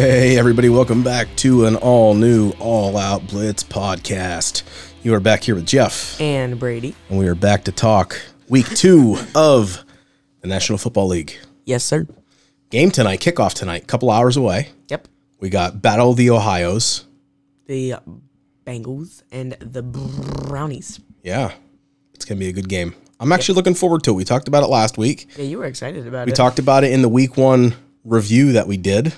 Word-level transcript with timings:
Hey, 0.00 0.38
everybody, 0.38 0.68
welcome 0.68 1.02
back 1.02 1.26
to 1.38 1.64
an 1.64 1.74
all 1.74 2.14
new 2.14 2.52
All 2.60 2.96
Out 2.96 3.26
Blitz 3.26 3.64
podcast. 3.64 4.62
You 5.02 5.12
are 5.12 5.18
back 5.18 5.42
here 5.42 5.56
with 5.56 5.66
Jeff, 5.66 6.20
and 6.20 6.56
Brady. 6.56 6.94
and 7.10 7.18
we 7.18 7.26
are 7.26 7.34
back 7.34 7.64
to 7.64 7.72
talk 7.72 8.16
week 8.48 8.68
two 8.76 9.18
of 9.34 9.84
the 10.40 10.46
National 10.46 10.78
Football 10.78 11.08
League. 11.08 11.36
Yes, 11.64 11.82
sir. 11.82 12.06
Game 12.70 12.92
tonight, 12.92 13.18
kickoff 13.18 13.54
tonight, 13.54 13.88
couple 13.88 14.12
hours 14.12 14.36
away. 14.36 14.68
Yep. 14.86 15.08
We 15.40 15.50
got 15.50 15.82
Battle 15.82 16.12
of 16.12 16.16
the 16.16 16.30
Ohio's. 16.30 17.04
The 17.66 17.96
Bengals 18.64 19.24
and 19.32 19.54
the 19.54 19.82
Brownies. 19.82 21.00
Yeah, 21.24 21.50
it's 22.14 22.24
going 22.24 22.38
to 22.38 22.44
be 22.44 22.48
a 22.48 22.52
good 22.52 22.68
game. 22.68 22.94
I'm 23.18 23.32
actually 23.32 23.56
looking 23.56 23.74
forward 23.74 24.04
to 24.04 24.12
it. 24.12 24.14
We 24.14 24.22
talked 24.22 24.46
about 24.46 24.62
it 24.62 24.68
last 24.68 24.96
week. 24.96 25.26
Yeah, 25.36 25.46
you 25.46 25.58
were 25.58 25.64
excited 25.64 26.06
about 26.06 26.26
We 26.26 26.30
it. 26.30 26.34
We 26.34 26.36
talked 26.36 26.60
about 26.60 26.84
it 26.84 26.92
in 26.92 27.02
the 27.02 27.08
week 27.08 27.36
one 27.36 27.74
review 28.04 28.52
that 28.52 28.68
we 28.68 28.76
did, 28.76 29.12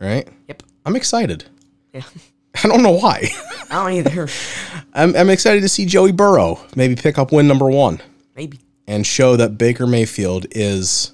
right? 0.00 0.28
Yep. 0.48 0.62
I'm 0.84 0.96
excited. 0.96 1.44
Yeah. 1.92 2.02
I 2.62 2.68
don't 2.68 2.82
know 2.82 2.92
why. 2.92 3.28
I 3.70 3.74
don't 3.74 3.92
either. 3.92 4.28
I'm, 4.94 5.16
I'm 5.16 5.30
excited 5.30 5.62
to 5.62 5.68
see 5.68 5.86
Joey 5.86 6.12
Burrow 6.12 6.60
maybe 6.76 6.94
pick 6.94 7.18
up 7.18 7.32
win 7.32 7.48
number 7.48 7.68
one 7.68 8.00
Maybe. 8.36 8.60
and 8.86 9.04
show 9.04 9.36
that 9.36 9.58
Baker 9.58 9.86
Mayfield 9.88 10.46
is 10.52 11.12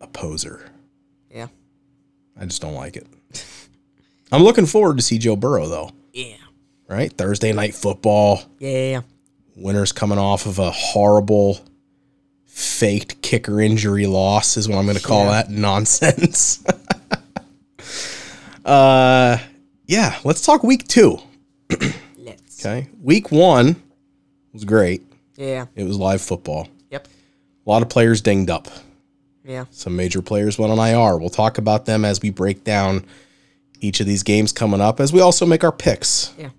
a 0.00 0.08
poser. 0.08 0.68
Yeah. 1.30 1.46
I 2.38 2.46
just 2.46 2.60
don't 2.62 2.74
like 2.74 2.96
it. 2.96 3.06
I'm 4.32 4.42
looking 4.42 4.66
forward 4.66 4.96
to 4.96 5.02
see 5.04 5.18
Joe 5.18 5.36
Burrow 5.36 5.68
though. 5.68 5.90
Yeah. 6.12 6.34
Right, 6.88 7.12
Thursday 7.12 7.52
night 7.52 7.74
football. 7.76 8.42
Yeah. 8.58 9.02
Winners 9.54 9.92
coming 9.92 10.18
off 10.18 10.46
of 10.46 10.58
a 10.58 10.72
horrible 10.72 11.60
faked 12.46 13.22
kicker 13.22 13.60
injury 13.60 14.06
loss 14.06 14.56
is 14.56 14.68
what 14.68 14.78
I'm 14.78 14.86
going 14.86 14.96
to 14.96 15.02
call 15.02 15.26
Yeah. 15.26 15.30
that 15.42 15.50
nonsense. 15.50 16.64
Uh, 18.70 19.38
yeah, 19.86 20.18
let's 20.24 20.44
talk 20.44 20.62
week 20.62 20.86
two. 20.88 21.18
Let's. 22.16 22.64
Okay, 22.64 22.88
week 23.02 23.30
one 23.32 23.76
was 24.52 24.64
great. 24.64 25.02
Yeah. 25.36 25.66
It 25.74 25.84
was 25.84 25.96
live 25.98 26.20
football. 26.20 26.68
Yep. 26.90 27.08
A 27.66 27.70
lot 27.70 27.82
of 27.82 27.88
players 27.88 28.20
dinged 28.20 28.50
up. 28.50 28.68
Yeah. 29.44 29.64
Some 29.70 29.96
major 29.96 30.20
players 30.22 30.58
went 30.58 30.70
on 30.72 30.78
IR. 30.78 31.16
We'll 31.18 31.30
talk 31.30 31.58
about 31.58 31.86
them 31.86 32.04
as 32.04 32.20
we 32.20 32.30
break 32.30 32.62
down 32.64 33.04
each 33.80 34.00
of 34.00 34.06
these 34.06 34.22
games 34.22 34.52
coming 34.52 34.80
up, 34.80 35.00
as 35.00 35.12
we 35.12 35.20
also 35.20 35.46
make 35.46 35.64
our 35.64 35.72
picks. 35.72 36.32
Yeah. 36.38 36.50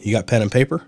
You 0.00 0.12
got 0.12 0.26
pen 0.26 0.42
and 0.42 0.50
paper? 0.50 0.82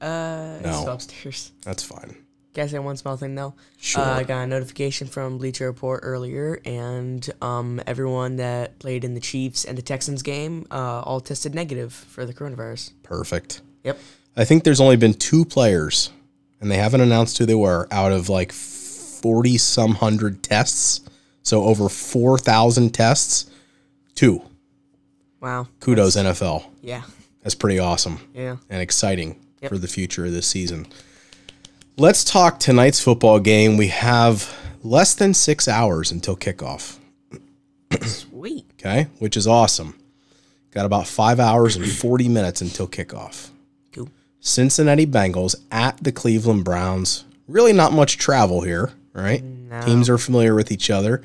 Uh, 0.00 0.58
No. 0.62 0.86
upstairs. 0.88 1.50
That's 1.62 1.82
fine. 1.82 2.14
Can 2.54 2.64
I 2.64 2.66
say 2.68 2.78
one 2.78 2.96
small 2.96 3.16
thing 3.16 3.34
though? 3.34 3.54
Sure. 3.78 4.02
Uh, 4.02 4.18
I 4.20 4.22
got 4.22 4.42
a 4.42 4.46
notification 4.46 5.08
from 5.08 5.38
Bleacher 5.38 5.66
Report 5.66 6.00
earlier, 6.04 6.60
and 6.64 7.28
um, 7.42 7.80
everyone 7.86 8.36
that 8.36 8.78
played 8.78 9.04
in 9.04 9.14
the 9.14 9.20
Chiefs 9.20 9.64
and 9.64 9.76
the 9.76 9.82
Texans 9.82 10.22
game 10.22 10.66
uh, 10.70 11.00
all 11.00 11.20
tested 11.20 11.54
negative 11.54 11.92
for 11.92 12.24
the 12.24 12.32
coronavirus. 12.32 12.92
Perfect. 13.02 13.60
Yep. 13.82 13.98
I 14.36 14.44
think 14.44 14.62
there's 14.64 14.80
only 14.80 14.96
been 14.96 15.14
two 15.14 15.44
players, 15.44 16.10
and 16.60 16.70
they 16.70 16.76
haven't 16.76 17.00
announced 17.00 17.38
who 17.38 17.44
they 17.46 17.54
were, 17.56 17.88
out 17.90 18.12
of 18.12 18.28
like 18.28 18.52
40 18.52 19.58
some 19.58 19.94
hundred 19.96 20.42
tests. 20.42 21.00
So 21.42 21.64
over 21.64 21.88
4,000 21.88 22.94
tests. 22.94 23.50
Two. 24.14 24.42
Wow. 25.40 25.66
Kudos, 25.80 26.16
NFL. 26.16 26.64
Yeah. 26.82 27.02
That's 27.42 27.54
pretty 27.54 27.78
awesome. 27.78 28.20
Yeah. 28.32 28.56
and 28.70 28.80
exciting 28.80 29.40
Yep. 29.60 29.70
for 29.70 29.78
the 29.78 29.88
future 29.88 30.26
of 30.26 30.32
this 30.32 30.46
season. 30.46 30.86
Let's 31.96 32.24
talk 32.24 32.58
tonight's 32.58 33.00
football 33.00 33.38
game. 33.38 33.76
We 33.76 33.88
have 33.88 34.52
less 34.82 35.14
than 35.14 35.32
six 35.32 35.68
hours 35.68 36.10
until 36.10 36.36
kickoff, 36.36 36.98
Sweet. 38.02 38.66
okay, 38.74 39.06
which 39.20 39.36
is 39.36 39.46
awesome. 39.46 39.96
Got 40.72 40.86
about 40.86 41.06
five 41.06 41.38
hours 41.38 41.76
and 41.76 41.88
40 41.88 42.28
minutes 42.28 42.60
until 42.60 42.88
kickoff. 42.88 43.50
Cool. 43.92 44.08
Cincinnati 44.40 45.06
Bengals 45.06 45.54
at 45.70 46.02
the 46.02 46.10
Cleveland 46.10 46.64
Browns. 46.64 47.24
Really 47.46 47.72
not 47.72 47.92
much 47.92 48.18
travel 48.18 48.62
here, 48.62 48.90
right? 49.12 49.42
Teams 49.84 50.08
are 50.08 50.18
familiar 50.18 50.54
with 50.54 50.72
each 50.72 50.90
other. 50.90 51.22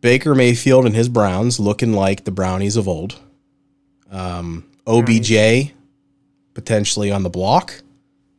Baker 0.00 0.34
Mayfield 0.34 0.86
and 0.86 0.94
his 0.94 1.08
Browns 1.10 1.60
looking 1.60 1.92
like 1.92 2.24
the 2.24 2.30
Brownies 2.30 2.76
of 2.76 2.88
old. 2.88 3.18
Um, 4.10 4.64
OBJ 4.86 5.72
potentially 6.54 7.10
on 7.12 7.22
the 7.22 7.30
block, 7.30 7.82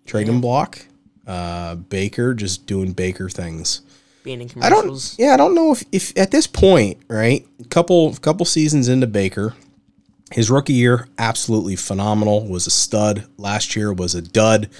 trading 0.05 0.41
block. 0.41 0.79
Uh, 1.29 1.75
Baker 1.75 2.33
just 2.33 2.65
doing 2.65 2.91
Baker 2.91 3.29
things. 3.29 3.83
Being 4.23 4.41
in 4.41 4.63
I 4.63 4.69
don't. 4.69 5.15
Yeah, 5.19 5.35
I 5.35 5.37
don't 5.37 5.53
know 5.53 5.71
if, 5.71 5.83
if 5.91 6.17
at 6.17 6.31
this 6.31 6.47
point, 6.47 6.97
right? 7.07 7.45
Couple 7.69 8.15
couple 8.15 8.47
seasons 8.47 8.87
into 8.87 9.05
Baker, 9.05 9.53
his 10.31 10.49
rookie 10.49 10.73
year 10.73 11.07
absolutely 11.19 11.75
phenomenal. 11.75 12.47
Was 12.47 12.65
a 12.65 12.71
stud. 12.71 13.27
Last 13.37 13.75
year 13.75 13.93
was 13.93 14.15
a 14.15 14.23
dud. 14.23 14.71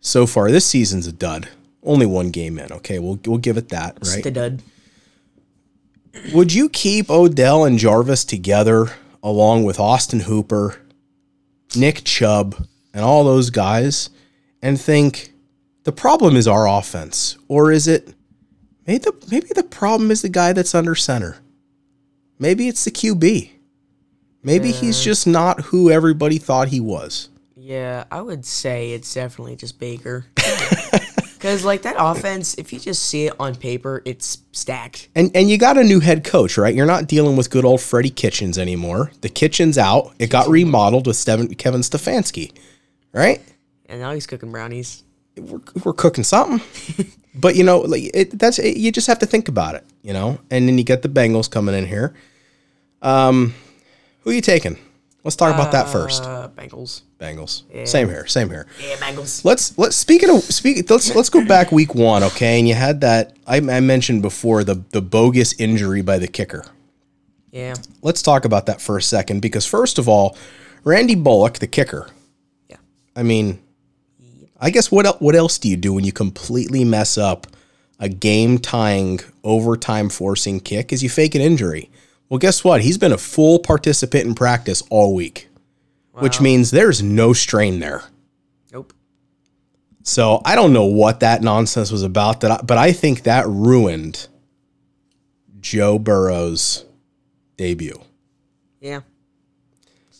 So 0.00 0.26
far, 0.26 0.50
this 0.50 0.66
season's 0.66 1.06
a 1.06 1.12
dud. 1.12 1.48
Only 1.82 2.04
one 2.04 2.30
game 2.30 2.58
in. 2.58 2.70
Okay, 2.72 2.98
we'll 2.98 3.18
we'll 3.24 3.38
give 3.38 3.56
it 3.56 3.70
that. 3.70 3.96
Right. 4.06 4.22
The 4.22 4.30
dud. 4.30 4.62
Would 6.34 6.52
you 6.52 6.68
keep 6.68 7.08
Odell 7.08 7.64
and 7.64 7.78
Jarvis 7.78 8.26
together 8.26 8.92
along 9.22 9.64
with 9.64 9.80
Austin 9.80 10.20
Hooper, 10.20 10.76
Nick 11.74 12.04
Chubb, 12.04 12.66
and 12.92 13.02
all 13.02 13.24
those 13.24 13.48
guys 13.48 14.10
and 14.60 14.78
think 14.78 15.32
the 15.86 15.92
problem 15.92 16.34
is 16.34 16.48
our 16.48 16.68
offense? 16.68 17.38
Or 17.46 17.70
is 17.70 17.86
it 17.86 18.12
maybe 18.88 18.98
the, 18.98 19.26
maybe 19.30 19.46
the 19.54 19.62
problem 19.62 20.10
is 20.10 20.20
the 20.20 20.28
guy 20.28 20.52
that's 20.52 20.74
under 20.74 20.96
center? 20.96 21.38
Maybe 22.40 22.66
it's 22.66 22.84
the 22.84 22.90
QB. 22.90 23.52
Maybe 24.42 24.72
he's 24.72 24.98
mm. 24.98 25.04
just 25.04 25.28
not 25.28 25.60
who 25.60 25.88
everybody 25.88 26.38
thought 26.38 26.68
he 26.68 26.80
was. 26.80 27.28
Yeah, 27.54 28.02
I 28.10 28.20
would 28.20 28.44
say 28.44 28.90
it's 28.90 29.14
definitely 29.14 29.56
just 29.56 29.78
Baker. 29.78 30.26
Because, 31.36 31.66
like, 31.66 31.82
that 31.82 31.96
offense, 31.98 32.54
if 32.54 32.72
you 32.72 32.80
just 32.80 33.04
see 33.04 33.26
it 33.26 33.34
on 33.38 33.54
paper, 33.54 34.00
it's 34.06 34.38
stacked. 34.52 35.08
And 35.14 35.30
and 35.36 35.50
you 35.50 35.58
got 35.58 35.76
a 35.76 35.84
new 35.84 36.00
head 36.00 36.24
coach, 36.24 36.56
right? 36.56 36.74
You're 36.74 36.86
not 36.86 37.06
dealing 37.06 37.36
with 37.36 37.50
good 37.50 37.64
old 37.64 37.82
Freddie 37.82 38.10
Kitchens 38.10 38.56
anymore. 38.58 39.12
The 39.20 39.28
kitchen's 39.28 39.76
out. 39.76 40.14
It 40.18 40.30
got 40.30 40.48
remodeled 40.48 41.06
with 41.06 41.14
Steven, 41.14 41.54
Kevin 41.54 41.82
Stefanski, 41.82 42.52
right? 43.12 43.42
And 43.84 44.00
now 44.00 44.12
he's 44.12 44.26
cooking 44.26 44.50
brownies. 44.50 45.04
We're, 45.36 45.60
we're 45.84 45.92
cooking 45.92 46.24
something. 46.24 46.60
but 47.34 47.56
you 47.56 47.64
know, 47.64 47.80
like 47.80 48.10
it, 48.14 48.38
that's 48.38 48.58
it, 48.58 48.76
you 48.76 48.92
just 48.92 49.06
have 49.06 49.18
to 49.20 49.26
think 49.26 49.48
about 49.48 49.74
it, 49.74 49.84
you 50.02 50.12
know. 50.12 50.38
And 50.50 50.68
then 50.68 50.78
you 50.78 50.84
get 50.84 51.02
the 51.02 51.08
Bengals 51.08 51.50
coming 51.50 51.74
in 51.74 51.86
here. 51.86 52.14
Um, 53.02 53.54
who 54.20 54.30
are 54.30 54.34
you 54.34 54.40
taking? 54.40 54.78
Let's 55.26 55.34
talk 55.34 55.52
about 55.52 55.72
that 55.72 55.88
first. 55.88 56.22
Uh, 56.22 56.48
Bengals. 56.56 57.02
Bengals. 57.18 57.88
Same 57.88 58.08
here. 58.08 58.28
Same 58.28 58.48
here. 58.48 58.68
Yeah, 58.80 58.94
Bengals. 58.96 59.44
Let's 59.44 59.76
let's 59.76 59.96
speaking 59.96 60.30
of 60.30 60.40
speak. 60.42 60.88
Let's 60.88 61.12
let's 61.16 61.30
go 61.30 61.44
back 61.44 61.72
week 61.72 61.96
one, 61.96 62.22
okay? 62.22 62.60
And 62.60 62.68
you 62.68 62.74
had 62.74 63.00
that 63.00 63.36
I, 63.44 63.56
I 63.56 63.80
mentioned 63.80 64.22
before 64.22 64.62
the 64.62 64.84
the 64.90 65.02
bogus 65.02 65.58
injury 65.58 66.00
by 66.00 66.18
the 66.18 66.28
kicker. 66.28 66.64
Yeah. 67.50 67.74
Let's 68.02 68.22
talk 68.22 68.44
about 68.44 68.66
that 68.66 68.80
for 68.80 68.96
a 68.96 69.02
second 69.02 69.40
because 69.40 69.66
first 69.66 69.98
of 69.98 70.08
all, 70.08 70.36
Randy 70.84 71.16
Bullock, 71.16 71.58
the 71.58 71.66
kicker. 71.66 72.08
Yeah. 72.68 72.76
I 73.16 73.24
mean, 73.24 73.58
I 74.60 74.70
guess 74.70 74.90
what 74.90 75.20
what 75.20 75.34
else 75.34 75.58
do 75.58 75.68
you 75.68 75.76
do 75.76 75.92
when 75.92 76.04
you 76.04 76.12
completely 76.12 76.84
mess 76.84 77.18
up 77.18 77.46
a 77.98 78.08
game 78.08 78.58
tying 78.58 79.20
overtime 79.44 80.08
forcing 80.08 80.60
kick? 80.60 80.92
Is 80.92 81.02
you 81.02 81.08
fake 81.08 81.34
an 81.34 81.40
injury? 81.40 81.90
Well, 82.28 82.38
guess 82.38 82.64
what? 82.64 82.82
He's 82.82 82.98
been 82.98 83.12
a 83.12 83.18
full 83.18 83.58
participant 83.58 84.26
in 84.26 84.34
practice 84.34 84.82
all 84.90 85.14
week, 85.14 85.48
which 86.12 86.40
means 86.40 86.70
there's 86.70 87.02
no 87.02 87.32
strain 87.32 87.78
there. 87.78 88.02
Nope. 88.72 88.92
So 90.02 90.42
I 90.44 90.56
don't 90.56 90.72
know 90.72 90.86
what 90.86 91.20
that 91.20 91.42
nonsense 91.42 91.92
was 91.92 92.02
about, 92.02 92.40
that 92.40 92.50
I, 92.50 92.60
but 92.62 92.78
I 92.78 92.92
think 92.92 93.22
that 93.22 93.46
ruined 93.46 94.26
Joe 95.60 95.98
Burrow's 95.98 96.84
debut. 97.56 98.00
Yeah. 98.80 99.00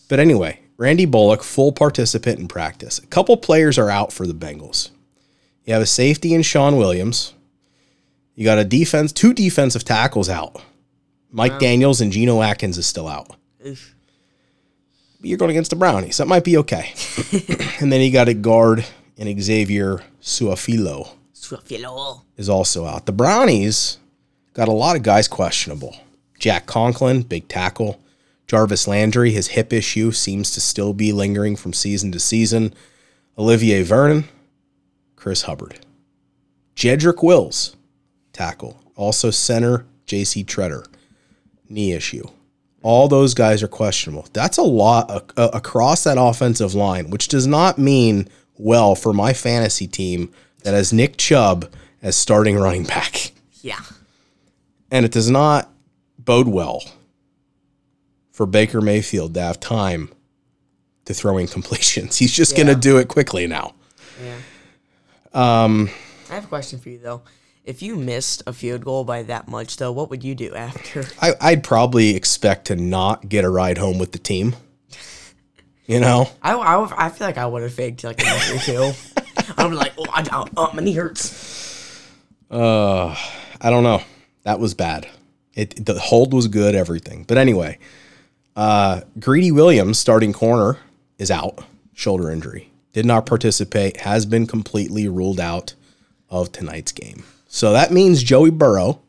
But 0.09 0.21
anyway, 0.21 0.61
Randy 0.77 1.07
Bullock, 1.07 1.43
full 1.43 1.73
participant 1.73 2.39
in 2.39 2.49
practice. 2.49 2.99
A 2.99 3.07
couple 3.07 3.37
players 3.37 3.79
are 3.79 3.91
out 3.91 4.13
for 4.13 4.27
the 4.27 4.35
Bengals. 4.35 4.91
You 5.65 5.73
have 5.73 5.83
a 5.83 5.87
safety 5.87 6.35
in 6.35 6.43
Shawn 6.43 6.77
Williams. 6.77 7.35
You 8.35 8.45
got 8.45 8.59
a 8.59 8.65
defense, 8.65 9.13
two 9.13 9.33
defensive 9.33 9.85
tackles 9.85 10.29
out. 10.29 10.61
Mike 11.31 11.59
Daniels 11.59 12.01
and 12.01 12.13
Geno 12.13 12.41
Atkins 12.43 12.79
is 12.79 12.87
still 12.87 13.09
out. 13.09 13.35
Oof. 13.67 13.95
But 15.21 15.29
you're 15.29 15.39
going 15.39 15.51
against 15.51 15.71
the 15.71 15.77
Brownies. 15.77 16.19
That 16.19 16.29
might 16.29 16.45
be 16.45 16.59
okay. 16.59 16.93
and 17.81 17.91
then 17.91 18.01
you 18.01 18.13
got 18.13 18.29
a 18.29 18.35
guard 18.35 18.85
in 19.17 19.41
Xavier 19.41 20.03
Suafilo 20.21 21.09
Swiftfilo. 21.35 22.23
is 22.37 22.49
also 22.49 22.85
out. 22.85 23.07
The 23.07 23.13
Brownies 23.13 23.99
got 24.55 24.69
a 24.69 24.73
lot 24.73 24.97
of 24.97 25.03
guys 25.03 25.29
questionable. 25.29 25.97
Jack 26.39 26.67
Conklin, 26.67 27.23
big 27.23 27.49
tackle. 27.49 28.01
Jarvis 28.47 28.87
Landry, 28.87 29.33
his 29.33 29.49
hip 29.49 29.73
issue 29.73 30.13
seems 30.13 30.51
to 30.53 30.61
still 30.61 30.93
be 30.93 31.13
lingering 31.13 31.57
from 31.57 31.73
season 31.73 32.13
to 32.13 32.21
season. 32.21 32.73
Olivier 33.37 33.83
Vernon, 33.83 34.25
Chris 35.17 35.43
Hubbard. 35.43 35.81
Jedrick 36.77 37.23
Wills, 37.23 37.77
tackle. 38.33 38.81
Also 38.95 39.31
center, 39.31 39.87
J.C. 40.07 40.45
Tretter, 40.45 40.87
knee 41.69 41.93
issue. 41.93 42.25
all 42.83 43.09
those 43.09 43.35
guys 43.35 43.63
are 43.63 43.69
questionable. 43.69 44.27
That's 44.33 44.59
a 44.59 44.63
lot 44.63 45.11
uh, 45.37 45.51
across 45.53 46.05
that 46.05 46.17
offensive 46.19 46.75
line, 46.75 47.11
which 47.11 47.27
does 47.29 47.47
not 47.47 47.79
mean 47.79 48.29
well 48.57 48.95
for 48.95 49.13
my 49.13 49.33
fantasy 49.33 49.87
team 49.89 50.33
that 50.63 50.73
has 50.73 50.93
Nick 50.93 51.17
Chubb 51.17 51.69
as 52.01 52.15
starting 52.17 52.57
running 52.61 52.85
back. 52.85 53.33
Yeah. 53.61 53.81
And 54.91 55.05
it 55.05 55.11
does 55.13 55.29
not 55.31 55.71
bode 56.19 56.49
well 56.49 56.85
for 58.37 58.45
Baker 58.45 58.83
Mayfield 58.83 59.33
to 59.33 59.41
have 59.41 59.59
time 59.59 60.11
to 61.07 61.15
throw 61.15 61.39
in 61.39 61.47
completions. 61.47 62.19
He's 62.19 62.33
just 62.33 62.55
going 62.55 62.67
to 62.69 62.75
do 62.75 62.99
it 62.99 63.09
quickly 63.09 63.47
now. 63.47 63.75
Yeah. 64.23 64.37
Um, 65.33 65.89
I 66.31 66.35
have 66.35 66.45
a 66.45 66.49
question 66.49 66.79
for 66.79 66.91
you 66.91 66.99
though. 66.99 67.23
If 67.65 67.81
you 67.81 67.97
missed 67.97 68.43
a 68.47 68.53
field 68.53 68.85
goal 68.85 69.05
by 69.05 69.23
that 69.23 69.49
much 69.49 69.79
though, 69.79 69.91
what 69.91 70.11
would 70.11 70.23
you 70.23 70.35
do 70.35 70.55
after? 70.55 71.07
I, 71.23 71.33
I'd 71.41 71.65
probably 71.65 72.15
expect 72.15 72.67
to 72.67 72.77
not 72.77 73.27
get 73.27 73.43
a 73.43 73.49
ride 73.49 73.79
home 73.79 73.99
with 73.99 74.13
the 74.13 74.19
team. 74.19 74.55
You 75.89 76.01
know? 76.01 76.29
I, 76.43 76.53
I, 76.55 77.07
I 77.07 77.09
feel 77.11 77.29
like 77.29 77.39
I 77.39 77.47
would 77.47 77.63
have 77.63 77.73
faked 77.73 78.03
like 78.03 78.21
a 78.21 78.27
injury 78.27 78.59
too. 78.59 78.91
I'd 79.57 79.69
be 79.71 79.77
like, 79.77 79.93
oh, 79.97 80.07
I, 80.13 80.27
I, 80.33 80.49
oh, 80.57 80.71
my 80.75 80.83
knee 80.83 80.95
hurts. 80.95 82.11
Uh, 82.51 83.15
I 83.61 83.71
don't 83.71 83.85
know. 83.85 84.03
That 84.43 84.59
was 84.59 84.75
bad. 84.75 85.07
It 85.55 85.87
the 85.87 85.97
hold 86.01 86.35
was 86.35 86.49
good, 86.49 86.75
everything. 86.75 87.23
But 87.23 87.39
anyway, 87.39 87.79
uh, 88.57 89.03
Greedy 89.21 89.53
Williams, 89.53 89.99
starting 89.99 90.33
corner, 90.33 90.79
is 91.19 91.31
out, 91.31 91.65
shoulder 91.95 92.31
injury. 92.31 92.71
Did 92.93 93.07
not 93.07 93.27
participate. 93.27 93.99
Has 93.99 94.27
been 94.27 94.47
completely 94.47 95.09
ruled 95.09 95.39
out 95.39 95.75
of 96.31 96.51
tonight's 96.51 96.93
game. 96.93 97.25
So 97.47 97.73
that 97.73 97.93
means 97.93 98.23
Joey 98.23 98.51
Burrow, 98.51 99.01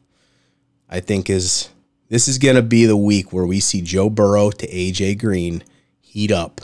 I 0.89 0.99
think, 0.99 1.29
is 1.29 1.69
this 2.09 2.27
is 2.27 2.37
going 2.37 2.55
to 2.55 2.61
be 2.61 2.85
the 2.85 2.97
week 2.97 3.33
where 3.33 3.45
we 3.45 3.59
see 3.59 3.81
Joe 3.81 4.09
Burrow 4.09 4.51
to 4.51 4.67
AJ 4.67 5.19
Green 5.19 5.63
heat 5.99 6.31
up 6.31 6.61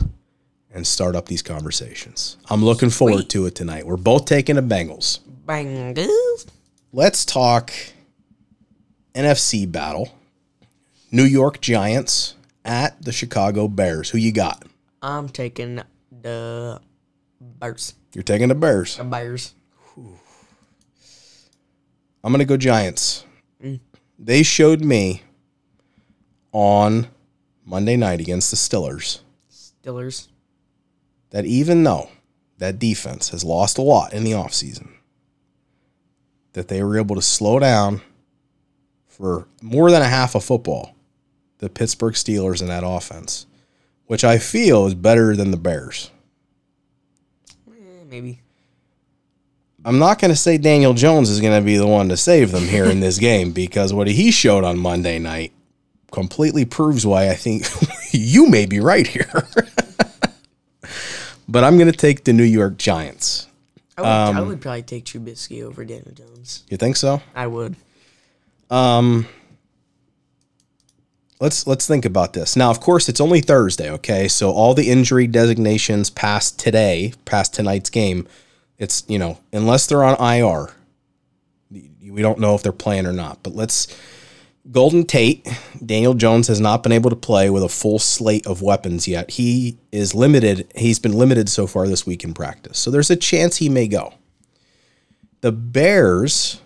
and 0.72 0.86
start 0.86 1.16
up 1.16 1.26
these 1.26 1.42
conversations. 1.42 2.36
I'm 2.50 2.64
looking 2.64 2.90
forward 2.90 3.28
to 3.30 3.46
it 3.46 3.54
tonight. 3.54 3.86
We're 3.86 3.96
both 3.96 4.26
taking 4.26 4.56
the 4.56 4.62
Bengals 4.62 5.20
Bengals. 5.46 6.46
let's 6.92 7.24
talk 7.24 7.72
NFC 9.14 9.70
battle. 9.70 10.14
New 11.10 11.24
York 11.24 11.60
Giants 11.60 12.33
at 12.64 13.00
the 13.02 13.12
Chicago 13.12 13.68
Bears. 13.68 14.10
Who 14.10 14.18
you 14.18 14.32
got? 14.32 14.64
I'm 15.02 15.28
taking 15.28 15.82
the 16.22 16.80
Bears. 17.40 17.94
You're 18.14 18.22
taking 18.22 18.48
the 18.48 18.54
Bears. 18.54 18.96
The 18.96 19.04
Bears. 19.04 19.54
I'm 22.24 22.32
going 22.32 22.38
to 22.38 22.46
go 22.46 22.56
Giants. 22.56 23.24
Mm. 23.62 23.80
They 24.18 24.42
showed 24.42 24.80
me 24.80 25.22
on 26.52 27.08
Monday 27.66 27.96
night 27.96 28.20
against 28.20 28.50
the 28.50 28.56
Stillers 28.56 29.20
Steelers. 29.50 30.28
that 31.30 31.44
even 31.44 31.84
though 31.84 32.08
that 32.58 32.78
defense 32.78 33.28
has 33.30 33.44
lost 33.44 33.76
a 33.76 33.82
lot 33.82 34.14
in 34.14 34.24
the 34.24 34.32
offseason, 34.32 34.88
that 36.54 36.68
they 36.68 36.82
were 36.82 36.96
able 36.96 37.16
to 37.16 37.22
slow 37.22 37.58
down 37.58 38.00
for 39.06 39.46
more 39.60 39.90
than 39.90 40.00
a 40.00 40.08
half 40.08 40.34
of 40.34 40.42
football 40.44 40.94
the 41.64 41.70
Pittsburgh 41.70 42.12
Steelers 42.12 42.60
in 42.60 42.68
that 42.68 42.84
offense, 42.86 43.46
which 44.06 44.22
I 44.22 44.36
feel 44.38 44.86
is 44.86 44.94
better 44.94 45.34
than 45.34 45.50
the 45.50 45.56
Bears. 45.56 46.10
Eh, 47.68 47.72
maybe. 48.06 48.40
I'm 49.82 49.98
not 49.98 50.18
going 50.18 50.30
to 50.30 50.36
say 50.36 50.58
Daniel 50.58 50.92
Jones 50.92 51.30
is 51.30 51.40
going 51.40 51.58
to 51.58 51.64
be 51.64 51.78
the 51.78 51.86
one 51.86 52.10
to 52.10 52.16
save 52.18 52.52
them 52.52 52.64
here 52.64 52.84
in 52.84 53.00
this 53.00 53.18
game 53.30 53.52
because 53.52 53.94
what 53.94 54.06
he 54.06 54.30
showed 54.30 54.62
on 54.62 54.78
Monday 54.78 55.18
night 55.18 55.52
completely 56.12 56.66
proves 56.66 57.06
why 57.06 57.30
I 57.30 57.34
think 57.34 57.64
you 58.12 58.46
may 58.48 58.66
be 58.66 58.78
right 58.80 59.06
here. 59.06 59.48
but 61.48 61.64
I'm 61.64 61.78
going 61.78 61.90
to 61.90 61.96
take 61.96 62.24
the 62.24 62.32
New 62.34 62.44
York 62.44 62.76
Giants. 62.76 63.46
I 63.96 64.02
would, 64.02 64.08
I 64.08 64.40
Um, 64.40 64.48
would 64.48 64.60
probably 64.60 64.82
take 64.82 65.04
Trubisky 65.06 65.62
over 65.62 65.82
Daniel 65.84 66.12
Jones. 66.12 66.64
You 66.68 66.76
think 66.76 66.96
so? 66.96 67.22
I 67.34 67.46
would. 67.46 67.74
Um, 68.70 69.26
let's 71.44 71.66
let's 71.66 71.86
think 71.86 72.06
about 72.06 72.32
this. 72.32 72.56
Now, 72.56 72.70
of 72.70 72.80
course, 72.80 73.08
it's 73.08 73.20
only 73.20 73.42
Thursday, 73.42 73.90
okay? 73.90 74.28
So 74.28 74.50
all 74.50 74.72
the 74.72 74.90
injury 74.90 75.26
designations 75.26 76.08
past 76.08 76.58
today, 76.58 77.12
past 77.26 77.52
tonight's 77.52 77.90
game, 77.90 78.26
it's 78.78 79.04
you 79.08 79.18
know 79.18 79.38
unless 79.52 79.86
they're 79.86 80.02
on 80.02 80.16
IR, 80.18 80.72
we 81.70 82.22
don't 82.22 82.40
know 82.40 82.54
if 82.54 82.62
they're 82.62 82.72
playing 82.72 83.06
or 83.06 83.12
not. 83.12 83.42
But 83.44 83.54
let's. 83.54 83.86
Golden 84.70 85.04
Tate, 85.04 85.46
Daniel 85.84 86.14
Jones 86.14 86.48
has 86.48 86.58
not 86.58 86.82
been 86.82 86.90
able 86.90 87.10
to 87.10 87.16
play 87.16 87.50
with 87.50 87.62
a 87.62 87.68
full 87.68 87.98
slate 87.98 88.46
of 88.46 88.62
weapons 88.62 89.06
yet. 89.06 89.32
He 89.32 89.76
is 89.92 90.14
limited. 90.14 90.72
He's 90.74 90.98
been 90.98 91.12
limited 91.12 91.50
so 91.50 91.66
far 91.66 91.86
this 91.86 92.06
week 92.06 92.24
in 92.24 92.32
practice. 92.32 92.78
So 92.78 92.90
there's 92.90 93.10
a 93.10 93.16
chance 93.16 93.58
he 93.58 93.68
may 93.68 93.86
go. 93.86 94.14
The 95.42 95.52
Bears 95.52 96.62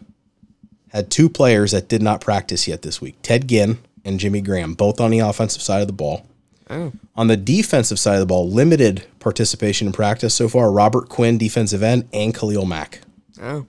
had 0.91 1.11
two 1.11 1.29
players 1.29 1.73
that 1.73 1.89
did 1.89 2.01
not 2.01 2.21
practice 2.21 2.69
yet 2.69 2.83
this 2.83 3.01
week 3.01 3.17
Ted 3.21 3.49
Ginn 3.49 3.79
and 4.05 4.21
Jimmy 4.21 4.41
Graham, 4.41 4.75
both 4.75 5.01
on 5.01 5.11
the 5.11 5.21
offensive 5.21 5.63
side 5.63 5.81
of 5.81 5.87
the 5.87 5.93
ball. 5.93 6.27
Oh. 6.71 6.93
On 7.17 7.29
the 7.29 7.37
defensive 7.37 7.99
side 7.99 8.15
of 8.15 8.21
the 8.21 8.27
ball, 8.27 8.49
limited 8.49 9.07
participation 9.21 9.87
in 9.87 9.93
practice 9.93 10.35
so 10.35 10.49
far 10.49 10.71
Robert 10.71 11.09
Quinn, 11.09 11.39
defensive 11.39 11.83
end, 11.83 12.09
and 12.13 12.35
Khalil 12.35 12.67
Mack. 12.67 13.01
Oh. 13.41 13.67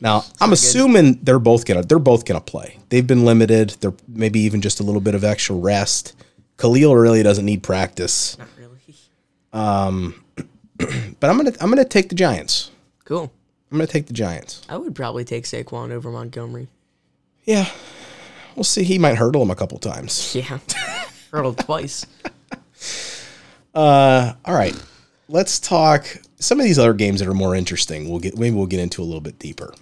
Now, 0.00 0.24
I'm 0.40 0.52
assuming 0.52 1.18
they're 1.22 1.38
both 1.38 1.64
gonna 1.64 1.82
they're 1.82 1.98
both 1.98 2.24
gonna 2.24 2.40
play. 2.40 2.78
They've 2.88 3.06
been 3.06 3.24
limited. 3.24 3.70
They're 3.80 3.94
maybe 4.06 4.40
even 4.40 4.60
just 4.60 4.80
a 4.80 4.82
little 4.82 5.00
bit 5.00 5.14
of 5.14 5.24
extra 5.24 5.56
rest. 5.56 6.14
Khalil 6.56 6.94
really 6.96 7.22
doesn't 7.22 7.44
need 7.44 7.62
practice, 7.62 8.36
Not 8.38 8.48
really. 8.58 8.78
Um, 9.52 10.24
but 10.76 11.30
I'm 11.30 11.36
gonna 11.36 11.52
I'm 11.60 11.68
gonna 11.68 11.84
take 11.84 12.08
the 12.08 12.14
Giants. 12.14 12.70
Cool. 13.04 13.32
I'm 13.70 13.78
gonna 13.78 13.86
take 13.88 14.06
the 14.06 14.12
Giants. 14.12 14.62
I 14.68 14.76
would 14.76 14.94
probably 14.94 15.24
take 15.24 15.44
Saquon 15.44 15.90
over 15.90 16.10
Montgomery. 16.10 16.68
Yeah, 17.44 17.68
we'll 18.58 18.64
see. 18.64 18.82
He 18.82 18.98
might 18.98 19.16
hurdle 19.16 19.40
him 19.40 19.50
a 19.50 19.54
couple 19.54 19.78
times. 19.78 20.34
Yeah. 20.34 20.58
Hurdled 21.32 21.58
twice. 21.58 22.04
Uh, 23.74 24.32
all 24.44 24.54
right, 24.54 24.74
let's 25.28 25.60
talk 25.60 26.06
some 26.40 26.58
of 26.58 26.64
these 26.64 26.78
other 26.78 26.94
games 26.94 27.20
that 27.20 27.28
are 27.28 27.34
more 27.34 27.54
interesting. 27.54 28.08
We'll 28.08 28.18
get 28.18 28.36
maybe 28.36 28.56
we'll 28.56 28.66
get 28.66 28.80
into 28.80 29.02
a 29.02 29.04
little 29.04 29.20
bit 29.20 29.38
deeper. 29.38 29.72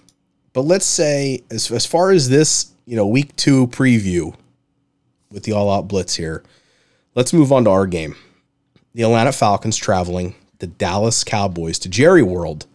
But 0.53 0.61
let's 0.61 0.85
say 0.85 1.43
as 1.49 1.71
as 1.71 1.85
far 1.85 2.11
as 2.11 2.29
this, 2.29 2.71
you 2.85 2.95
know, 2.95 3.07
week 3.07 3.35
two 3.35 3.67
preview 3.67 4.35
with 5.31 5.43
the 5.43 5.53
all 5.53 5.71
out 5.71 5.87
blitz 5.87 6.15
here, 6.15 6.43
let's 7.15 7.33
move 7.33 7.51
on 7.51 7.63
to 7.63 7.71
our 7.71 7.87
game. 7.87 8.15
The 8.93 9.03
Atlanta 9.03 9.31
Falcons 9.31 9.77
traveling 9.77 10.35
the 10.59 10.67
Dallas 10.67 11.23
Cowboys 11.23 11.79
to 11.79 11.89
Jerry 11.89 12.23
World 12.23 12.65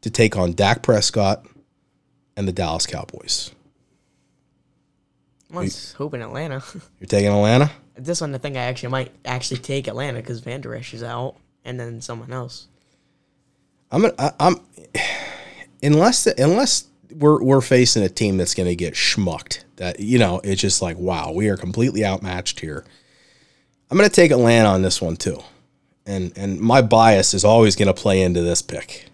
to 0.00 0.10
take 0.10 0.36
on 0.36 0.52
Dak 0.52 0.82
Prescott 0.82 1.44
and 2.36 2.48
the 2.48 2.52
Dallas 2.52 2.86
Cowboys. 2.86 3.52
I 5.52 5.58
was 5.58 5.92
hoping 5.92 6.22
Atlanta. 6.22 6.62
You're 7.00 7.06
taking 7.06 7.30
Atlanta? 7.30 7.70
this 7.96 8.20
one, 8.20 8.34
I 8.34 8.38
think 8.38 8.56
I 8.56 8.60
actually 8.60 8.90
might 8.90 9.12
actually 9.24 9.60
take 9.60 9.86
Atlanta 9.86 10.18
because 10.20 10.40
Vander 10.40 10.74
Esch 10.74 10.94
is 10.94 11.02
out, 11.02 11.36
and 11.64 11.78
then 11.78 12.00
someone 12.00 12.32
else. 12.32 12.68
I'm 13.90 14.02
gonna, 14.02 14.14
I, 14.18 14.32
I'm 14.40 14.56
unless 15.82 16.26
unless 16.26 16.86
we're 17.10 17.42
we're 17.42 17.60
facing 17.60 18.02
a 18.02 18.08
team 18.08 18.36
that's 18.36 18.54
going 18.54 18.68
to 18.68 18.76
get 18.76 18.94
schmucked. 18.94 19.64
That 19.76 20.00
you 20.00 20.18
know, 20.18 20.40
it's 20.42 20.60
just 20.60 20.80
like 20.80 20.96
wow, 20.96 21.32
we 21.32 21.48
are 21.48 21.56
completely 21.56 22.04
outmatched 22.04 22.60
here. 22.60 22.84
I'm 23.90 23.98
going 23.98 24.08
to 24.08 24.14
take 24.14 24.30
Atlanta 24.30 24.70
on 24.70 24.82
this 24.82 25.02
one 25.02 25.16
too, 25.16 25.42
and 26.06 26.32
and 26.36 26.58
my 26.60 26.80
bias 26.80 27.34
is 27.34 27.44
always 27.44 27.76
going 27.76 27.88
to 27.88 27.94
play 27.94 28.22
into 28.22 28.40
this 28.40 28.62
pick 28.62 29.06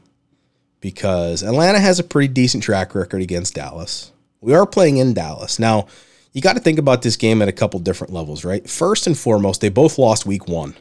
because 0.80 1.42
Atlanta 1.42 1.80
has 1.80 1.99
a 1.99 2.04
pretty 2.04 2.33
decent 2.33 2.62
track 2.62 2.95
record 2.95 3.21
against 3.23 3.54
Dallas. 3.54 4.12
We 4.40 4.54
are 4.54 4.66
playing 4.66 4.99
in 4.99 5.14
Dallas 5.14 5.59
now. 5.59 5.88
You 6.32 6.42
got 6.42 6.54
to 6.54 6.61
think 6.61 6.78
about 6.78 7.02
this 7.02 7.16
game 7.16 7.42
at 7.42 7.49
a 7.49 7.52
couple 7.52 7.80
different 7.80 8.12
levels, 8.12 8.44
right? 8.44 8.68
First 8.68 9.06
and 9.06 9.16
foremost, 9.16 9.61
they 9.61 9.68
both 9.68 9.99
lost 9.99 10.26
week 10.26 10.47
one. 10.47 10.75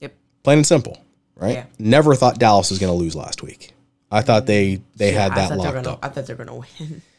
Yep. 0.00 0.14
Plain 0.42 0.58
and 0.58 0.66
simple, 0.66 1.02
right? 1.36 1.54
Yeah. 1.54 1.64
Never 1.78 2.14
thought 2.14 2.38
Dallas 2.38 2.70
was 2.70 2.78
going 2.78 2.92
to 2.92 2.98
lose 2.98 3.16
last 3.16 3.42
week. 3.42 3.72
I 4.12 4.20
thought 4.20 4.44
they 4.46 4.82
they 4.94 5.10
had 5.12 5.34
that 5.34 5.56
locked 5.56 5.74
gonna, 5.74 5.92
up. 5.92 5.98
I 6.02 6.08
thought 6.08 6.26
they 6.26 6.34
were 6.34 6.44
gonna 6.44 6.64
win. 6.78 7.02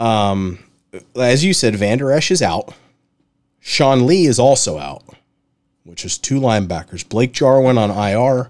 Um, 0.00 0.60
as 1.16 1.44
you 1.44 1.52
said, 1.52 1.74
Vander 1.74 2.12
Esch 2.12 2.30
is 2.30 2.40
out. 2.40 2.72
Sean 3.58 4.06
Lee 4.06 4.26
is 4.26 4.38
also 4.38 4.78
out, 4.78 5.02
which 5.82 6.04
is 6.04 6.16
two 6.16 6.38
linebackers. 6.38 7.06
Blake 7.06 7.32
Jarwin 7.32 7.76
on 7.76 7.90
IR. 7.90 8.48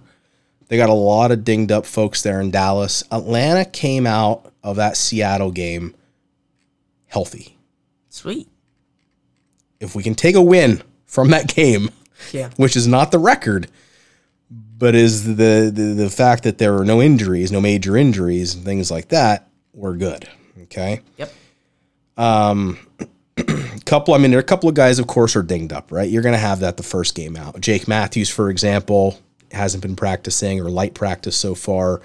They 0.68 0.76
got 0.76 0.90
a 0.90 0.92
lot 0.92 1.30
of 1.30 1.44
dinged 1.44 1.72
up 1.72 1.86
folks 1.86 2.22
there 2.22 2.38
in 2.42 2.50
Dallas. 2.50 3.02
Atlanta 3.10 3.64
came 3.64 4.06
out 4.06 4.52
of 4.62 4.76
that 4.76 4.98
Seattle 4.98 5.50
game 5.50 5.94
healthy. 7.08 7.58
Sweet. 8.08 8.48
If 9.80 9.94
we 9.94 10.02
can 10.02 10.14
take 10.14 10.34
a 10.36 10.42
win 10.42 10.82
from 11.06 11.30
that 11.30 11.48
game, 11.54 11.90
Yeah. 12.32 12.50
which 12.56 12.76
is 12.76 12.86
not 12.86 13.10
the 13.12 13.18
record, 13.18 13.68
but 14.50 14.94
is 14.94 15.24
the, 15.36 15.70
the 15.74 15.94
the 15.96 16.10
fact 16.10 16.44
that 16.44 16.58
there 16.58 16.72
were 16.72 16.84
no 16.84 17.02
injuries, 17.02 17.50
no 17.52 17.60
major 17.60 17.96
injuries, 17.96 18.54
and 18.54 18.64
things 18.64 18.90
like 18.90 19.08
that, 19.08 19.48
we're 19.74 19.96
good. 19.96 20.28
Okay. 20.64 21.00
Yep. 21.16 21.32
Um, 22.16 22.78
couple. 23.84 24.14
I 24.14 24.18
mean, 24.18 24.30
there 24.30 24.38
are 24.38 24.42
a 24.42 24.44
couple 24.44 24.68
of 24.68 24.74
guys, 24.74 24.98
of 24.98 25.06
course, 25.06 25.34
are 25.36 25.42
dinged 25.42 25.72
up. 25.72 25.90
Right, 25.92 26.08
you're 26.10 26.22
going 26.22 26.32
to 26.34 26.38
have 26.38 26.60
that 26.60 26.76
the 26.76 26.82
first 26.82 27.14
game 27.14 27.36
out. 27.36 27.60
Jake 27.60 27.86
Matthews, 27.88 28.28
for 28.30 28.50
example, 28.50 29.18
hasn't 29.52 29.82
been 29.82 29.96
practicing 29.96 30.60
or 30.60 30.70
light 30.70 30.94
practice 30.94 31.36
so 31.36 31.54
far. 31.54 32.00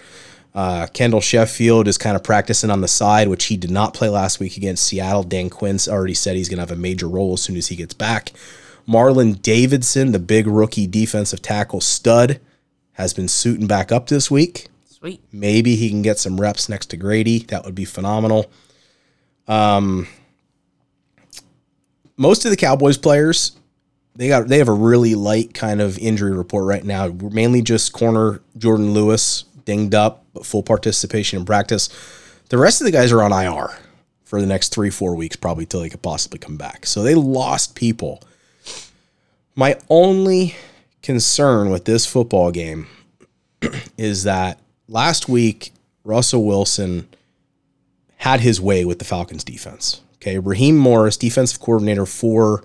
Uh, 0.56 0.86
Kendall 0.94 1.22
Sheffield 1.22 1.88
is 1.88 1.98
kind 1.98 2.16
of 2.16 2.24
practicing 2.24 2.70
on 2.70 2.82
the 2.82 2.88
side, 2.88 3.28
which 3.28 3.46
he 3.46 3.58
did 3.58 3.72
not 3.72 3.94
play 3.94 4.10
last 4.10 4.40
week 4.40 4.56
against 4.56 4.84
Seattle. 4.84 5.24
Dan 5.24 5.50
Quinn's 5.50 5.88
already 5.88 6.14
said 6.14 6.36
he's 6.36 6.50
going 6.50 6.58
to 6.58 6.62
have 6.62 6.72
a 6.72 6.80
major 6.80 7.08
role 7.08 7.34
as 7.34 7.42
soon 7.42 7.58
as 7.58 7.68
he 7.68 7.76
gets 7.76 7.94
back. 7.94 8.32
Marlon 8.88 9.42
Davidson, 9.42 10.12
the 10.12 10.20
big 10.20 10.46
rookie 10.46 10.88
defensive 10.88 11.42
tackle 11.42 11.82
stud, 11.82 12.40
has 12.94 13.14
been 13.14 13.28
suiting 13.28 13.66
back 13.66 13.92
up 13.92 14.08
this 14.08 14.30
week. 14.30 14.68
Sweet. 14.86 15.22
Maybe 15.32 15.76
he 15.76 15.90
can 15.90 16.02
get 16.02 16.20
some 16.20 16.40
reps 16.40 16.70
next 16.70 16.88
to 16.88 16.98
Grady. 16.98 17.40
That 17.40 17.66
would 17.66 17.76
be 17.76 17.86
phenomenal. 17.86 18.52
Um, 19.48 20.08
most 22.16 22.46
of 22.46 22.52
the 22.52 22.58
Cowboys 22.58 22.98
players, 22.98 23.58
they 24.16 24.28
got 24.28 24.48
they 24.48 24.60
have 24.60 24.70
a 24.70 24.74
really 24.74 25.16
light 25.16 25.54
kind 25.54 25.82
of 25.82 25.98
injury 25.98 26.32
report 26.32 26.66
right 26.66 26.84
now. 26.84 27.08
We're 27.08 27.32
Mainly 27.32 27.62
just 27.62 27.94
corner 27.94 28.42
Jourdan 28.58 28.94
Lewis 28.94 29.46
dinged 29.66 29.96
up, 29.96 30.23
but 30.34 30.46
full 30.46 30.64
participation 30.64 31.40
in 31.40 31.46
practice. 31.46 31.90
The 32.50 32.58
rest 32.58 32.82
of 32.82 32.86
the 32.86 32.92
guys 32.92 33.12
are 33.12 33.24
on 33.24 33.32
IR 33.32 33.70
for 34.24 34.42
the 34.42 34.48
next 34.48 34.70
three, 34.74 34.90
four 34.90 35.16
weeks, 35.16 35.36
probably 35.36 35.66
till 35.66 35.82
they 35.82 35.90
could 35.90 36.02
possibly 36.02 36.40
come 36.40 36.58
back. 36.58 36.86
So 36.86 37.04
they 37.04 37.16
lost 37.16 37.76
people. 37.76 38.22
My 39.56 39.78
only 39.90 40.56
concern 41.02 41.70
with 41.70 41.86
this 41.86 42.06
football 42.06 42.52
game 42.52 42.88
is 43.98 44.24
that 44.24 44.60
last 44.88 45.30
week, 45.30 45.72
Russell 46.04 46.46
Wilson 46.46 47.08
had 48.18 48.40
his 48.40 48.60
way 48.60 48.86
with 48.86 49.00
the 49.00 49.06
Falcons 49.06 49.44
defense. 49.44 50.02
Okay. 50.16 50.40
Raheem 50.40 50.78
Morris, 50.78 51.18
defensive 51.18 51.60
coordinator 51.60 52.06
for 52.06 52.64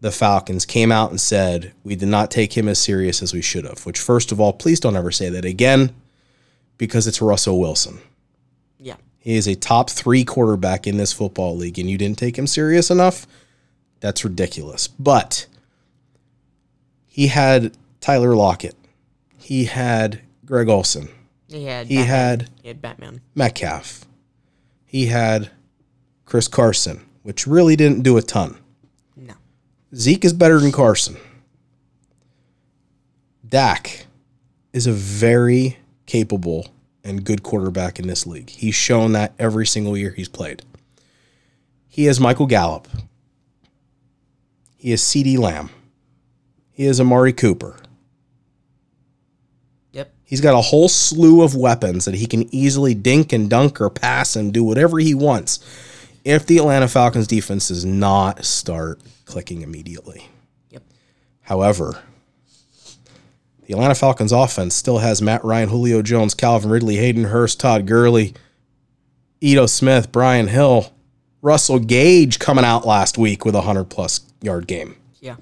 the 0.00 0.12
Falcons, 0.12 0.66
came 0.66 0.92
out 0.92 1.10
and 1.10 1.20
said, 1.20 1.72
We 1.82 1.96
did 1.96 2.08
not 2.08 2.30
take 2.30 2.56
him 2.56 2.68
as 2.68 2.78
serious 2.78 3.22
as 3.22 3.32
we 3.32 3.42
should 3.42 3.64
have. 3.64 3.84
Which, 3.86 3.98
first 3.98 4.30
of 4.30 4.40
all, 4.40 4.52
please 4.52 4.80
don't 4.80 4.96
ever 4.96 5.10
say 5.10 5.30
that 5.30 5.44
again 5.44 5.94
because 6.82 7.06
it's 7.06 7.22
Russell 7.22 7.60
Wilson. 7.60 8.00
Yeah. 8.76 8.96
He 9.20 9.36
is 9.36 9.46
a 9.46 9.54
top 9.54 9.88
three 9.88 10.24
quarterback 10.24 10.84
in 10.84 10.96
this 10.96 11.12
football 11.12 11.56
league, 11.56 11.78
and 11.78 11.88
you 11.88 11.96
didn't 11.96 12.18
take 12.18 12.36
him 12.36 12.48
serious 12.48 12.90
enough. 12.90 13.24
That's 14.00 14.24
ridiculous. 14.24 14.88
But 14.88 15.46
he 17.06 17.28
had 17.28 17.76
Tyler 18.00 18.34
Lockett. 18.34 18.74
He 19.38 19.66
had 19.66 20.22
Greg 20.44 20.68
Olsen. 20.68 21.08
He 21.46 21.66
had. 21.66 21.86
He 21.86 21.98
Batman. 21.98 22.08
had 22.08 22.50
He 22.62 22.66
had 22.68 22.82
Batman. 22.82 23.20
Metcalf. 23.36 24.04
He 24.84 25.06
had 25.06 25.52
Chris 26.24 26.48
Carson, 26.48 27.06
which 27.22 27.46
really 27.46 27.76
didn't 27.76 28.02
do 28.02 28.16
a 28.16 28.22
ton. 28.22 28.58
No. 29.16 29.34
Zeke 29.94 30.24
is 30.24 30.32
better 30.32 30.58
than 30.58 30.72
Carson. 30.72 31.16
Dak 33.48 34.06
is 34.72 34.88
a 34.88 34.92
very 34.92 35.76
capable 36.06 36.68
and 37.04 37.24
good 37.24 37.42
quarterback 37.42 37.98
in 37.98 38.06
this 38.06 38.26
league. 38.26 38.50
He's 38.50 38.74
shown 38.74 39.12
that 39.12 39.34
every 39.38 39.66
single 39.66 39.96
year 39.96 40.10
he's 40.10 40.28
played. 40.28 40.62
He 41.88 42.06
is 42.06 42.20
Michael 42.20 42.46
Gallup. 42.46 42.88
He 44.76 44.92
is 44.92 45.02
CeeDee 45.02 45.38
Lamb. 45.38 45.70
He 46.70 46.86
is 46.86 47.00
Amari 47.00 47.32
Cooper. 47.32 47.76
Yep. 49.92 50.12
He's 50.24 50.40
got 50.40 50.54
a 50.54 50.62
whole 50.62 50.88
slew 50.88 51.42
of 51.42 51.54
weapons 51.54 52.06
that 52.06 52.14
he 52.14 52.26
can 52.26 52.52
easily 52.54 52.94
dink 52.94 53.32
and 53.32 53.50
dunk 53.50 53.80
or 53.80 53.90
pass 53.90 54.36
and 54.36 54.52
do 54.52 54.64
whatever 54.64 54.98
he 54.98 55.14
wants 55.14 55.60
if 56.24 56.46
the 56.46 56.58
Atlanta 56.58 56.88
Falcons 56.88 57.26
defense 57.26 57.68
does 57.68 57.84
not 57.84 58.44
start 58.44 59.00
clicking 59.24 59.62
immediately. 59.62 60.28
Yep. 60.70 60.82
However, 61.42 62.02
the 63.66 63.74
Atlanta 63.74 63.94
Falcons 63.94 64.32
offense 64.32 64.74
still 64.74 64.98
has 64.98 65.22
Matt 65.22 65.44
Ryan, 65.44 65.68
Julio 65.68 66.02
Jones, 66.02 66.34
Calvin 66.34 66.70
Ridley, 66.70 66.96
Hayden 66.96 67.24
Hurst, 67.24 67.60
Todd 67.60 67.86
Gurley, 67.86 68.34
Ito 69.40 69.66
Smith, 69.66 70.10
Brian 70.12 70.48
Hill, 70.48 70.92
Russell 71.40 71.78
Gage 71.78 72.38
coming 72.38 72.64
out 72.64 72.86
last 72.86 73.18
week 73.18 73.44
with 73.44 73.54
a 73.54 73.58
100 73.58 73.84
plus 73.84 74.20
yard 74.40 74.66
game. 74.66 74.96
Yeah. 75.20 75.36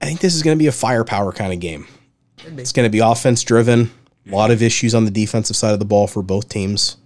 I 0.00 0.06
think 0.06 0.20
this 0.20 0.34
is 0.34 0.42
going 0.42 0.56
to 0.56 0.62
be 0.62 0.68
a 0.68 0.72
firepower 0.72 1.32
kind 1.32 1.52
of 1.52 1.60
game. 1.60 1.86
It's 2.56 2.72
going 2.72 2.86
to 2.86 2.90
be 2.90 3.00
offense 3.00 3.42
driven. 3.42 3.90
A 4.30 4.34
lot 4.34 4.50
of 4.50 4.62
issues 4.62 4.94
on 4.94 5.04
the 5.06 5.10
defensive 5.10 5.56
side 5.56 5.72
of 5.72 5.78
the 5.78 5.86
ball 5.86 6.06
for 6.06 6.22
both 6.22 6.48
teams. 6.48 6.98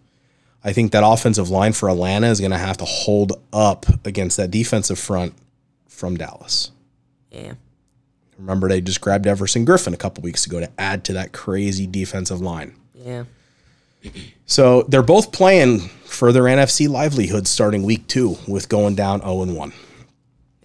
I 0.64 0.72
think 0.72 0.92
that 0.92 1.04
offensive 1.04 1.50
line 1.50 1.72
for 1.72 1.88
Atlanta 1.88 2.28
is 2.28 2.40
going 2.40 2.50
to 2.50 2.58
have 2.58 2.76
to 2.78 2.84
hold 2.84 3.40
up 3.52 3.86
against 4.04 4.36
that 4.36 4.50
defensive 4.50 4.98
front 4.98 5.34
from 5.88 6.16
Dallas. 6.16 6.72
Yeah. 7.30 7.54
Remember, 8.42 8.68
they 8.68 8.80
just 8.80 9.00
grabbed 9.00 9.26
Everson 9.26 9.64
Griffen 9.64 9.94
a 9.94 9.96
couple 9.96 10.22
weeks 10.22 10.46
ago 10.46 10.58
to 10.60 10.68
add 10.78 11.04
to 11.04 11.12
that 11.12 11.32
crazy 11.32 11.86
defensive 11.86 12.40
line. 12.40 12.74
Yeah. 12.94 13.24
So 14.44 14.82
they're 14.82 15.02
both 15.02 15.32
playing 15.32 15.78
for 16.04 16.30
their 16.30 16.42
NFC 16.42 16.86
livelihood 16.86 17.46
starting 17.46 17.84
week 17.84 18.06
two 18.06 18.36
with 18.46 18.68
going 18.68 18.94
down 18.96 19.20
0 19.20 19.42
and 19.42 19.56
1 19.56 19.72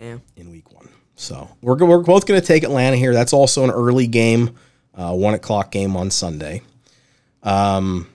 Yeah. 0.02 0.18
in 0.36 0.52
week 0.52 0.74
one. 0.74 0.90
So 1.16 1.48
we're, 1.62 1.76
we're 1.78 2.00
both 2.00 2.26
going 2.26 2.42
to 2.42 2.46
take 2.46 2.64
Atlanta 2.64 2.98
here. 2.98 3.14
That's 3.14 3.32
also 3.32 3.64
an 3.64 3.70
early 3.72 4.06
game, 4.08 4.58
uh, 4.94 5.14
one 5.14 5.36
o'clock 5.36 5.72
game 5.72 5.96
on 5.96 6.12
Sunday. 6.12 6.64
Um, 7.44 8.10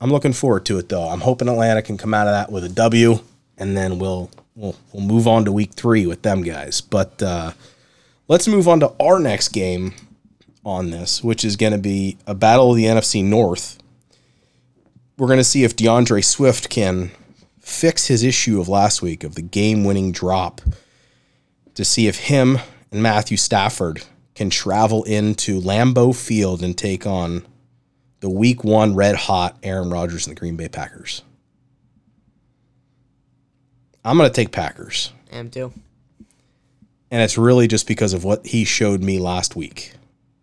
I'm 0.00 0.10
looking 0.10 0.32
forward 0.32 0.64
to 0.66 0.78
it 0.78 0.88
though. 0.88 1.06
I'm 1.08 1.20
hoping 1.20 1.48
Atlanta 1.48 1.82
can 1.82 1.98
come 1.98 2.14
out 2.14 2.26
of 2.26 2.32
that 2.32 2.50
with 2.50 2.64
a 2.64 2.68
W, 2.70 3.18
and 3.58 3.76
then 3.76 3.98
we'll 3.98 4.30
we'll 4.56 4.76
we'll 4.92 5.02
move 5.04 5.28
on 5.28 5.44
to 5.44 5.52
week 5.52 5.72
three 5.74 6.06
with 6.06 6.22
them 6.22 6.42
guys. 6.42 6.80
But 6.80 7.22
uh, 7.22 7.52
let's 8.32 8.48
move 8.48 8.66
on 8.66 8.80
to 8.80 8.90
our 8.98 9.18
next 9.18 9.48
game 9.48 9.92
on 10.64 10.90
this, 10.90 11.22
which 11.22 11.44
is 11.44 11.54
going 11.54 11.74
to 11.74 11.78
be 11.78 12.16
a 12.26 12.34
battle 12.34 12.70
of 12.70 12.78
the 12.78 12.86
NFC 12.86 13.22
North. 13.22 13.76
We're 15.18 15.26
going 15.26 15.38
to 15.38 15.44
see 15.44 15.64
if 15.64 15.76
D'Andre 15.76 16.22
Swift 16.22 16.70
can 16.70 17.10
fix 17.60 18.06
his 18.06 18.22
issue 18.22 18.58
of 18.58 18.70
last 18.70 19.02
week 19.02 19.22
of 19.22 19.34
the 19.34 19.42
game-winning 19.42 20.12
drop 20.12 20.62
to 21.74 21.84
see 21.84 22.08
if 22.08 22.20
him 22.20 22.58
and 22.90 23.02
Matthew 23.02 23.36
Stafford 23.36 24.02
can 24.34 24.48
travel 24.48 25.04
into 25.04 25.60
Lambeau 25.60 26.16
Field 26.16 26.62
and 26.62 26.76
take 26.76 27.06
on 27.06 27.46
the 28.20 28.30
week 28.30 28.64
one 28.64 28.94
red 28.94 29.14
hot 29.14 29.58
Aaron 29.62 29.90
Rodgers 29.90 30.26
and 30.26 30.34
the 30.34 30.40
Green 30.40 30.56
Bay 30.56 30.68
Packers. 30.68 31.20
I'm 34.02 34.16
going 34.16 34.30
to 34.30 34.34
take 34.34 34.52
Packers. 34.52 35.12
I 35.30 35.36
am 35.36 35.50
too. 35.50 35.74
And 37.12 37.20
it's 37.20 37.36
really 37.36 37.68
just 37.68 37.86
because 37.86 38.14
of 38.14 38.24
what 38.24 38.46
he 38.46 38.64
showed 38.64 39.02
me 39.02 39.18
last 39.18 39.54
week. 39.54 39.92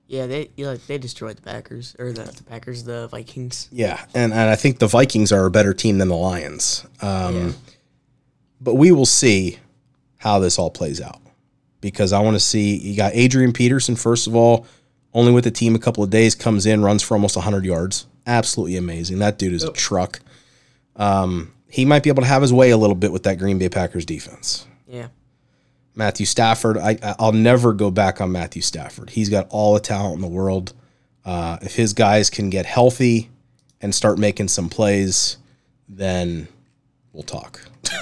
Yeah, 0.07 0.27
they 0.27 0.49
you 0.55 0.65
know, 0.65 0.75
they 0.75 0.97
destroyed 0.97 1.35
the 1.37 1.41
Packers 1.41 1.95
or 1.99 2.11
the, 2.11 2.23
the 2.23 2.43
Packers, 2.43 2.83
the 2.83 3.07
Vikings. 3.07 3.67
Yeah. 3.71 3.99
And, 4.13 4.31
and 4.31 4.49
I 4.49 4.55
think 4.55 4.79
the 4.79 4.87
Vikings 4.87 5.31
are 5.31 5.45
a 5.45 5.51
better 5.51 5.73
team 5.73 5.97
than 5.97 6.07
the 6.07 6.15
Lions. 6.15 6.85
Um, 7.01 7.35
Yeah. 7.35 7.51
But 8.61 8.75
we 8.75 8.91
will 8.91 9.05
see 9.05 9.57
how 10.17 10.39
this 10.39 10.59
all 10.59 10.69
plays 10.69 10.99
out 10.99 11.21
because 11.79 12.11
I 12.11 12.19
want 12.19 12.35
to 12.35 12.39
see. 12.39 12.77
You 12.77 12.97
got 12.97 13.13
Adrian 13.15 13.53
Peterson, 13.53 13.95
first 13.95 14.27
of 14.27 14.35
all, 14.35 14.67
only 15.13 15.31
with 15.31 15.45
the 15.45 15.51
team 15.51 15.75
a 15.75 15.79
couple 15.79 16.03
of 16.03 16.09
days, 16.09 16.35
comes 16.35 16.65
in, 16.65 16.81
runs 16.81 17.01
for 17.01 17.13
almost 17.13 17.35
100 17.35 17.65
yards. 17.65 18.05
Absolutely 18.27 18.75
amazing. 18.75 19.19
That 19.19 19.39
dude 19.39 19.53
is 19.53 19.63
a 19.63 19.71
truck. 19.71 20.19
Um, 20.97 21.53
he 21.69 21.85
might 21.85 22.03
be 22.03 22.09
able 22.09 22.23
to 22.23 22.27
have 22.27 22.41
his 22.41 22.51
way 22.51 22.71
a 22.71 22.77
little 22.77 22.95
bit 22.95 23.11
with 23.11 23.23
that 23.23 23.37
Green 23.39 23.57
Bay 23.57 23.69
Packers 23.69 24.05
defense. 24.05 24.67
Yeah. 24.87 25.07
Matthew 25.95 26.25
Stafford, 26.25 26.77
I, 26.77 26.97
I'll 27.19 27.31
never 27.31 27.73
go 27.73 27.91
back 27.91 28.21
on 28.21 28.31
Matthew 28.31 28.61
Stafford. 28.61 29.09
He's 29.11 29.29
got 29.29 29.47
all 29.49 29.73
the 29.73 29.79
talent 29.79 30.15
in 30.15 30.21
the 30.21 30.27
world. 30.27 30.73
Uh, 31.25 31.57
if 31.61 31.75
his 31.75 31.93
guys 31.93 32.29
can 32.29 32.49
get 32.49 32.65
healthy 32.65 33.29
and 33.81 33.93
start 33.93 34.17
making 34.17 34.47
some 34.47 34.69
plays, 34.69 35.37
then 35.87 36.47
we'll 37.13 37.23
talk. 37.23 37.61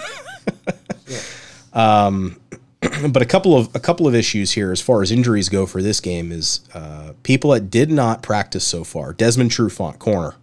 Um, 1.77 2.39
but 3.10 3.22
a 3.22 3.25
couple 3.25 3.56
of 3.56 3.74
a 3.75 3.79
couple 3.79 4.08
of 4.08 4.15
issues 4.15 4.51
here 4.51 4.72
as 4.72 4.82
far 4.82 5.03
as 5.03 5.12
injuries 5.12 5.48
go 5.48 5.65
for 5.65 5.82
this 5.82 6.00
game 6.00 6.32
is 6.32 6.62
uh, 6.74 7.13
people 7.24 7.51
that 7.51 7.70
did 7.70 7.91
not 7.91 8.24
practice 8.24 8.65
so 8.65 8.84
far. 8.84 9.13
Desmond 9.13 9.51
Trufant, 9.51 10.00
corner. 10.00 10.36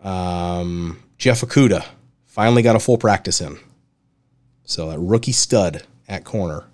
Um, 0.00 1.02
Jeff 1.18 1.42
Okudah 1.42 1.84
finally 2.26 2.62
got 2.62 2.74
a 2.76 2.80
full 2.80 2.98
practice 2.98 3.40
in. 3.40 3.58
So 4.64 4.90
that 4.90 4.98
rookie 4.98 5.32
stud 5.32 5.82
at 6.08 6.24
corner, 6.24 6.64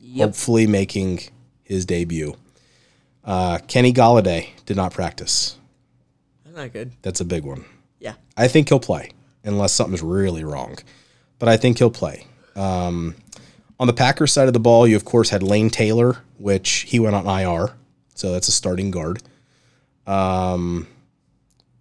Yep. 0.00 0.28
hopefully 0.28 0.66
making 0.66 1.20
his 1.64 1.84
debut. 1.86 2.36
Uh, 3.24 3.58
Kenny 3.68 3.92
Golladay 3.92 4.48
did 4.66 4.76
not 4.76 4.92
practice. 4.92 5.56
That's 6.44 6.56
not 6.56 6.72
good. 6.72 6.92
That's 7.02 7.20
a 7.20 7.24
big 7.24 7.44
one. 7.44 7.64
Yeah. 8.00 8.14
I 8.36 8.48
think 8.48 8.68
he'll 8.68 8.80
play 8.80 9.10
unless 9.44 9.72
something's 9.72 10.02
really 10.02 10.44
wrong. 10.44 10.78
But 11.38 11.48
I 11.48 11.56
think 11.56 11.78
he'll 11.78 11.90
play. 11.90 12.26
Um, 12.54 13.14
on 13.80 13.86
the 13.86 13.92
Packers 13.92 14.32
side 14.32 14.46
of 14.48 14.52
the 14.54 14.60
ball, 14.60 14.86
you 14.86 14.94
of 14.96 15.04
course 15.04 15.30
had 15.30 15.42
Lane 15.42 15.70
Taylor, 15.70 16.18
which 16.38 16.68
he 16.88 17.00
went 17.00 17.14
on 17.16 17.26
IR, 17.26 17.70
so 18.14 18.32
that's 18.32 18.48
a 18.48 18.52
starting 18.52 18.90
guard. 18.90 19.22
Um, 20.06 20.86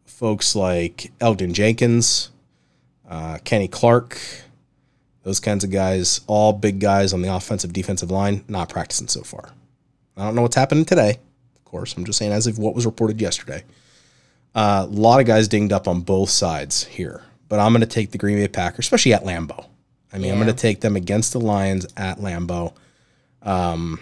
folks 0.05 0.55
like 0.55 1.11
Elgton 1.19 1.53
Jenkins, 1.53 2.29
uh, 3.09 3.39
Kenny 3.43 3.67
Clark, 3.67 4.17
Those 5.23 5.39
kinds 5.39 5.63
of 5.63 5.69
guys, 5.69 6.21
all 6.27 6.53
big 6.53 6.79
guys 6.79 7.13
on 7.13 7.21
the 7.21 7.33
offensive 7.33 7.73
defensive 7.73 8.09
line, 8.09 8.43
not 8.47 8.69
practicing 8.69 9.07
so 9.07 9.21
far. 9.21 9.49
I 10.17 10.25
don't 10.25 10.35
know 10.35 10.41
what's 10.41 10.55
happening 10.55 10.85
today. 10.85 11.19
Of 11.55 11.65
course, 11.65 11.95
I'm 11.95 12.05
just 12.05 12.17
saying 12.17 12.31
as 12.31 12.47
of 12.47 12.57
what 12.57 12.75
was 12.75 12.85
reported 12.85 13.21
yesterday. 13.21 13.63
Uh, 14.53 14.85
a 14.87 14.91
lot 14.91 15.19
of 15.19 15.27
guys 15.27 15.47
dinged 15.47 15.71
up 15.71 15.87
on 15.87 16.01
both 16.01 16.29
sides 16.29 16.83
here, 16.85 17.23
but 17.47 17.59
I'm 17.59 17.71
going 17.71 17.81
to 17.81 17.87
take 17.87 18.11
the 18.11 18.17
Green 18.17 18.37
Bay 18.37 18.47
Packers, 18.47 18.85
especially 18.85 19.13
at 19.13 19.23
Lambeau. 19.23 19.65
I 20.11 20.17
mean, 20.17 20.31
I'm 20.31 20.37
going 20.37 20.53
to 20.53 20.53
take 20.53 20.81
them 20.81 20.97
against 20.97 21.31
the 21.31 21.39
Lions 21.39 21.87
at 21.95 22.17
Lambeau. 22.17 22.73
Um, 23.43 23.99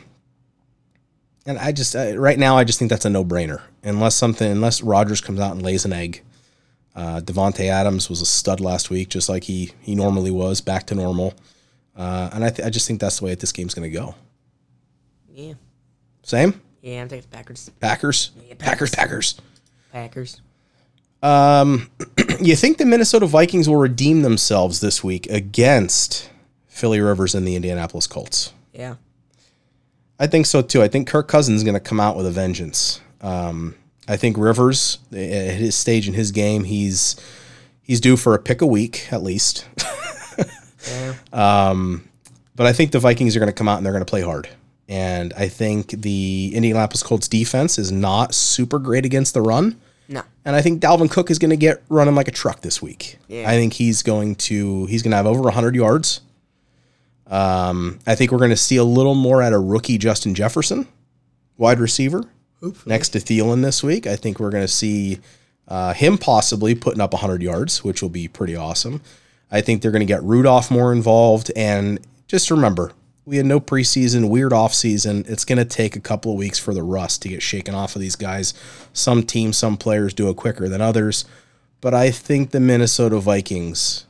and 1.45 1.59
I 1.59 1.71
just 1.71 1.95
uh, 1.95 2.17
right 2.17 2.37
now 2.39 2.57
I 2.57 2.63
just 2.63 2.79
think 2.79 2.89
that's 2.89 3.05
a 3.05 3.09
no 3.09 3.23
brainer. 3.23 3.61
Unless 3.83 4.15
something, 4.15 4.51
unless 4.51 4.81
Rodgers 4.81 5.21
comes 5.21 5.39
out 5.39 5.51
and 5.51 5.61
lays 5.61 5.85
an 5.85 5.93
egg. 5.93 6.23
Uh, 6.99 7.21
Davante 7.21 7.61
Adams 7.69 8.09
was 8.09 8.21
a 8.21 8.25
stud 8.25 8.59
last 8.59 8.89
week, 8.89 9.07
just 9.07 9.29
like 9.29 9.45
he 9.45 9.71
he 9.79 9.95
normally 9.95 10.31
was, 10.31 10.59
back 10.59 10.85
to 10.87 10.95
normal. 10.95 11.33
Uh, 11.95 12.29
and 12.33 12.43
I 12.43 12.49
th- 12.49 12.65
I 12.67 12.69
just 12.69 12.87
think 12.87 12.99
that's 12.99 13.19
the 13.19 13.25
way 13.25 13.31
that 13.31 13.39
this 13.39 13.53
game's 13.53 13.73
going 13.73 13.89
to 13.89 13.97
go. 13.97 14.15
Yeah. 15.33 15.53
Same 16.23 16.59
Yeah, 16.81 17.01
I'm 17.01 17.07
taking 17.07 17.21
the 17.21 17.37
Packers. 17.37 17.71
Packers, 17.79 18.31
Yeah, 18.45 18.55
Packers, 18.57 18.93
Packers. 18.93 19.39
Packers. 19.93 20.41
Um, 21.23 21.89
you 22.41 22.57
think 22.57 22.77
the 22.79 22.85
Minnesota 22.85 23.27
Vikings 23.27 23.69
will 23.69 23.77
redeem 23.77 24.21
themselves 24.21 24.81
this 24.81 25.01
week 25.01 25.25
against 25.29 26.29
Philly 26.67 26.99
Rivers 26.99 27.33
and 27.33 27.47
the 27.47 27.55
Indianapolis 27.55 28.07
Colts? 28.07 28.51
Yeah. 28.73 28.95
I 30.19 30.27
think 30.27 30.47
so 30.47 30.61
too. 30.61 30.83
I 30.83 30.89
think 30.89 31.07
Kirk 31.07 31.29
Cousins 31.29 31.59
is 31.59 31.63
going 31.63 31.75
to 31.75 31.79
come 31.79 32.01
out 32.01 32.17
with 32.17 32.25
a 32.25 32.31
vengeance. 32.31 32.99
Um, 33.21 33.75
I 34.09 34.17
think 34.17 34.37
Rivers, 34.37 34.97
at 35.13 35.17
his 35.55 35.75
stage 35.75 36.07
in 36.07 36.13
his 36.15 36.31
game, 36.31 36.65
he's 36.65 37.15
he's 37.81 38.01
due 38.01 38.17
for 38.17 38.33
a 38.33 38.39
pick 38.39 38.61
a 38.61 38.65
week 38.67 39.07
at 39.11 39.23
least. 39.23 39.65
Yeah. 40.89 41.13
but 42.55 42.65
I 42.65 42.73
think 42.73 42.91
the 42.91 42.99
Vikings 42.99 43.35
are 43.35 43.39
going 43.39 43.47
to 43.51 43.53
come 43.53 43.67
out 43.67 43.77
and 43.77 43.85
they're 43.85 43.93
going 43.93 44.03
to 44.05 44.09
play 44.09 44.21
hard. 44.21 44.49
And 44.87 45.33
I 45.33 45.47
think 45.49 45.89
the 45.91 46.51
Indianapolis 46.55 47.03
Colts 47.03 47.27
defense 47.27 47.77
is 47.77 47.91
not 47.91 48.33
super 48.33 48.79
great 48.79 49.05
against 49.05 49.33
the 49.33 49.41
run. 49.41 49.79
no. 50.07 50.23
And 50.45 50.55
I 50.55 50.61
think 50.61 50.81
Dalvin 50.81 51.11
Cook 51.11 51.29
is 51.29 51.37
going 51.37 51.51
to 51.51 51.57
get 51.57 51.83
running 51.89 52.15
like 52.15 52.27
a 52.27 52.31
truck 52.31 52.61
this 52.61 52.81
week. 52.81 53.17
Yeah. 53.27 53.47
I 53.47 53.53
think 53.53 53.73
he's 53.73 54.01
going 54.01 54.35
to 54.35 54.85
he's 54.87 55.03
going 55.03 55.11
to 55.11 55.17
have 55.17 55.27
over 55.27 55.41
100 55.41 55.75
yards. 55.75 56.21
Um, 57.27 57.99
I 58.07 58.15
think 58.15 58.31
we're 58.31 58.39
going 58.39 58.49
to 58.49 58.57
see 58.57 58.77
a 58.77 58.83
little 58.83 59.13
more 59.15 59.43
out 59.43 59.53
of 59.53 59.61
rookie 59.63 59.99
Justin 59.99 60.33
Jefferson, 60.33 60.87
wide 61.57 61.79
receiver, 61.79 62.23
next 62.85 63.09
to 63.09 63.19
Thielen 63.19 63.61
this 63.61 63.83
week. 63.83 64.07
I 64.07 64.15
think 64.15 64.39
we're 64.39 64.49
going 64.49 64.63
to 64.63 64.67
see 64.67 65.19
uh, 65.67 65.93
him 65.93 66.17
possibly 66.17 66.75
putting 66.75 67.01
up 67.01 67.13
100 67.13 67.41
yards, 67.41 67.83
which 67.83 68.01
will 68.01 68.09
be 68.09 68.27
pretty 68.27 68.55
awesome. 68.55 69.01
I 69.51 69.61
think 69.61 69.81
they're 69.81 69.91
going 69.91 70.01
to 70.01 70.05
get 70.05 70.23
Rudolph 70.23 70.69
more 70.69 70.91
involved. 70.91 71.51
And 71.55 71.99
just 72.27 72.51
remember, 72.51 72.91
we 73.25 73.37
had 73.37 73.45
no 73.45 73.59
preseason, 73.59 74.29
weird 74.29 74.51
offseason. 74.51 75.29
It's 75.29 75.45
going 75.45 75.57
to 75.57 75.65
take 75.65 75.95
a 75.95 75.99
couple 75.99 76.31
of 76.31 76.37
weeks 76.37 76.59
for 76.59 76.73
the 76.73 76.83
rust 76.83 77.21
to 77.23 77.29
get 77.29 77.41
shaken 77.41 77.75
off 77.75 77.95
of 77.95 78.01
these 78.01 78.15
guys. 78.15 78.53
Some 78.93 79.23
teams, 79.23 79.57
some 79.57 79.77
players 79.77 80.13
do 80.13 80.29
it 80.29 80.35
quicker 80.35 80.67
than 80.67 80.81
others. 80.81 81.25
But 81.81 81.93
I 81.93 82.11
think 82.11 82.51
the 82.51 82.59
Minnesota 82.59 83.19
Vikings 83.19 84.05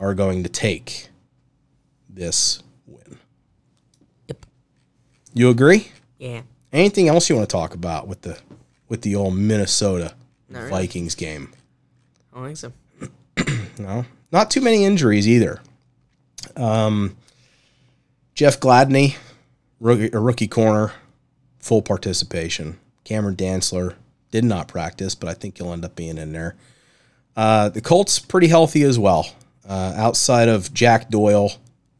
are 0.00 0.14
going 0.14 0.42
to 0.42 0.48
take 0.48 1.08
this 2.08 2.62
win. 2.86 3.18
Yep. 4.26 4.46
You 5.34 5.50
agree? 5.50 5.92
Yeah. 6.18 6.42
Anything 6.72 7.08
else 7.08 7.28
you 7.28 7.36
want 7.36 7.48
to 7.48 7.52
talk 7.52 7.74
about 7.74 8.06
with 8.08 8.22
the 8.22 8.38
with 8.88 9.02
the 9.02 9.14
old 9.16 9.36
Minnesota 9.36 10.14
really. 10.48 10.70
Vikings 10.70 11.14
game? 11.14 11.52
I 12.32 12.36
don't 12.36 12.46
think 12.46 12.56
so. 12.58 12.72
No, 13.78 14.04
not 14.32 14.50
too 14.50 14.60
many 14.60 14.84
injuries 14.84 15.28
either. 15.28 15.60
Um, 16.56 17.16
Jeff 18.34 18.58
Gladney, 18.58 19.16
rookie, 19.78 20.10
a 20.12 20.18
rookie 20.18 20.48
corner, 20.48 20.92
full 21.60 21.80
participation. 21.80 22.78
Cameron 23.04 23.36
Dantzler 23.36 23.94
did 24.32 24.44
not 24.44 24.66
practice, 24.66 25.14
but 25.14 25.28
I 25.28 25.34
think 25.34 25.58
he'll 25.58 25.72
end 25.72 25.84
up 25.84 25.94
being 25.94 26.18
in 26.18 26.32
there. 26.32 26.56
Uh, 27.36 27.68
the 27.68 27.80
Colts 27.80 28.18
pretty 28.18 28.48
healthy 28.48 28.82
as 28.82 28.98
well. 28.98 29.28
Uh, 29.68 29.92
outside 29.96 30.48
of 30.48 30.74
Jack 30.74 31.08
Doyle, 31.08 31.52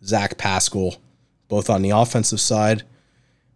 Zach 0.05 0.37
Pascal, 0.37 0.97
both 1.47 1.71
on 1.71 1.83
the 1.83 1.91
offensive 1.91 2.41
side. 2.41 2.83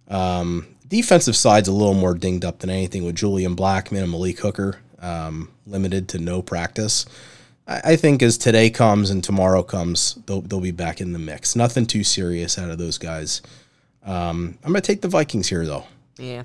Um, 0.06 0.68
defensive 0.92 1.34
side's 1.34 1.68
a 1.68 1.72
little 1.72 1.94
more 1.94 2.12
dinged 2.12 2.44
up 2.44 2.58
than 2.58 2.68
anything 2.68 3.02
with 3.02 3.16
Julian 3.16 3.56
Blackmon 3.56 4.02
and 4.02 4.10
Malik 4.10 4.38
Hooker, 4.40 4.78
um, 4.98 5.50
limited 5.66 6.06
to 6.10 6.18
no 6.18 6.42
practice. 6.42 7.06
I, 7.66 7.80
I 7.92 7.96
think 7.96 8.22
as 8.22 8.36
today 8.36 8.68
comes 8.68 9.08
and 9.08 9.24
tomorrow 9.24 9.62
comes, 9.62 10.18
they'll, 10.26 10.42
they'll 10.42 10.60
be 10.60 10.70
back 10.70 11.00
in 11.00 11.14
the 11.14 11.18
mix. 11.18 11.56
Nothing 11.56 11.86
too 11.86 12.04
serious 12.04 12.58
out 12.58 12.68
of 12.68 12.76
those 12.76 12.98
guys. 12.98 13.40
Um, 14.04 14.58
I'm 14.62 14.72
going 14.72 14.82
to 14.82 14.86
take 14.86 15.00
the 15.00 15.08
Vikings 15.08 15.48
here, 15.48 15.64
though. 15.64 15.86
Yeah. 16.18 16.42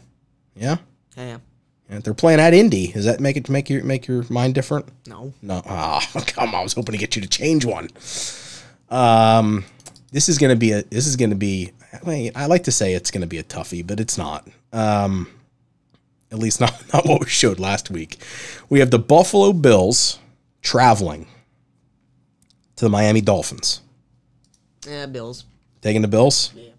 Yeah? 0.56 0.78
Yeah. 1.18 1.40
And 1.90 2.02
they're 2.04 2.14
playing 2.14 2.40
at 2.40 2.54
Indy. 2.54 2.94
Does 2.94 3.04
that 3.04 3.20
make 3.20 3.36
it 3.36 3.50
make 3.50 3.70
your 3.70 3.84
make 3.84 4.08
your 4.08 4.24
mind 4.30 4.56
different? 4.56 4.88
No. 5.08 5.34
No. 5.42 5.62
Ah, 5.66 6.06
come 6.28 6.50
on. 6.50 6.56
I 6.56 6.64
was 6.64 6.74
hoping 6.74 6.94
to 6.94 6.98
get 6.98 7.16
you 7.18 7.22
to 7.22 7.28
change 7.28 7.66
one. 7.66 7.90
Um, 8.90 9.66
this 10.12 10.30
is 10.30 10.38
to 10.38 10.56
be 10.56 10.72
a. 10.72 10.84
This 10.84 11.08
is 11.08 11.16
going 11.16 11.30
to 11.32 11.36
be. 11.36 11.72
I, 12.06 12.10
mean, 12.10 12.32
I 12.36 12.46
like 12.46 12.64
to 12.66 12.72
say 12.72 12.94
it's 12.94 13.12
going 13.12 13.22
to 13.22 13.28
be 13.28 13.38
a 13.38 13.44
toughie, 13.44 13.86
but 13.86 14.00
it's 14.00 14.18
not. 14.18 14.48
Um, 14.74 15.28
at 16.32 16.40
least 16.40 16.60
not 16.62 16.74
not 16.94 17.06
what 17.06 17.22
we 17.22 17.28
showed 17.28 17.60
last 17.60 17.90
week. 17.90 18.18
We 18.70 18.80
have 18.80 18.92
the 18.92 19.00
Buffalo 19.00 19.54
Bills 19.54 20.20
traveling 20.62 21.28
to 22.76 22.86
the 22.86 22.90
Miami 22.90 23.22
Dolphins. 23.22 23.82
Yeah, 24.88 25.06
Bills. 25.06 25.46
Taking 25.82 26.02
the 26.02 26.08
Bills. 26.08 26.54
Yeah. 26.56 26.70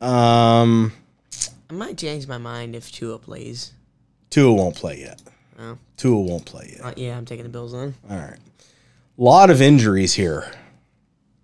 Um, 0.00 0.92
I 1.68 1.74
might 1.74 1.98
change 1.98 2.26
my 2.26 2.38
mind 2.38 2.74
if 2.74 2.90
Tua 2.90 3.18
plays. 3.18 3.72
Tua 4.30 4.52
won't 4.52 4.76
play 4.76 5.00
yet. 5.00 5.20
Oh. 5.58 5.76
Tua 5.96 6.20
won't 6.20 6.44
play 6.44 6.70
yet. 6.76 6.84
Uh, 6.84 6.94
yeah, 6.96 7.16
I'm 7.16 7.24
taking 7.24 7.42
the 7.44 7.50
Bills 7.50 7.74
on. 7.74 7.94
All 8.08 8.16
right. 8.16 8.38
A 9.18 9.22
lot 9.22 9.50
of 9.50 9.60
injuries 9.60 10.14
here. 10.14 10.50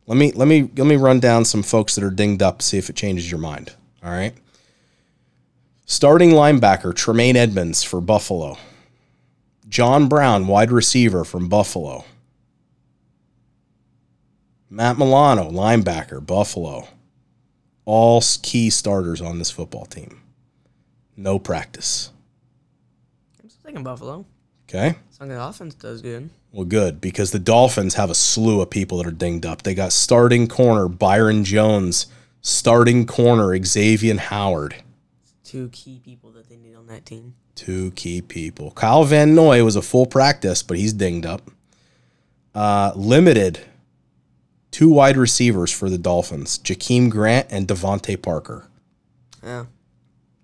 Let 0.07 0.17
me 0.17 0.33
let 0.33 0.47
me 0.47 0.71
let 0.77 0.87
me 0.87 0.97
run 0.97 1.21
down 1.21 1.45
some 1.45 1.63
folks 1.63 1.95
that 1.95 2.05
are 2.05 2.11
dinged 2.11 2.43
up, 2.43 2.59
to 2.59 2.65
see 2.65 2.79
if 2.79 2.89
it 2.89 2.97
changes 2.97 3.31
your 3.31 3.41
mind. 3.41 3.73
All 4.05 4.11
right. 4.11 4.35
Starting 5.85 6.31
linebacker 6.31 6.95
Tremaine 6.95 7.37
Edmunds 7.37 7.83
for 7.83 8.01
Buffalo. 8.01 8.57
John 9.69 10.09
Brown, 10.09 10.47
wide 10.47 10.71
receiver 10.71 11.25
from 11.25 11.49
Buffalo. 11.49 12.05
Matt 14.71 14.99
Milano, 14.99 15.51
linebacker, 15.51 16.25
Buffalo. 16.25 16.89
All 17.85 18.23
key 18.43 18.71
starters 18.71 19.21
on 19.21 19.39
this 19.39 19.51
football 19.51 19.87
team. 19.87 20.21
No 21.17 21.39
practice. 21.39 22.11
I'm 23.43 23.49
still 23.49 23.71
taking 23.71 23.85
Buffalo. 23.85 24.25
Okay. 24.69 24.97
As 25.11 25.19
the 25.19 25.43
offense 25.43 25.75
does 25.75 26.03
good. 26.03 26.31
Well, 26.57 26.65
good 26.65 27.03
because 27.03 27.33
the 27.33 27.39
Dolphins 27.39 27.97
have 27.97 28.09
a 28.09 28.15
slew 28.15 28.63
of 28.63 28.71
people 28.71 28.97
that 28.97 29.07
are 29.07 29.11
dinged 29.11 29.45
up. 29.45 29.63
They 29.63 29.75
got 29.75 29.93
starting 29.93 30.49
corner 30.49 30.89
Byron 30.89 31.45
Jones, 31.45 32.07
starting 32.41 33.05
corner 33.05 33.63
Xavier 33.63 34.17
Howard, 34.17 34.77
Two 35.45 35.69
key 35.69 36.01
people 36.03 36.31
that 36.31 36.49
they 36.49 36.57
need 36.57 36.75
on 36.75 36.87
that 36.87 37.05
team. 37.05 37.35
two 37.55 37.91
key 37.91 38.23
people. 38.23 38.71
Kyle 38.71 39.05
Van 39.05 39.35
Noy 39.35 39.63
was 39.65 39.77
a 39.77 39.83
full 39.83 40.07
practice, 40.07 40.63
but 40.63 40.79
he's 40.79 40.95
dinged 40.95 41.27
up. 41.27 41.43
Uh, 42.55 42.91
limited 42.97 43.61
two 44.71 44.89
wide 44.89 45.19
receivers 45.19 45.71
for 45.71 45.91
the 45.91 45.99
Dolphins: 45.99 46.59
Jakeem 46.61 47.11
Grant 47.11 47.49
and 47.51 47.69
DeVante 47.69 48.21
Parker. 48.23 48.67
Yeah. 49.45 49.67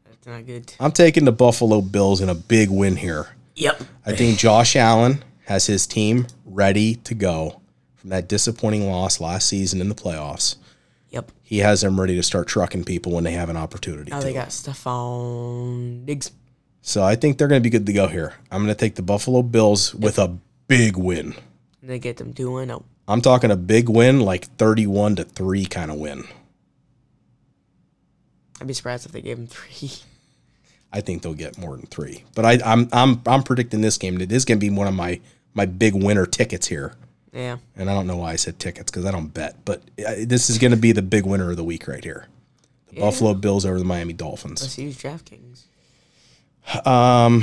That's 0.04 0.26
not 0.26 0.44
good. 0.44 0.74
I'm 0.78 0.92
taking 0.92 1.24
the 1.24 1.32
Buffalo 1.32 1.80
Bills 1.80 2.20
in 2.20 2.28
a 2.28 2.34
big 2.34 2.68
win 2.68 2.96
here. 2.96 3.34
Yep. 3.56 3.82
I 4.04 4.14
think 4.14 4.38
Josh 4.38 4.76
Allen 4.76 5.24
has 5.46 5.66
his 5.66 5.86
team 5.86 6.26
ready 6.44 6.94
to 6.96 7.14
go 7.14 7.60
from 7.96 8.10
that 8.10 8.28
disappointing 8.28 8.88
loss 8.90 9.20
last 9.20 9.48
season 9.48 9.80
in 9.80 9.88
the 9.88 9.94
playoffs. 9.94 10.56
Yep. 11.10 11.30
He 11.42 11.58
has 11.58 11.82
them 11.82 12.00
ready 12.00 12.14
to 12.16 12.22
start 12.22 12.48
trucking 12.48 12.84
people 12.84 13.12
when 13.12 13.24
they 13.24 13.32
have 13.32 13.50
an 13.50 13.56
opportunity 13.56 14.10
Oh, 14.12 14.20
they 14.20 14.32
got 14.32 14.48
Stefon 14.48 16.06
Diggs. 16.06 16.30
so 16.80 17.02
I 17.02 17.16
think 17.16 17.36
they're 17.38 17.48
going 17.48 17.60
to 17.60 17.64
be 17.64 17.70
good 17.70 17.86
to 17.86 17.92
go 17.92 18.06
here. 18.08 18.34
I'm 18.50 18.62
going 18.64 18.74
to 18.74 18.78
take 18.80 18.94
the 18.94 19.02
Buffalo 19.02 19.42
Bills 19.42 19.94
with 19.94 20.18
a 20.18 20.36
big 20.68 20.96
win. 20.96 21.34
They 21.82 21.98
get 21.98 22.16
them 22.16 22.32
2 22.32 22.58
and 22.58 22.70
0. 22.70 22.84
I'm 23.08 23.20
talking 23.20 23.50
a 23.50 23.56
big 23.56 23.88
win, 23.88 24.20
like 24.20 24.44
31 24.56 25.16
to 25.16 25.24
3 25.24 25.66
kind 25.66 25.90
of 25.90 25.98
win. 25.98 26.24
I'd 28.60 28.66
be 28.68 28.74
surprised 28.74 29.04
if 29.06 29.12
they 29.12 29.20
gave 29.22 29.36
them 29.36 29.48
3. 29.48 29.90
I 30.92 31.00
think 31.00 31.22
they'll 31.22 31.34
get 31.34 31.58
more 31.58 31.76
than 31.76 31.86
3. 31.86 32.24
But 32.34 32.44
I 32.44 32.58
I'm 32.64 32.88
I'm 32.92 33.22
I'm 33.26 33.42
predicting 33.42 33.80
this 33.80 33.96
game 33.96 34.16
that 34.18 34.30
is 34.30 34.44
going 34.44 34.58
to 34.58 34.60
be 34.60 34.70
one 34.70 34.86
of 34.86 34.94
my 34.94 35.20
my 35.54 35.66
big 35.66 35.94
winner 35.94 36.26
tickets 36.26 36.66
here. 36.66 36.94
Yeah. 37.32 37.58
And 37.76 37.88
I 37.88 37.94
don't 37.94 38.06
know 38.06 38.18
why 38.18 38.32
I 38.32 38.36
said 38.36 38.58
tickets 38.58 38.90
because 38.90 39.06
I 39.06 39.10
don't 39.10 39.28
bet, 39.28 39.56
but 39.64 39.82
uh, 40.06 40.14
this 40.18 40.50
is 40.50 40.58
going 40.58 40.72
to 40.72 40.76
be 40.76 40.92
the 40.92 41.02
big 41.02 41.24
winner 41.24 41.50
of 41.50 41.56
the 41.56 41.64
week 41.64 41.88
right 41.88 42.04
here. 42.04 42.26
The 42.90 43.00
Buffalo 43.00 43.32
Bills 43.32 43.64
over 43.64 43.78
the 43.78 43.86
Miami 43.86 44.12
Dolphins. 44.12 44.60
Let's 44.60 44.76
use 44.76 44.98
DraftKings. 44.98 45.64
Um, 46.86 47.42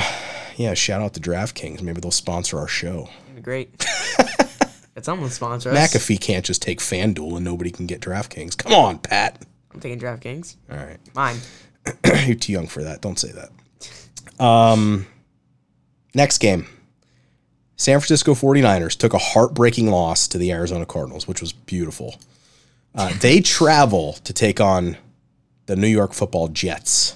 yeah, 0.58 0.76
shout 0.76 1.02
out 1.02 1.16
to 1.16 1.20
DraftKings. 1.20 1.82
Maybe 1.82 2.02
they'll 2.02 2.12
sponsor 2.12 2.60
our 2.60 2.68
show. 2.68 3.10
Great. 3.42 3.84
It's 5.00 5.06
someone 5.06 5.30
sponsor 5.30 5.72
us. 5.72 5.94
McAfee 5.94 6.20
can't 6.20 6.44
just 6.44 6.62
take 6.62 6.80
FanDuel 6.80 7.38
and 7.38 7.46
nobody 7.46 7.72
can 7.72 7.86
get 7.86 8.02
DraftKings. 8.02 8.58
Come 8.58 8.74
on, 8.74 9.00
Pat. 9.00 9.42
I'm 9.74 9.80
taking 9.80 9.98
DraftKings. 9.98 10.58
All 10.70 10.76
right. 10.76 10.98
Mine. 11.16 11.38
You're 12.26 12.36
too 12.36 12.52
young 12.54 12.68
for 12.68 12.84
that. 12.84 13.02
Don't 13.02 13.20
say 13.20 13.32
that. 13.32 14.44
Um, 14.44 15.08
next 16.14 16.38
game. 16.40 16.68
San 17.76 18.00
Francisco 18.00 18.34
49ers 18.34 18.98
took 18.98 19.14
a 19.14 19.18
heartbreaking 19.18 19.90
loss 19.90 20.28
to 20.28 20.38
the 20.38 20.52
Arizona 20.52 20.86
Cardinals, 20.86 21.28
which 21.28 21.42
was 21.42 21.54
beautiful. 21.54 22.16
Uh, 22.94 23.14
they 23.22 23.40
travel 23.40 24.14
to 24.24 24.34
take 24.34 24.60
on 24.60 24.98
the 25.68 25.76
New 25.76 25.88
York 25.88 26.14
football 26.14 26.48
Jets. 26.50 27.16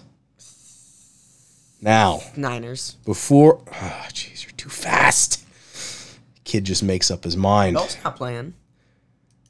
Now, 1.81 2.21
Niners. 2.37 2.95
before. 3.05 3.61
Oh, 3.67 3.71
jeez, 4.13 4.43
you're 4.43 4.53
too 4.55 4.69
fast. 4.69 5.43
Kid 6.45 6.63
just 6.63 6.83
makes 6.83 7.11
up 7.11 7.23
his 7.23 7.35
mind. 7.35 7.75
Bell's 7.75 7.97
not 8.03 8.15
playing. 8.15 8.53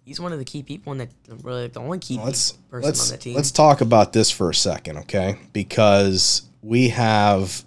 He's 0.05 0.19
one 0.19 0.33
of 0.33 0.39
the 0.39 0.45
key 0.45 0.63
people 0.63 0.91
in 0.91 0.97
that 0.97 1.09
really 1.43 1.67
the 1.67 1.79
only 1.79 1.99
key 1.99 2.19
let's 2.23 2.51
person 2.69 2.87
let's 2.87 3.11
on 3.11 3.17
the 3.17 3.21
team. 3.21 3.35
let's 3.35 3.51
talk 3.51 3.81
about 3.81 4.11
this 4.13 4.29
for 4.29 4.49
a 4.49 4.55
second, 4.55 4.97
okay? 4.99 5.37
Because 5.53 6.43
we 6.61 6.89
have 6.89 7.63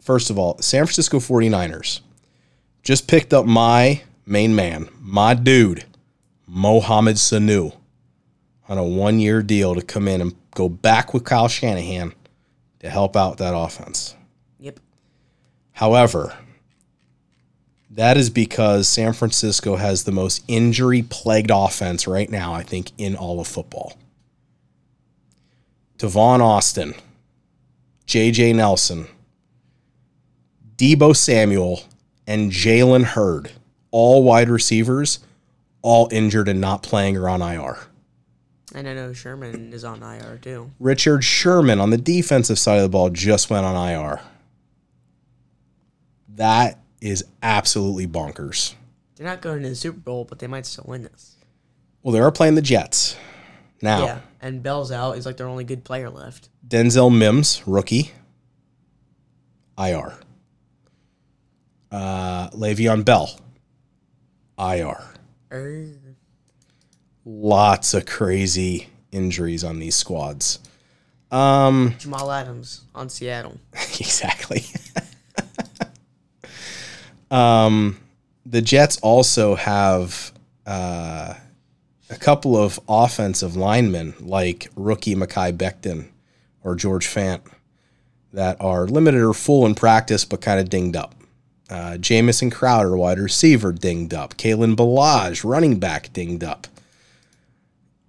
first 0.00 0.30
of 0.30 0.38
all, 0.38 0.58
San 0.60 0.84
Francisco 0.84 1.18
49ers 1.18 2.00
just 2.82 3.08
picked 3.08 3.32
up 3.32 3.46
my 3.46 4.02
main 4.26 4.54
man, 4.54 4.88
my 5.00 5.34
dude, 5.34 5.84
Mohamed 6.46 7.16
Sanu 7.16 7.76
on 8.68 8.78
a 8.78 8.84
one-year 8.84 9.42
deal 9.42 9.74
to 9.74 9.82
come 9.82 10.08
in 10.08 10.20
and 10.20 10.34
go 10.54 10.68
back 10.68 11.12
with 11.12 11.24
Kyle 11.24 11.48
Shanahan 11.48 12.14
to 12.80 12.88
help 12.88 13.16
out 13.16 13.38
that 13.38 13.54
offense. 13.56 14.14
Yep. 14.58 14.80
However, 15.72 16.36
that 17.94 18.16
is 18.16 18.28
because 18.28 18.88
San 18.88 19.12
Francisco 19.12 19.76
has 19.76 20.04
the 20.04 20.12
most 20.12 20.44
injury 20.48 21.02
plagued 21.02 21.50
offense 21.52 22.06
right 22.06 22.28
now, 22.28 22.52
I 22.52 22.62
think, 22.62 22.90
in 22.98 23.14
all 23.14 23.40
of 23.40 23.46
football. 23.46 23.96
Tavon 25.98 26.40
Austin, 26.40 26.94
JJ 28.06 28.56
Nelson, 28.56 29.06
Deebo 30.76 31.14
Samuel, 31.14 31.84
and 32.26 32.50
Jalen 32.50 33.04
Hurd, 33.04 33.52
all 33.92 34.24
wide 34.24 34.48
receivers, 34.48 35.20
all 35.82 36.08
injured 36.10 36.48
and 36.48 36.60
not 36.60 36.82
playing 36.82 37.16
or 37.16 37.28
on 37.28 37.42
IR. 37.42 37.78
And 38.74 38.88
I 38.88 38.94
know 38.94 39.12
Sherman 39.12 39.72
is 39.72 39.84
on 39.84 40.02
IR 40.02 40.38
too. 40.42 40.72
Richard 40.80 41.22
Sherman 41.22 41.78
on 41.78 41.90
the 41.90 41.96
defensive 41.96 42.58
side 42.58 42.78
of 42.78 42.82
the 42.82 42.88
ball 42.88 43.10
just 43.10 43.50
went 43.50 43.64
on 43.64 43.88
IR. 43.88 44.20
That 46.30 46.80
is 47.04 47.22
absolutely 47.42 48.06
bonkers. 48.06 48.74
They're 49.14 49.26
not 49.26 49.42
going 49.42 49.62
to 49.62 49.68
the 49.68 49.74
Super 49.74 49.98
Bowl, 49.98 50.24
but 50.24 50.38
they 50.38 50.46
might 50.46 50.64
still 50.64 50.86
win 50.88 51.02
this. 51.02 51.36
Well, 52.02 52.12
they 52.12 52.20
are 52.20 52.32
playing 52.32 52.54
the 52.54 52.62
Jets. 52.62 53.16
Now, 53.82 54.04
Yeah. 54.04 54.18
And 54.40 54.62
Bell's 54.62 54.90
out. 54.90 55.14
He's 55.14 55.26
like 55.26 55.36
their 55.36 55.46
only 55.46 55.64
good 55.64 55.84
player 55.84 56.08
left. 56.08 56.48
Denzel 56.66 57.14
Mims, 57.16 57.62
rookie, 57.66 58.12
IR. 59.78 60.14
Uh, 61.92 62.48
Le'Veon 62.50 63.04
Bell, 63.04 63.38
IR. 64.58 65.02
Er, 65.52 65.86
Lots 67.26 67.94
of 67.94 68.06
crazy 68.06 68.88
injuries 69.12 69.62
on 69.62 69.78
these 69.78 69.94
squads. 69.94 70.58
Um, 71.30 71.94
Jamal 71.98 72.30
Adams 72.30 72.82
on 72.94 73.08
Seattle. 73.08 73.58
exactly. 73.72 74.64
um, 77.34 77.98
the 78.46 78.62
Jets 78.62 78.98
also 78.98 79.54
have 79.56 80.32
uh, 80.66 81.34
a 82.08 82.16
couple 82.16 82.56
of 82.56 82.78
offensive 82.88 83.56
linemen 83.56 84.14
like 84.20 84.68
rookie 84.76 85.16
Mekhi 85.16 85.52
Becton 85.56 86.08
or 86.62 86.76
George 86.76 87.06
Fant 87.06 87.40
that 88.32 88.60
are 88.60 88.86
limited 88.86 89.20
or 89.20 89.34
full 89.34 89.66
in 89.66 89.74
practice 89.74 90.24
but 90.24 90.40
kind 90.40 90.60
of 90.60 90.68
dinged 90.68 90.96
up. 90.96 91.14
Uh, 91.68 91.96
Jamison 91.96 92.50
Crowder, 92.50 92.96
wide 92.96 93.18
receiver, 93.18 93.72
dinged 93.72 94.14
up. 94.14 94.36
Kalen 94.36 94.76
Ballage, 94.76 95.44
running 95.44 95.78
back, 95.78 96.12
dinged 96.12 96.44
up. 96.44 96.66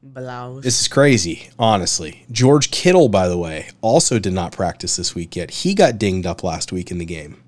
Blouse. 0.03 0.63
This 0.63 0.81
is 0.81 0.87
crazy, 0.87 1.49
honestly. 1.57 2.25
George 2.31 2.69
Kittle, 2.69 3.09
by 3.09 3.27
the 3.27 3.37
way, 3.37 3.69
also 3.81 4.19
did 4.19 4.33
not 4.33 4.51
practice 4.51 4.97
this 4.97 5.15
week 5.15 5.35
yet. 5.35 5.49
He 5.49 5.73
got 5.73 5.97
dinged 5.97 6.27
up 6.27 6.43
last 6.43 6.71
week 6.71 6.91
in 6.91 6.99
the 6.99 7.05
game. 7.05 7.41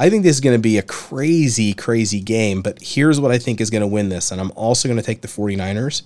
I 0.00 0.08
think 0.08 0.22
this 0.22 0.36
is 0.36 0.40
going 0.40 0.56
to 0.56 0.62
be 0.62 0.78
a 0.78 0.82
crazy, 0.82 1.74
crazy 1.74 2.20
game, 2.20 2.62
but 2.62 2.78
here's 2.80 3.20
what 3.20 3.32
I 3.32 3.38
think 3.38 3.60
is 3.60 3.68
going 3.68 3.80
to 3.80 3.86
win 3.86 4.08
this, 4.08 4.30
and 4.30 4.40
I'm 4.40 4.52
also 4.54 4.88
going 4.88 4.98
to 4.98 5.04
take 5.04 5.22
the 5.22 5.28
49ers, 5.28 6.02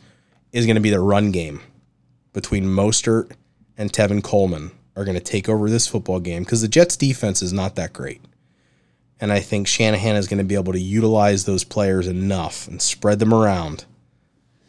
is 0.51 0.65
going 0.65 0.77
to 0.77 0.81
be 0.81 0.91
the 0.91 0.99
run 0.99 1.31
game 1.31 1.61
between 2.33 2.65
Mostert 2.65 3.33
and 3.77 3.93
Tevin 3.93 4.23
Coleman 4.23 4.71
are 4.97 5.05
going 5.05 5.17
to 5.17 5.23
take 5.23 5.49
over 5.49 5.69
this 5.69 5.87
football 5.87 6.21
game 6.21 6.43
because 6.43 6.63
the 6.63 6.69
Jets 6.69 6.97
defense 6.97 7.43
is 7.43 7.53
not 7.53 7.77
that 7.77 7.93
great. 7.93 8.21
And 9.21 9.31
I 9.31 9.41
think 9.41 9.69
Shanahan 9.69 10.17
is 10.17 10.27
going 10.27 10.39
to 10.39 10.45
be 10.45 10.55
able 10.55 10.73
to 10.73 10.81
utilize 10.81 11.45
those 11.45 11.63
players 11.63 12.09
enough 12.09 12.67
and 12.67 12.83
spread 12.83 13.19
them 13.19 13.33
around 13.33 13.85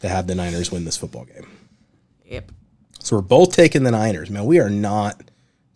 to 0.02 0.10
have 0.10 0.28
the 0.28 0.36
Niners 0.36 0.72
win 0.72 0.86
this 0.86 0.98
football 0.98 1.26
game. 1.26 1.48
Yep. 2.26 2.52
So 3.00 3.16
we're 3.16 3.22
both 3.22 3.56
taking 3.56 3.84
the 3.84 3.92
Niners. 3.92 4.30
Man, 4.30 4.46
we 4.46 4.60
are 4.60 4.70
not 4.70 5.22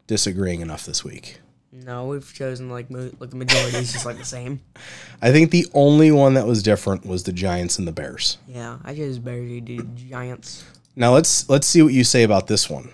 disagreeing 0.05 0.62
enough 0.62 0.86
this 0.86 1.03
week. 1.03 1.39
No, 1.88 2.08
we've 2.08 2.34
chosen 2.34 2.69
like 2.69 2.91
mo- 2.91 3.12
like 3.17 3.30
the 3.30 3.38
majority 3.38 3.78
is 3.78 3.93
just 3.93 4.06
like 4.06 4.17
the 4.17 4.26
same. 4.26 4.60
I 5.21 5.32
think 5.32 5.52
the 5.52 5.65
only 5.73 6.12
one 6.12 6.34
that 6.34 6.45
was 6.45 6.62
different 6.62 7.06
was 7.06 7.23
the 7.23 7.32
Giants 7.32 7.80
and 7.80 7.88
the 7.88 7.93
Bears. 7.93 8.38
Yeah, 8.45 8.80
I 8.84 8.93
just 8.93 9.23
barely 9.23 9.62
did 9.62 9.95
Giants. 9.95 10.65
Now 10.97 11.13
let's 11.13 11.50
let's 11.50 11.65
see 11.65 11.82
what 11.82 11.93
you 11.93 12.04
say 12.04 12.23
about 12.23 12.47
this 12.47 12.69
one. 12.69 12.89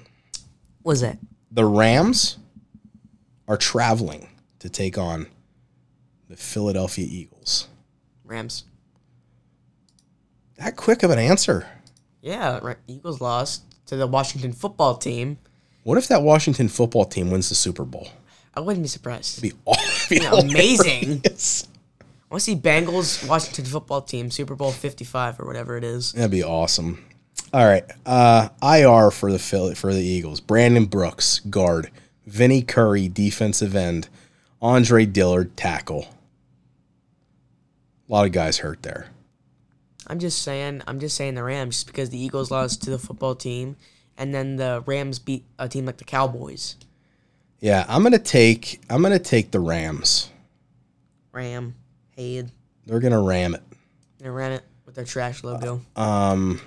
Was 0.83 1.01
it 1.01 1.17
The 1.51 1.65
Rams 1.65 2.37
are 3.47 3.57
traveling 3.57 4.29
to 4.59 4.69
take 4.69 4.95
on 4.95 5.25
the 6.29 6.35
Philadelphia 6.35 7.07
Eagles. 7.09 7.69
Rams. 8.23 8.65
That 10.57 10.75
quick 10.75 11.01
of 11.01 11.09
an 11.09 11.17
answer. 11.17 11.65
Yeah, 12.21 12.75
Eagles 12.87 13.19
lost 13.19 13.63
to 13.87 13.95
the 13.95 14.05
Washington 14.05 14.53
football 14.53 14.97
team. 14.97 15.39
What 15.81 15.97
if 15.97 16.07
that 16.09 16.21
Washington 16.21 16.69
football 16.69 17.05
team 17.05 17.31
wins 17.31 17.49
the 17.49 17.55
Super 17.55 17.85
Bowl? 17.85 18.07
I 18.55 18.59
wouldn't 18.59 18.83
be 18.83 18.87
surprised. 18.87 19.43
It'd 19.43 19.51
be, 19.51 19.59
all, 19.65 19.75
it'd 20.09 20.09
be 20.21 20.25
amazing. 20.25 21.21
I 21.25 22.33
want 22.33 22.39
to 22.39 22.39
see 22.39 22.55
Bengals 22.55 23.27
Washington 23.27 23.65
football 23.65 24.01
team 24.01 24.31
Super 24.31 24.55
Bowl 24.55 24.71
55 24.71 25.39
or 25.39 25.45
whatever 25.45 25.77
it 25.77 25.83
is. 25.83 26.13
That'd 26.13 26.31
be 26.31 26.43
awesome. 26.43 27.05
All 27.53 27.65
right, 27.65 27.83
uh, 28.05 28.49
IR 28.63 29.11
for 29.11 29.31
the 29.31 29.37
Philly, 29.37 29.75
for 29.75 29.93
the 29.93 30.01
Eagles. 30.01 30.39
Brandon 30.39 30.85
Brooks, 30.85 31.39
guard. 31.39 31.91
Vinny 32.25 32.61
Curry, 32.63 33.07
defensive 33.09 33.75
end. 33.75 34.09
Andre 34.61 35.05
Dillard, 35.05 35.55
tackle. 35.55 36.07
A 38.09 38.11
lot 38.11 38.25
of 38.25 38.31
guys 38.31 38.59
hurt 38.59 38.81
there. 38.81 39.07
I'm 40.07 40.19
just 40.19 40.41
saying. 40.41 40.81
I'm 40.87 40.99
just 40.99 41.15
saying 41.15 41.35
the 41.35 41.43
Rams 41.43 41.75
just 41.75 41.87
because 41.87 42.09
the 42.09 42.19
Eagles 42.19 42.49
lost 42.49 42.81
to 42.83 42.89
the 42.89 42.99
football 42.99 43.35
team, 43.35 43.75
and 44.17 44.33
then 44.33 44.55
the 44.55 44.83
Rams 44.85 45.19
beat 45.19 45.45
a 45.59 45.69
team 45.69 45.85
like 45.85 45.97
the 45.97 46.03
Cowboys. 46.03 46.75
Yeah, 47.63 47.85
I'm 47.87 48.03
gonna 48.03 48.19
take. 48.19 48.81
I'm 48.89 49.01
gonna 49.01 49.17
take 49.19 49.51
the 49.51 49.59
Rams. 49.61 50.29
Ram, 51.31 51.75
Hayed, 52.17 52.51
They're 52.85 52.99
gonna 52.99 53.21
ram 53.21 53.55
it. 53.55 53.63
they 54.19 54.29
ran 54.29 54.51
it 54.51 54.63
with 54.85 54.95
their 54.95 55.05
trash 55.05 55.43
logo. 55.45 55.79
Um, 55.95 56.59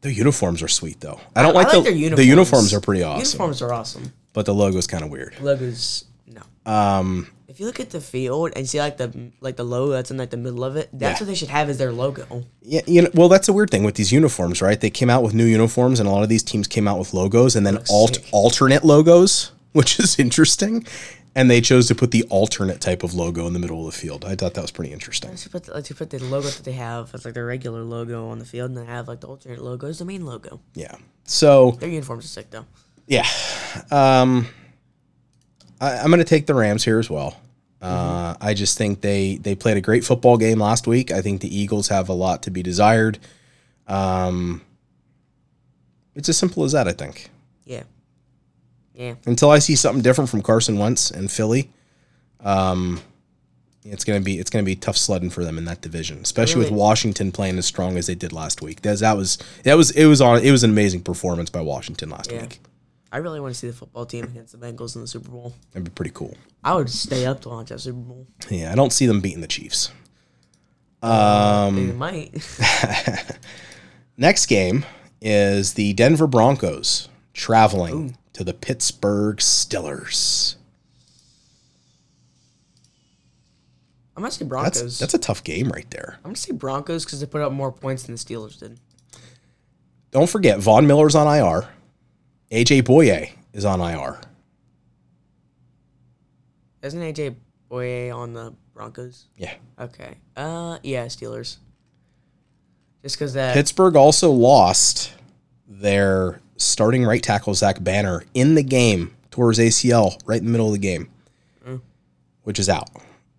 their 0.00 0.10
uniforms 0.10 0.62
are 0.62 0.68
sweet 0.68 0.98
though. 1.00 1.20
I 1.36 1.42
don't 1.42 1.52
I 1.56 1.60
like, 1.62 1.70
the 1.70 1.80
their 1.80 1.92
uniforms. 1.92 2.16
The 2.18 2.24
uniforms 2.28 2.74
are 2.74 2.80
pretty 2.80 3.04
awesome, 3.04 3.20
The 3.22 3.26
Uniforms 3.28 3.62
are 3.62 3.72
awesome. 3.72 4.12
but 4.32 4.46
the 4.46 4.52
logo's 4.52 4.88
kind 4.88 5.04
of 5.04 5.10
weird. 5.10 5.36
Logos, 5.40 6.06
no. 6.26 6.42
Um, 6.70 7.28
If 7.46 7.60
you 7.60 7.66
look 7.66 7.78
at 7.78 7.90
the 7.90 8.00
field 8.00 8.52
and 8.56 8.68
see 8.68 8.80
like 8.80 8.96
the 8.96 9.30
like 9.40 9.54
the 9.56 9.64
logo 9.64 9.92
that's 9.92 10.10
in 10.10 10.16
like 10.16 10.30
the 10.30 10.36
middle 10.36 10.64
of 10.64 10.74
it, 10.74 10.90
that's 10.92 11.20
Yeah. 11.20 11.24
what 11.24 11.28
they 11.28 11.36
should 11.36 11.48
have 11.50 11.70
as 11.70 11.78
their 11.78 11.92
logo. 11.92 12.44
Yeah, 12.62 12.80
you 12.88 13.02
know, 13.02 13.10
well, 13.14 13.28
that's 13.28 13.48
a 13.48 13.52
weird 13.52 13.70
thing 13.70 13.84
with 13.84 13.94
these 13.94 14.10
uniforms, 14.10 14.60
right? 14.60 14.80
They 14.80 14.90
came 14.90 15.08
out 15.08 15.22
with 15.22 15.34
new 15.34 15.46
uniforms, 15.46 16.00
and 16.00 16.08
a 16.08 16.12
lot 16.12 16.24
of 16.24 16.28
these 16.28 16.42
teams 16.42 16.66
came 16.66 16.88
out 16.88 16.98
with 16.98 17.14
logos, 17.14 17.54
and 17.54 17.64
then 17.64 17.78
alt- 17.88 18.18
alternate 18.32 18.84
logos, 18.84 19.52
which 19.72 19.98
is 19.98 20.18
interesting. 20.18 20.86
And 21.34 21.50
they 21.50 21.60
chose 21.60 21.86
to 21.88 21.94
put 21.94 22.12
the 22.12 22.22
alternate 22.30 22.80
type 22.80 23.02
of 23.02 23.12
logo 23.12 23.46
in 23.46 23.52
the 23.52 23.58
middle 23.58 23.86
of 23.86 23.92
the 23.92 23.98
field. 24.00 24.24
I 24.24 24.34
thought 24.36 24.54
that 24.54 24.62
was 24.62 24.70
pretty 24.70 24.90
interesting. 24.90 25.28
Let's 25.28 25.46
put 25.46 25.64
the, 25.64 25.74
let's 25.74 25.92
put 25.92 26.08
the 26.08 26.18
logo 26.18 26.48
that 26.48 26.64
they 26.64 26.72
have 26.72 27.14
as 27.14 27.26
like 27.26 27.34
their 27.34 27.44
regular 27.44 27.82
logo 27.82 28.28
on 28.28 28.38
the 28.38 28.46
field, 28.46 28.70
and 28.70 28.78
they 28.78 28.86
have 28.86 29.06
like 29.06 29.20
the 29.20 29.26
alternate 29.26 29.60
logo 29.62 29.86
as 29.86 29.98
the 29.98 30.06
main 30.06 30.24
logo. 30.24 30.60
Yeah. 30.74 30.94
So 31.24 31.72
Their 31.72 31.90
uniforms 31.90 32.24
are 32.24 32.28
sick 32.28 32.48
though. 32.50 32.64
yeah, 33.06 33.26
um, 33.90 34.46
I, 35.78 35.98
I'm 35.98 36.06
going 36.06 36.18
to 36.18 36.24
take 36.24 36.46
the 36.46 36.54
Rams 36.54 36.84
here 36.84 36.98
as 36.98 37.10
well. 37.10 37.38
Uh, 37.82 38.34
I 38.40 38.54
just 38.54 38.78
think 38.78 39.02
they 39.02 39.36
they 39.36 39.54
played 39.54 39.76
a 39.76 39.82
great 39.82 40.04
football 40.04 40.38
game 40.38 40.58
last 40.58 40.86
week. 40.86 41.10
I 41.12 41.20
think 41.20 41.42
the 41.42 41.54
Eagles 41.54 41.88
have 41.88 42.08
a 42.08 42.14
lot 42.14 42.42
to 42.44 42.50
be 42.50 42.62
desired. 42.62 43.18
Um, 43.86 44.62
it's 46.14 46.30
as 46.30 46.38
simple 46.38 46.64
as 46.64 46.72
that. 46.72 46.88
I 46.88 46.92
think. 46.92 47.28
Yeah, 48.96 49.14
until 49.26 49.50
I 49.50 49.58
see 49.58 49.76
something 49.76 50.02
different 50.02 50.30
from 50.30 50.42
Carson 50.42 50.78
Wentz 50.78 51.10
and 51.10 51.30
Philly. 51.30 51.70
Um, 52.40 53.00
It's 53.84 54.02
gonna 54.04 54.20
be 54.20 54.38
it's 54.40 54.50
gonna 54.50 54.64
be 54.64 54.74
tough 54.74 54.96
sledding 54.96 55.30
for 55.30 55.44
them 55.44 55.58
in 55.58 55.64
that 55.66 55.80
division, 55.80 56.18
especially 56.22 56.60
with 56.62 56.70
Washington 56.72 57.30
playing 57.30 57.56
as 57.58 57.66
strong 57.66 57.96
as 57.96 58.06
they 58.06 58.14
did 58.16 58.32
last 58.32 58.60
week. 58.62 58.82
That, 58.82 58.98
that 58.98 59.16
was 59.16 59.38
that 59.62 59.76
was 59.76 59.90
it 59.92 60.06
was 60.06 60.20
on 60.20 60.42
it 60.42 60.50
was 60.50 60.64
an 60.64 60.70
amazing 60.70 61.02
performance 61.02 61.50
by 61.50 61.60
Washington 61.60 62.10
last 62.10 62.32
Yeah. 62.32 62.42
week. 62.42 62.58
I 63.12 63.18
really 63.18 63.38
want 63.38 63.54
to 63.54 63.58
see 63.58 63.68
the 63.68 63.72
football 63.72 64.04
team 64.04 64.24
against 64.24 64.58
the 64.58 64.58
Bengals 64.58 64.96
in 64.96 65.02
the 65.02 65.06
Super 65.06 65.30
Bowl. 65.30 65.54
That'd 65.72 65.84
be 65.84 65.90
pretty 65.90 66.10
cool. 66.12 66.36
I 66.64 66.74
would 66.74 66.90
stay 66.90 67.24
up 67.26 67.40
to 67.42 67.48
watch 67.50 67.68
that 67.68 67.80
Super 67.80 67.98
Bowl. 68.00 68.26
Yeah, 68.50 68.72
I 68.72 68.74
don't 68.74 68.92
see 68.92 69.06
them 69.06 69.20
beating 69.20 69.40
the 69.40 69.46
Chiefs. 69.46 69.90
they 71.00 71.08
Um, 71.08 71.96
might. 71.96 72.34
Next 74.16 74.46
game 74.46 74.84
is 75.20 75.74
the 75.74 75.92
Denver 75.92 76.26
Broncos 76.26 77.08
traveling 77.34 78.16
to 78.36 78.44
the 78.44 78.52
Pittsburgh 78.52 79.38
Steelers. 79.38 80.56
I'm 84.14 84.22
gonna 84.22 84.30
say 84.30 84.44
That's 84.44 84.48
Broncos. 84.48 84.98
that's 84.98 85.14
a 85.14 85.18
tough 85.18 85.42
game 85.42 85.70
right 85.70 85.90
there. 85.90 86.16
I'm 86.18 86.24
gonna 86.30 86.36
say 86.36 86.52
Broncos 86.52 87.06
because 87.06 87.20
they 87.20 87.26
put 87.26 87.40
up 87.40 87.50
more 87.50 87.72
points 87.72 88.02
than 88.02 88.14
the 88.14 88.18
Steelers 88.18 88.58
did. 88.58 88.78
Don't 90.10 90.28
forget, 90.28 90.58
Von 90.58 90.86
Miller's 90.86 91.14
on 91.14 91.26
IR. 91.26 91.66
AJ 92.52 92.82
Bouye 92.82 93.32
is 93.54 93.64
on 93.64 93.80
IR. 93.80 94.20
Isn't 96.82 97.00
AJ 97.00 97.36
Bouye 97.70 98.14
on 98.14 98.34
the 98.34 98.52
Broncos? 98.74 99.28
Yeah. 99.38 99.54
Okay. 99.80 100.18
Uh, 100.36 100.76
yeah, 100.82 101.06
Steelers. 101.06 101.56
Just 103.02 103.16
because 103.16 103.32
that. 103.32 103.54
Pittsburgh 103.54 103.96
also 103.96 104.30
lost 104.30 105.14
their 105.68 106.40
starting 106.56 107.04
right 107.04 107.22
tackle 107.22 107.54
Zach 107.54 107.82
Banner 107.82 108.24
in 108.34 108.54
the 108.54 108.62
game 108.62 109.14
towards 109.30 109.58
ACL 109.58 110.20
right 110.26 110.38
in 110.38 110.46
the 110.46 110.50
middle 110.50 110.68
of 110.68 110.72
the 110.72 110.78
game, 110.78 111.08
which 112.44 112.58
is 112.58 112.68
out. 112.68 112.88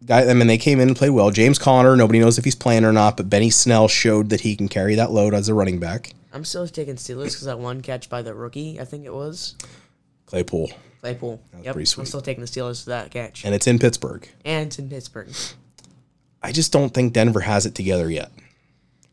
Guy, 0.06 0.30
I 0.30 0.34
mean, 0.34 0.48
they 0.48 0.58
came 0.58 0.80
in 0.80 0.88
and 0.90 0.96
played 0.98 1.10
well. 1.10 1.32
James 1.32 1.58
Conner, 1.60 1.96
nobody 1.96 2.20
knows 2.20 2.38
if 2.38 2.46
he's 2.46 2.56
playing 2.56 2.86
or 2.86 2.94
not, 2.94 3.18
but 3.18 3.30
Benny 3.30 3.50
Snell 3.50 3.88
showed 3.88 4.30
that 4.30 4.42
he 4.42 4.56
can 4.56 4.68
carry 4.70 4.96
that 4.96 5.12
load 5.12 5.34
as 5.34 5.50
a 5.50 5.54
running 5.54 5.80
back. 5.80 6.14
I'm 6.32 6.46
still 6.46 6.68
taking 6.68 6.96
Steelers 6.96 7.26
because 7.26 7.44
that 7.46 7.60
one 7.60 7.82
catch 7.82 8.10
by 8.10 8.22
the 8.22 8.34
rookie, 8.34 8.80
I 8.80 8.86
think 8.86 9.06
it 9.06 9.14
was 9.14 9.56
Claypool, 10.28 10.72
Claypool. 11.02 11.42
Yep. 11.64 11.74
pretty 11.74 11.86
sweet. 11.86 12.04
I'm 12.04 12.06
still 12.06 12.22
taking 12.22 12.42
the 12.42 12.48
Steelers 12.48 12.84
for 12.84 12.92
that 12.92 13.12
catch. 13.12 13.44
and 13.44 13.56
it's 13.56 13.68
in 13.68 13.80
Pittsburgh. 13.80 14.28
And 14.46 14.68
it's 14.68 14.80
in 14.80 14.90
Pittsburgh. 14.90 15.30
I 16.44 16.52
just 16.52 16.72
don't 16.72 16.94
think 16.94 17.14
Denver 17.14 17.40
has 17.42 17.66
it 17.66 17.74
together 17.76 18.10
yet. 18.10 18.32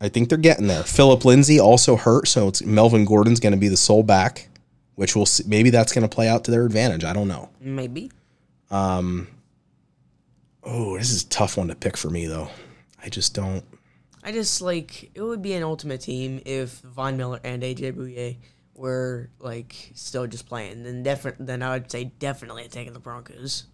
I 0.04 0.08
think 0.08 0.28
they're 0.28 0.38
getting 0.38 0.66
there. 0.66 0.82
Philip 0.82 1.24
Lindsay 1.24 1.58
also 1.58 1.96
hurt, 1.96 2.28
so 2.28 2.48
it's 2.48 2.62
Melvin 2.62 3.04
Gordon's 3.04 3.40
going 3.40 3.52
to 3.54 3.58
be 3.58 3.68
the 3.68 3.76
sole 3.76 4.02
back, 4.02 4.48
which 4.94 5.16
will 5.16 5.26
see, 5.26 5.44
maybe 5.46 5.70
that's 5.70 5.92
going 5.92 6.06
to 6.08 6.14
play 6.14 6.28
out 6.28 6.44
to 6.44 6.50
their 6.50 6.64
advantage. 6.66 7.04
I 7.04 7.12
don't 7.12 7.28
know. 7.28 7.48
Maybe. 7.60 8.10
Um. 8.70 9.28
Oh, 10.62 10.96
this 10.96 11.10
is 11.10 11.24
a 11.24 11.28
tough 11.28 11.56
one 11.56 11.68
to 11.68 11.74
pick 11.74 11.96
for 11.96 12.08
me 12.10 12.26
though. 12.26 12.48
I 13.02 13.08
just 13.08 13.34
don't. 13.34 13.64
I 14.22 14.32
just 14.32 14.62
like 14.62 15.10
it 15.14 15.20
would 15.22 15.42
be 15.42 15.52
an 15.52 15.62
ultimate 15.62 16.00
team 16.00 16.40
if 16.46 16.80
Von 16.80 17.16
Miller 17.18 17.40
and 17.44 17.62
AJ 17.62 17.92
Bouye 17.92 18.38
were 18.74 19.28
like 19.38 19.92
still 19.94 20.26
just 20.26 20.46
playing. 20.48 20.82
Then 20.82 21.02
different. 21.02 21.46
Then 21.46 21.62
I 21.62 21.74
would 21.74 21.90
say 21.90 22.04
definitely 22.18 22.66
taking 22.68 22.94
the 22.94 22.98
Broncos. 23.00 23.64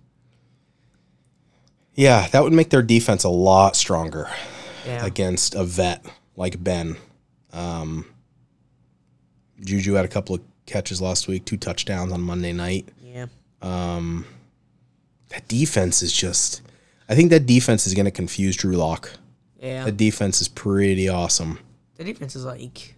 Yeah, 1.95 2.29
that 2.29 2.43
would 2.43 2.53
make 2.53 2.71
their 2.71 2.83
defense 2.83 3.25
a 3.25 3.29
lot 3.29 3.77
stronger 3.77 4.29
Yeah. 4.87 5.05
against 5.05 5.55
a 5.55 5.65
vet 5.65 6.05
like 6.41 6.63
Ben. 6.65 6.97
Um, 7.53 8.07
Juju 9.61 9.93
had 9.93 10.07
a 10.07 10.09
couple 10.09 10.35
of 10.35 10.41
catches 10.65 11.01
last 11.03 11.29
week, 11.29 11.45
two 11.45 11.59
touchdowns 11.59 12.13
on 12.13 12.23
Monday 12.23 12.53
night. 12.53 12.89
yeah. 13.01 13.27
That 15.29 15.47
defense 15.47 16.03
is 16.03 16.13
just. 16.13 16.63
I 17.09 17.15
think 17.15 17.31
that 17.31 17.47
defense 17.47 17.87
is 17.87 17.95
going 17.95 18.07
to 18.07 18.11
confuse 18.11 18.57
Drew 18.57 18.77
Lock. 18.77 19.11
Yeah. 19.61 19.85
That 19.85 19.97
defense 19.97 20.41
is 20.41 20.49
pretty 20.49 21.09
awesome. 21.09 21.59
The 21.97 22.05
defense 22.05 22.35
is 22.35 22.45
like 22.45 22.97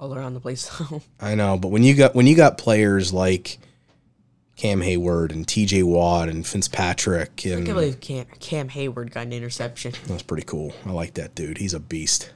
all 0.00 0.14
around 0.14 0.34
the 0.34 0.40
place 0.40 0.68
though. 0.90 1.02
I 1.20 1.34
know, 1.34 1.58
but 1.58 1.68
when 1.68 1.82
you 1.82 1.94
got 1.94 2.14
when 2.14 2.26
you 2.26 2.34
got 2.34 2.58
players 2.58 3.12
like 3.12 3.58
Cam 4.56 4.80
Heyward 4.80 5.32
and 5.32 5.46
T.J. 5.46 5.82
Watt 5.82 6.28
and 6.28 6.46
Fitzpatrick 6.46 7.30
I 7.32 7.34
can't 7.36 7.64
believe 7.66 8.00
Cam, 8.00 8.26
Cam 8.40 8.68
Heyward 8.70 9.12
got 9.12 9.26
an 9.26 9.32
interception. 9.34 9.92
That's 10.06 10.22
pretty 10.22 10.44
cool. 10.44 10.72
I 10.86 10.90
like 10.92 11.14
that 11.14 11.34
dude. 11.34 11.58
He's 11.58 11.74
a 11.74 11.80
beast. 11.80 12.32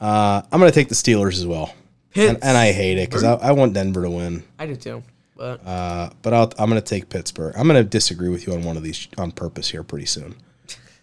Uh, 0.00 0.42
I'm 0.50 0.58
going 0.60 0.70
to 0.70 0.74
take 0.74 0.88
the 0.88 0.94
Steelers 0.94 1.34
as 1.34 1.46
well. 1.46 1.74
And, 2.14 2.38
and 2.42 2.56
I 2.56 2.72
hate 2.72 2.96
it 2.98 3.10
because 3.10 3.24
I, 3.24 3.34
I 3.34 3.52
want 3.52 3.74
Denver 3.74 4.02
to 4.02 4.10
win. 4.10 4.42
I 4.58 4.64
do 4.66 4.76
too. 4.76 5.02
But 5.36 5.66
Uh, 5.66 6.08
but 6.22 6.32
I'll, 6.32 6.50
I'm 6.58 6.70
going 6.70 6.80
to 6.80 6.86
take 6.86 7.10
Pittsburgh. 7.10 7.54
I'm 7.58 7.68
going 7.68 7.82
to 7.82 7.88
disagree 7.88 8.30
with 8.30 8.46
you 8.46 8.54
on 8.54 8.62
one 8.64 8.78
of 8.78 8.82
these 8.82 9.06
on 9.18 9.32
purpose 9.32 9.68
here 9.68 9.82
pretty 9.82 10.06
soon. 10.06 10.34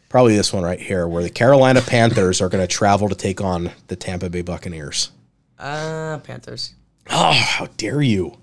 Probably 0.10 0.36
this 0.36 0.52
one 0.52 0.64
right 0.64 0.80
here, 0.80 1.08
where 1.08 1.22
the 1.24 1.30
Carolina 1.30 1.82
Panthers 1.82 2.42
are 2.42 2.50
going 2.50 2.64
to 2.64 2.68
travel 2.68 3.10
to 3.10 3.16
take 3.16 3.42
on 3.42 3.72
the 3.88 3.96
Tampa 3.96 4.30
Bay 4.30 4.42
Buccaneers. 4.42 5.12
uh 5.60 6.18
Panthers. 6.20 6.74
Oh, 7.10 7.32
how 7.34 7.68
dare 7.78 8.02
you! 8.02 8.38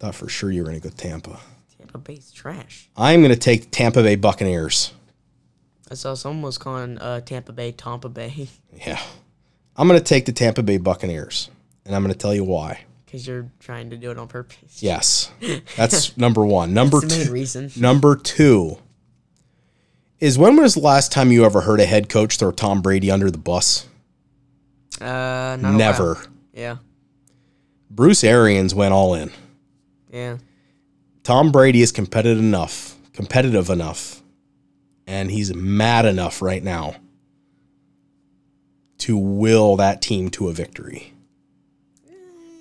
Thought 0.00 0.14
for 0.14 0.28
sure 0.28 0.50
you 0.50 0.62
were 0.62 0.68
going 0.70 0.80
to 0.80 0.88
go 0.88 0.94
Tampa. 0.94 1.38
Tampa 1.78 1.98
Bay's 1.98 2.32
trash. 2.32 2.88
I'm 2.96 3.20
going 3.20 3.32
to 3.32 3.38
take 3.38 3.70
Tampa 3.70 4.02
Bay 4.02 4.16
Buccaneers. 4.16 4.92
I 5.90 5.94
saw 5.94 6.14
someone 6.14 6.42
was 6.42 6.58
calling 6.58 6.98
uh, 6.98 7.20
Tampa 7.20 7.52
Bay 7.52 7.72
Tampa 7.72 8.08
Bay 8.08 8.48
Yeah. 8.86 9.00
I'm 9.76 9.86
going 9.88 9.98
to 10.00 10.04
take 10.04 10.24
the 10.26 10.32
Tampa 10.32 10.62
Bay 10.62 10.78
Buccaneers. 10.78 11.50
And 11.84 11.94
I'm 11.94 12.02
going 12.02 12.12
to 12.12 12.18
tell 12.18 12.34
you 12.34 12.44
why. 12.44 12.84
because 13.06 13.26
you're 13.26 13.50
trying 13.58 13.90
to 13.90 13.96
do 13.96 14.10
it 14.10 14.18
on 14.18 14.28
purpose. 14.28 14.82
Yes. 14.82 15.30
That's 15.76 16.16
number 16.16 16.44
one. 16.44 16.72
Number 16.74 17.00
two. 17.00 17.30
reason. 17.32 17.70
Number 17.76 18.16
two 18.16 18.78
is 20.18 20.38
when 20.38 20.56
was 20.56 20.74
the 20.74 20.80
last 20.80 21.10
time 21.12 21.32
you 21.32 21.44
ever 21.44 21.62
heard 21.62 21.80
a 21.80 21.86
head 21.86 22.08
coach 22.08 22.36
throw 22.36 22.52
Tom 22.52 22.82
Brady 22.82 23.10
under 23.10 23.30
the 23.30 23.38
bus? 23.38 23.86
Uh, 25.00 25.56
Never. 25.60 26.18
Yeah, 26.52 26.76
Bruce 27.90 28.22
Arians 28.22 28.74
went 28.74 28.92
all 28.92 29.14
in. 29.14 29.30
Yeah. 30.12 30.38
Tom 31.22 31.52
Brady 31.52 31.82
is 31.82 31.92
competitive 31.92 32.38
enough, 32.42 32.96
competitive 33.12 33.70
enough, 33.70 34.22
and 35.06 35.30
he's 35.30 35.54
mad 35.54 36.06
enough 36.06 36.40
right 36.42 36.62
now 36.62 36.96
to 38.98 39.16
will 39.16 39.76
that 39.76 40.02
team 40.02 40.30
to 40.30 40.48
a 40.48 40.52
victory. 40.52 41.12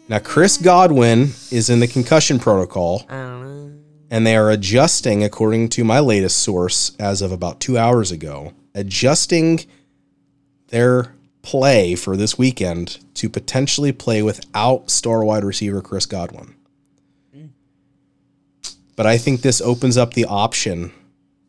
Now, 0.07 0.19
Chris 0.19 0.57
Godwin 0.57 1.31
is 1.51 1.69
in 1.69 1.79
the 1.79 1.88
concussion 1.88 2.39
protocol. 2.39 3.05
I 3.09 3.13
don't 3.13 3.41
know. 3.41 3.79
and 4.09 4.25
they 4.25 4.35
are 4.35 4.49
adjusting, 4.49 5.23
according 5.23 5.69
to 5.69 5.83
my 5.83 5.99
latest 5.99 6.38
source, 6.39 6.95
as 6.99 7.21
of 7.21 7.31
about 7.31 7.59
two 7.59 7.77
hours 7.77 8.12
ago, 8.12 8.53
adjusting 8.73 9.65
their 10.69 11.13
play 11.43 11.93
for 11.95 12.17
this 12.17 12.38
weekend 12.38 12.99
to 13.15 13.29
potentially 13.29 13.91
play 13.91 14.21
without 14.23 14.89
star 14.89 15.23
wide 15.23 15.43
receiver 15.43 15.81
Chris 15.81 16.05
Godwin. 16.07 16.55
But 18.99 19.07
I 19.07 19.17
think 19.17 19.39
this 19.39 19.62
opens 19.62 19.95
up 19.95 20.13
the 20.13 20.25
option 20.25 20.91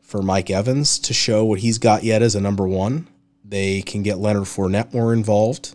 for 0.02 0.22
Mike 0.22 0.50
Evans 0.50 1.00
to 1.00 1.12
show 1.12 1.44
what 1.44 1.58
he's 1.58 1.78
got 1.78 2.04
yet 2.04 2.22
as 2.22 2.36
a 2.36 2.40
number 2.40 2.64
one. 2.64 3.08
They 3.44 3.82
can 3.82 4.04
get 4.04 4.18
Leonard 4.18 4.44
Fournette 4.44 4.94
more 4.94 5.12
involved. 5.12 5.74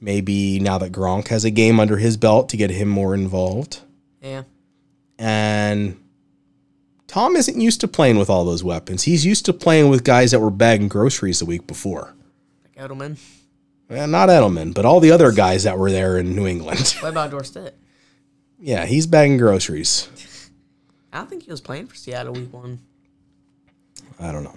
Maybe 0.00 0.58
now 0.58 0.78
that 0.78 0.90
Gronk 0.90 1.28
has 1.28 1.44
a 1.44 1.52
game 1.52 1.78
under 1.78 1.98
his 1.98 2.16
belt 2.16 2.48
to 2.48 2.56
get 2.56 2.70
him 2.70 2.88
more 2.88 3.14
involved. 3.14 3.82
Yeah, 4.20 4.42
And 5.16 5.96
Tom 7.06 7.36
isn't 7.36 7.60
used 7.60 7.80
to 7.82 7.86
playing 7.86 8.18
with 8.18 8.28
all 8.28 8.44
those 8.44 8.64
weapons. 8.64 9.04
He's 9.04 9.24
used 9.24 9.44
to 9.44 9.52
playing 9.52 9.90
with 9.90 10.02
guys 10.02 10.32
that 10.32 10.40
were 10.40 10.50
bagging 10.50 10.88
groceries 10.88 11.38
the 11.38 11.46
week 11.46 11.68
before. 11.68 12.16
like 12.64 12.84
Edelman. 12.84 13.16
Well, 13.88 14.08
not 14.08 14.28
Edelman, 14.28 14.74
but 14.74 14.84
all 14.84 14.98
the 14.98 15.12
other 15.12 15.30
guys 15.30 15.62
that 15.62 15.78
were 15.78 15.92
there 15.92 16.18
in 16.18 16.34
New 16.34 16.48
England. 16.48 16.96
What 16.98 17.10
about 17.10 17.30
Dorsett? 17.30 17.76
yeah, 18.58 18.86
he's 18.86 19.06
bagging 19.06 19.36
groceries. 19.36 20.08
I 21.16 21.20
don't 21.20 21.30
think 21.30 21.44
he 21.44 21.50
was 21.50 21.62
playing 21.62 21.86
for 21.86 21.94
Seattle 21.94 22.34
week 22.34 22.52
one. 22.52 22.78
I 24.20 24.32
don't 24.32 24.44
know. 24.44 24.54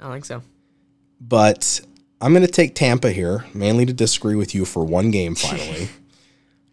I 0.00 0.04
don't 0.04 0.12
think 0.12 0.24
so. 0.24 0.42
But 1.20 1.80
I'm 2.20 2.32
going 2.32 2.44
to 2.44 2.50
take 2.50 2.74
Tampa 2.74 3.12
here, 3.12 3.44
mainly 3.54 3.86
to 3.86 3.92
disagree 3.92 4.34
with 4.34 4.52
you 4.52 4.64
for 4.64 4.84
one 4.84 5.12
game 5.12 5.34
finally. 5.36 5.88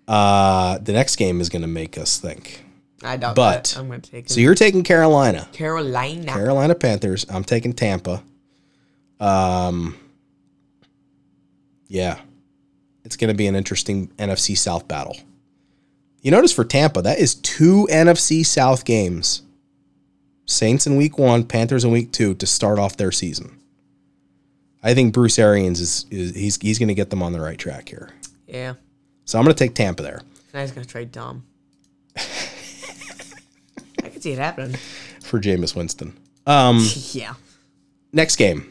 uh, 0.07 0.79
the 0.79 0.91
next 0.91 1.17
game 1.17 1.39
is 1.39 1.49
going 1.49 1.61
to 1.61 1.67
make 1.67 1.99
us 1.99 2.17
think. 2.17 2.63
I 3.03 3.15
doubt 3.17 3.35
But- 3.35 3.65
that. 3.65 3.77
I'm 3.77 3.87
going 3.87 4.01
to 4.01 4.09
take 4.09 4.27
So 4.27 4.39
you're 4.39 4.55
taking 4.55 4.81
Carolina. 4.83 5.47
Carolina. 5.53 6.31
Carolina 6.33 6.73
Panthers. 6.73 7.23
I'm 7.29 7.43
taking 7.43 7.73
Tampa. 7.73 8.23
Um, 9.19 9.95
yeah, 11.87 12.19
it's 13.05 13.17
going 13.17 13.27
to 13.27 13.35
be 13.37 13.45
an 13.45 13.55
interesting 13.55 14.07
NFC 14.17 14.57
South 14.57 14.87
battle. 14.87 15.15
You 16.27 16.31
notice 16.31 16.51
for 16.51 16.65
Tampa, 16.65 17.01
that 17.03 17.19
is 17.19 17.35
two 17.35 17.87
NFC 17.89 18.45
South 18.45 18.83
games. 18.83 19.43
Saints 20.45 20.85
in 20.85 20.97
week 20.97 21.17
one, 21.17 21.45
Panthers 21.45 21.85
in 21.85 21.91
week 21.91 22.11
two 22.11 22.33
to 22.35 22.45
start 22.45 22.79
off 22.79 22.97
their 22.97 23.13
season. 23.13 23.57
I 24.83 24.93
think 24.93 25.13
Bruce 25.13 25.39
Arians 25.39 25.79
is, 25.79 26.05
is 26.11 26.35
he's 26.35 26.57
he's 26.57 26.79
going 26.79 26.89
to 26.89 26.93
get 26.93 27.11
them 27.11 27.23
on 27.23 27.31
the 27.31 27.39
right 27.39 27.57
track 27.57 27.87
here. 27.87 28.09
yeah. 28.45 28.73
So 29.23 29.39
I'm 29.39 29.45
going 29.45 29.55
to 29.55 29.63
take 29.63 29.73
Tampa 29.73 30.03
there 30.03 30.19
Now 30.53 30.59
he's 30.59 30.71
going 30.71 30.83
to 30.83 30.91
trade 30.91 31.13
Tom. 31.13 31.45
I 32.17 34.09
can 34.09 34.19
see 34.19 34.33
it 34.33 34.37
happening. 34.37 34.75
for 35.21 35.39
Jameis 35.39 35.77
Winston. 35.77 36.13
Um, 36.45 36.85
yeah. 37.13 37.35
next 38.11 38.35
game. 38.35 38.69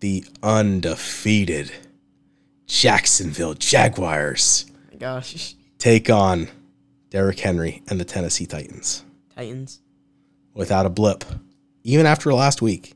The 0.00 0.22
undefeated 0.42 1.72
Jacksonville 2.66 3.54
Jaguars 3.54 4.66
gosh. 4.96 5.54
take 5.78 6.10
on 6.10 6.48
Derrick 7.10 7.38
Henry 7.38 7.82
and 7.88 8.00
the 8.00 8.04
Tennessee 8.04 8.46
Titans 8.46 9.04
Titans. 9.34 9.80
without 10.54 10.86
a 10.86 10.90
blip. 10.90 11.24
Even 11.84 12.06
after 12.06 12.32
last 12.34 12.60
week. 12.62 12.94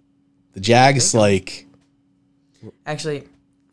The 0.52 0.60
Jags, 0.60 1.14
like, 1.14 1.66
Actually, 2.84 3.24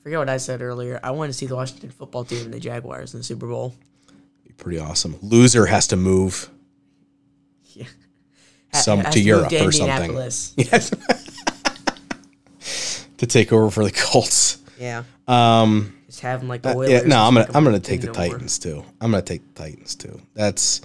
forget 0.04 0.20
what 0.20 0.30
I 0.30 0.38
said 0.38 0.62
earlier. 0.62 1.00
I 1.04 1.12
want 1.12 1.30
to 1.32 1.34
see 1.34 1.48
the 1.48 1.56
Washington 1.56 1.90
football 1.90 2.24
team 2.24 2.46
and 2.46 2.54
the 2.54 2.60
Jaguars 2.60 3.14
in 3.14 3.20
the 3.20 3.24
Super 3.24 3.48
Bowl. 3.48 3.74
pretty 4.58 4.80
awesome. 4.80 5.16
Loser 5.22 5.66
has 5.66 5.88
to 5.88 5.96
move 5.96 6.50
Yeah. 7.74 7.86
some 8.74 9.00
Has 9.00 9.14
to 9.16 9.22
Europe 9.22 9.50
to 9.50 9.66
or 9.66 9.72
something. 9.72 10.14
Yes. 10.56 10.56
to 13.18 13.26
take 13.26 13.52
over 13.52 13.72
for 13.72 13.84
the 13.84 13.92
Colts. 13.92 14.60
Yeah. 14.80 15.04
Um, 15.28 15.97
Have 16.22 16.40
them 16.42 16.50
like 16.50 16.62
the 16.62 16.78
Uh, 16.78 16.82
yeah, 16.82 17.02
no, 17.02 17.20
I'm 17.22 17.34
gonna 17.34 17.48
I'm 17.54 17.64
gonna 17.64 17.80
take 17.80 18.02
the. 18.02 18.12
Titans 18.12 18.60
too. 18.60 18.84
I'm 19.02 19.12
gonna 19.12 19.22
take 19.24 19.42
the 19.54 19.64
Titans 19.64 19.96
too. 19.96 20.22
That's 20.34 20.82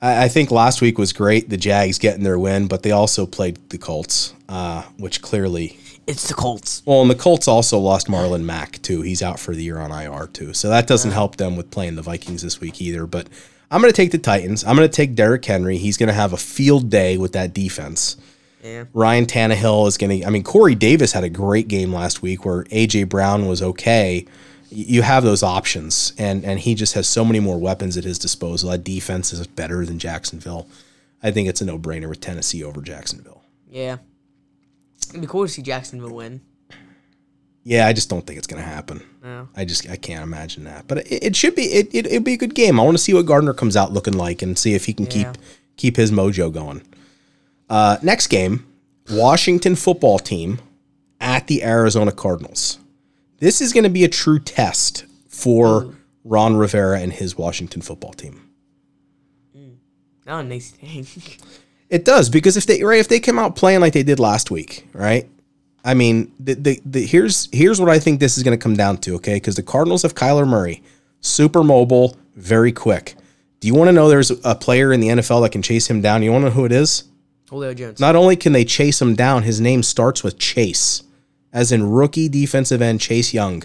I, 0.00 0.24
I 0.24 0.28
think 0.28 0.50
last 0.50 0.80
week 0.80 0.98
was 0.98 1.12
great. 1.12 1.48
The 1.48 1.56
Jags 1.56 1.98
getting 1.98 2.22
their 2.24 2.38
win, 2.38 2.68
but 2.68 2.82
they 2.82 2.90
also 2.90 3.26
played 3.26 3.58
the 3.70 3.78
Colts, 3.78 4.34
uh, 4.48 4.82
which 4.98 5.22
clearly 5.22 5.78
It's 6.06 6.28
the 6.28 6.34
Colts. 6.34 6.82
well, 6.86 7.02
and 7.02 7.10
the 7.10 7.14
Colts 7.14 7.48
also 7.48 7.78
lost 7.78 8.08
Marlon 8.08 8.44
Mack 8.44 8.80
too. 8.82 9.02
He's 9.02 9.22
out 9.22 9.38
for 9.38 9.54
the 9.54 9.62
year 9.62 9.78
on 9.78 9.90
IR 9.92 10.26
too, 10.26 10.52
so 10.54 10.68
that 10.70 10.86
doesn't 10.86 11.12
help 11.12 11.36
them 11.36 11.56
with 11.56 11.70
playing 11.70 11.96
the 11.96 12.02
Vikings 12.02 12.42
this 12.42 12.60
week 12.60 12.80
either. 12.80 13.06
But 13.06 13.28
I'm 13.70 13.80
gonna 13.80 13.92
take 13.92 14.10
the 14.12 14.18
Titans. 14.18 14.64
I'm 14.64 14.76
gonna 14.76 14.88
take 14.88 15.14
Derrick 15.14 15.44
Henry. 15.44 15.78
He's 15.78 15.96
gonna 15.96 16.12
have 16.12 16.32
a 16.32 16.38
field 16.38 16.90
day 16.90 17.16
with 17.16 17.32
that 17.32 17.54
defense. 17.54 18.16
Yeah. 18.62 18.84
Ryan 18.92 19.24
Tannehill 19.26 19.88
is 19.88 19.96
going 19.96 20.20
to. 20.20 20.26
I 20.26 20.30
mean, 20.30 20.42
Corey 20.42 20.74
Davis 20.74 21.12
had 21.12 21.24
a 21.24 21.30
great 21.30 21.66
game 21.68 21.94
last 21.94 22.20
week 22.20 22.44
where 22.44 22.64
AJ 22.64 23.08
Brown 23.08 23.46
was 23.46 23.62
okay. 23.62 24.26
You 24.72 25.02
have 25.02 25.24
those 25.24 25.42
options, 25.42 26.12
and 26.16 26.44
and 26.44 26.60
he 26.60 26.74
just 26.74 26.94
has 26.94 27.08
so 27.08 27.24
many 27.24 27.40
more 27.40 27.58
weapons 27.58 27.96
at 27.96 28.04
his 28.04 28.18
disposal. 28.18 28.70
That 28.70 28.84
defense 28.84 29.32
is 29.32 29.46
better 29.46 29.84
than 29.84 29.98
Jacksonville. 29.98 30.68
I 31.22 31.30
think 31.30 31.48
it's 31.48 31.60
a 31.60 31.64
no 31.64 31.78
brainer 31.78 32.08
with 32.08 32.20
Tennessee 32.20 32.64
over 32.64 32.80
Jacksonville. 32.80 33.42
Yeah. 33.68 33.98
It'd 35.10 35.20
be 35.20 35.26
cool 35.26 35.46
to 35.46 35.52
see 35.52 35.62
Jacksonville 35.62 36.14
win. 36.14 36.40
Yeah, 37.62 37.86
I 37.86 37.92
just 37.92 38.08
don't 38.08 38.26
think 38.26 38.38
it's 38.38 38.46
going 38.46 38.62
to 38.62 38.68
happen. 38.68 39.02
No. 39.22 39.48
I 39.54 39.64
just 39.64 39.88
I 39.88 39.96
can't 39.96 40.22
imagine 40.22 40.64
that. 40.64 40.88
But 40.88 40.98
it, 40.98 41.24
it 41.24 41.36
should 41.36 41.54
be 41.54 41.64
it, 41.64 41.94
it 41.94 42.06
it'd 42.06 42.24
be 42.24 42.34
a 42.34 42.38
good 42.38 42.54
game. 42.54 42.80
I 42.80 42.82
want 42.82 42.96
to 42.96 43.02
see 43.02 43.12
what 43.14 43.26
Gardner 43.26 43.52
comes 43.54 43.76
out 43.76 43.92
looking 43.92 44.14
like 44.14 44.40
and 44.42 44.58
see 44.58 44.74
if 44.74 44.86
he 44.86 44.94
can 44.94 45.06
keep 45.06 45.28
keep 45.76 45.96
his 45.96 46.10
mojo 46.10 46.52
going. 46.52 46.82
Uh, 47.68 47.98
next 48.02 48.26
game, 48.26 48.66
Washington 49.10 49.76
football 49.76 50.18
team 50.18 50.58
at 51.20 51.46
the 51.46 51.62
Arizona 51.62 52.12
Cardinals. 52.12 52.79
This 53.40 53.60
is 53.60 53.72
going 53.72 53.84
to 53.84 53.90
be 53.90 54.04
a 54.04 54.08
true 54.08 54.38
test 54.38 55.04
for 55.28 55.94
Ron 56.24 56.56
Rivera 56.56 57.00
and 57.00 57.12
his 57.12 57.36
Washington 57.36 57.82
football 57.82 58.12
team. 58.12 58.48
Mm. 59.56 59.76
Not 60.26 60.44
a 60.44 60.48
nice 60.48 60.70
thing. 60.70 61.06
It 61.90 62.04
does 62.04 62.30
because 62.30 62.56
if 62.56 62.66
they 62.66 62.84
right 62.84 63.00
if 63.00 63.08
they 63.08 63.18
come 63.18 63.36
out 63.36 63.56
playing 63.56 63.80
like 63.80 63.92
they 63.92 64.04
did 64.04 64.20
last 64.20 64.48
week, 64.48 64.86
right? 64.92 65.28
I 65.84 65.94
mean, 65.94 66.32
the, 66.38 66.54
the, 66.54 66.80
the 66.84 67.04
here's 67.04 67.48
here's 67.52 67.80
what 67.80 67.90
I 67.90 67.98
think 67.98 68.20
this 68.20 68.38
is 68.38 68.44
going 68.44 68.56
to 68.56 68.62
come 68.62 68.76
down 68.76 68.98
to, 68.98 69.16
okay? 69.16 69.34
Because 69.34 69.56
the 69.56 69.64
Cardinals 69.64 70.02
have 70.02 70.14
Kyler 70.14 70.46
Murray, 70.46 70.84
super 71.20 71.64
mobile, 71.64 72.16
very 72.36 72.70
quick. 72.70 73.16
Do 73.58 73.66
you 73.66 73.74
want 73.74 73.88
to 73.88 73.92
know 73.92 74.08
there's 74.08 74.30
a 74.44 74.54
player 74.54 74.92
in 74.92 75.00
the 75.00 75.08
NFL 75.08 75.42
that 75.42 75.50
can 75.50 75.62
chase 75.62 75.90
him 75.90 76.00
down? 76.00 76.22
You 76.22 76.30
want 76.30 76.42
to 76.42 76.48
know 76.50 76.54
who 76.54 76.64
it 76.64 76.72
is? 76.72 77.04
Julio 77.50 77.74
Jones. 77.74 77.98
Not 77.98 78.14
only 78.14 78.36
can 78.36 78.52
they 78.52 78.64
chase 78.64 79.02
him 79.02 79.16
down, 79.16 79.42
his 79.42 79.60
name 79.60 79.82
starts 79.82 80.22
with 80.22 80.38
Chase, 80.38 81.02
as 81.52 81.72
in 81.72 81.90
rookie 81.90 82.28
defensive 82.28 82.82
end 82.82 83.00
Chase 83.00 83.34
Young. 83.34 83.62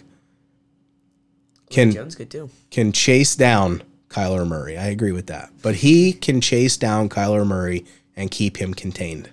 Can 1.69 1.91
Jones 1.91 2.15
good 2.15 2.29
too. 2.29 2.49
can 2.71 2.91
chase 2.91 3.35
down 3.35 3.83
Kyler 4.09 4.47
Murray. 4.47 4.77
I 4.77 4.87
agree 4.87 5.11
with 5.11 5.27
that. 5.27 5.49
But 5.61 5.75
he 5.75 6.13
can 6.13 6.39
chase 6.41 6.77
down 6.77 7.09
Kyler 7.09 7.45
Murray 7.45 7.85
and 8.15 8.31
keep 8.31 8.57
him 8.57 8.73
contained. 8.73 9.29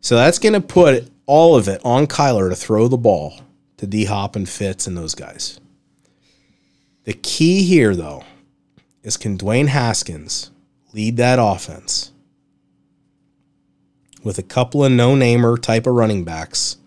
So 0.00 0.16
that's 0.16 0.38
going 0.38 0.54
to 0.54 0.60
put 0.60 1.10
all 1.26 1.56
of 1.56 1.68
it 1.68 1.80
on 1.84 2.06
Kyler 2.06 2.48
to 2.48 2.56
throw 2.56 2.88
the 2.88 2.96
ball 2.96 3.40
to 3.76 3.86
D 3.86 4.04
Hop 4.06 4.36
and 4.36 4.48
Fitz 4.48 4.86
and 4.86 4.96
those 4.96 5.14
guys. 5.14 5.60
The 7.04 7.12
key 7.12 7.62
here, 7.62 7.94
though, 7.94 8.24
is 9.02 9.16
can 9.16 9.38
Dwayne 9.38 9.68
Haskins 9.68 10.50
lead 10.92 11.16
that 11.18 11.38
offense 11.40 12.10
with 14.24 14.38
a 14.38 14.42
couple 14.42 14.84
of 14.84 14.90
no 14.90 15.14
namer 15.14 15.56
type 15.56 15.86
of 15.86 15.94
running 15.94 16.24
backs 16.24 16.78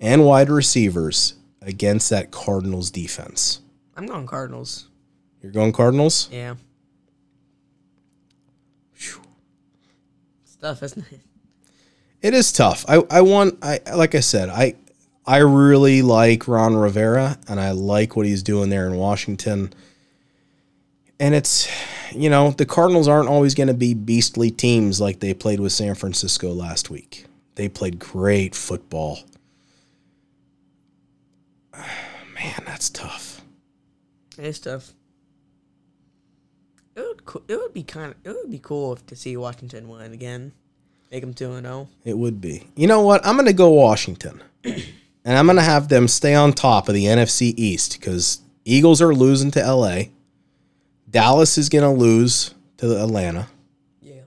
and 0.00 0.24
wide 0.24 0.50
receivers 0.50 1.34
against 1.62 2.10
that 2.10 2.30
Cardinals 2.30 2.90
defense? 2.90 3.60
I'm 3.96 4.06
going 4.06 4.26
Cardinals. 4.26 4.88
You're 5.42 5.52
going 5.52 5.72
Cardinals? 5.72 6.28
Yeah. 6.30 6.56
Stuff, 10.44 10.82
isn't 10.82 11.04
it? 11.12 11.20
It 12.22 12.34
is 12.34 12.50
tough. 12.50 12.84
I, 12.88 13.02
I 13.10 13.20
want 13.20 13.58
I 13.62 13.78
like 13.94 14.14
I 14.14 14.20
said, 14.20 14.48
I 14.48 14.74
I 15.26 15.38
really 15.38 16.02
like 16.02 16.48
Ron 16.48 16.74
Rivera 16.74 17.38
and 17.46 17.60
I 17.60 17.72
like 17.72 18.16
what 18.16 18.26
he's 18.26 18.42
doing 18.42 18.70
there 18.70 18.86
in 18.86 18.96
Washington. 18.96 19.72
And 21.20 21.34
it's 21.34 21.68
you 22.12 22.30
know, 22.30 22.50
the 22.52 22.66
Cardinals 22.66 23.06
aren't 23.06 23.28
always 23.28 23.54
going 23.54 23.68
to 23.68 23.74
be 23.74 23.94
beastly 23.94 24.50
teams 24.50 25.00
like 25.00 25.20
they 25.20 25.34
played 25.34 25.60
with 25.60 25.72
San 25.72 25.94
Francisco 25.94 26.52
last 26.52 26.90
week. 26.90 27.26
They 27.56 27.68
played 27.68 27.98
great 27.98 28.54
football. 28.54 29.20
Man, 32.36 32.62
that's 32.66 32.90
tough. 32.90 33.40
It's 34.38 34.58
tough. 34.58 34.92
It 36.94 37.00
would 37.00 37.24
co- 37.24 37.42
it 37.48 37.56
would 37.56 37.74
be 37.74 37.82
kind 37.82 38.12
of 38.12 38.16
it 38.24 38.36
would 38.36 38.50
be 38.50 38.58
cool 38.58 38.92
if 38.92 39.04
to 39.06 39.16
see 39.16 39.36
Washington 39.36 39.88
win 39.88 40.12
again, 40.12 40.52
make 41.10 41.22
them 41.22 41.34
two 41.34 41.52
and 41.52 41.66
zero. 41.66 41.88
It 42.04 42.16
would 42.16 42.40
be. 42.40 42.66
You 42.74 42.86
know 42.86 43.00
what? 43.02 43.26
I'm 43.26 43.36
going 43.36 43.46
to 43.46 43.52
go 43.52 43.70
Washington. 43.70 44.42
and 44.64 44.74
I'm 45.38 45.46
going 45.46 45.56
to 45.56 45.62
have 45.62 45.88
them 45.88 46.08
stay 46.08 46.34
on 46.34 46.52
top 46.52 46.88
of 46.88 46.94
the 46.94 47.04
NFC 47.06 47.54
East 47.56 47.98
because 47.98 48.40
Eagles 48.64 49.02
are 49.02 49.14
losing 49.14 49.50
to 49.52 49.60
LA. 49.74 50.04
Dallas 51.10 51.56
is 51.58 51.68
going 51.68 51.84
to 51.84 51.90
lose 51.90 52.54
to 52.78 53.02
Atlanta. 53.02 53.48
Yeah. 54.02 54.22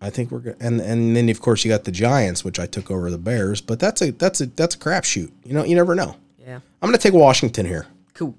I 0.00 0.10
think 0.10 0.30
we're 0.30 0.40
good. 0.40 0.56
And 0.60 0.80
and 0.80 1.16
then 1.16 1.28
of 1.28 1.40
course 1.40 1.64
you 1.64 1.70
got 1.70 1.84
the 1.84 1.92
Giants, 1.92 2.44
which 2.44 2.58
I 2.60 2.66
took 2.66 2.90
over 2.90 3.10
the 3.10 3.18
Bears, 3.18 3.60
but 3.60 3.80
that's 3.80 4.00
a 4.02 4.12
that's 4.12 4.40
a 4.40 4.46
that's 4.46 4.74
a 4.76 4.78
crapshoot. 4.78 5.30
You 5.44 5.54
know, 5.54 5.64
you 5.64 5.74
never 5.74 5.94
know. 5.94 6.16
I'm 6.86 6.92
going 6.92 7.00
to 7.00 7.02
take 7.02 7.14
Washington 7.14 7.66
here. 7.66 7.84
Cool. 8.14 8.38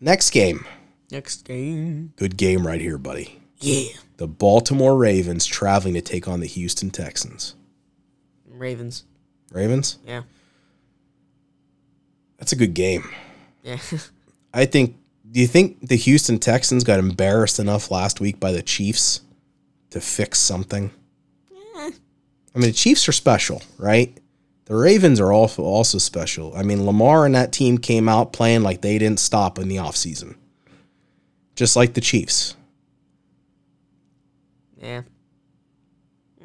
Next 0.00 0.30
game. 0.30 0.64
Next 1.10 1.44
game. 1.44 2.14
Good 2.16 2.38
game 2.38 2.66
right 2.66 2.80
here, 2.80 2.96
buddy. 2.96 3.38
Yeah. 3.58 3.90
The 4.16 4.26
Baltimore 4.26 4.96
Ravens 4.96 5.44
traveling 5.44 5.92
to 5.92 6.00
take 6.00 6.26
on 6.26 6.40
the 6.40 6.46
Houston 6.46 6.88
Texans. 6.88 7.54
Ravens. 8.48 9.04
Ravens? 9.52 9.98
Yeah. 10.06 10.22
That's 12.38 12.52
a 12.52 12.56
good 12.56 12.72
game. 12.72 13.06
Yeah. 13.62 13.76
I 14.54 14.64
think. 14.64 14.96
Do 15.30 15.38
you 15.38 15.46
think 15.46 15.86
the 15.86 15.96
Houston 15.96 16.38
Texans 16.38 16.82
got 16.82 16.98
embarrassed 16.98 17.58
enough 17.58 17.90
last 17.90 18.20
week 18.22 18.40
by 18.40 18.52
the 18.52 18.62
Chiefs 18.62 19.20
to 19.90 20.00
fix 20.00 20.38
something? 20.38 20.92
Yeah. 21.50 21.90
I 22.54 22.58
mean, 22.58 22.68
the 22.68 22.72
Chiefs 22.72 23.06
are 23.06 23.12
special, 23.12 23.60
right? 23.76 24.18
The 24.68 24.76
Ravens 24.76 25.18
are 25.18 25.32
also 25.32 25.62
also 25.62 25.96
special. 25.96 26.54
I 26.54 26.62
mean, 26.62 26.84
Lamar 26.84 27.24
and 27.24 27.34
that 27.34 27.52
team 27.52 27.78
came 27.78 28.06
out 28.06 28.34
playing 28.34 28.62
like 28.62 28.82
they 28.82 28.98
didn't 28.98 29.18
stop 29.18 29.58
in 29.58 29.68
the 29.68 29.76
offseason. 29.76 30.36
Just 31.56 31.74
like 31.74 31.94
the 31.94 32.02
Chiefs. 32.02 32.54
yeah. 34.80 35.02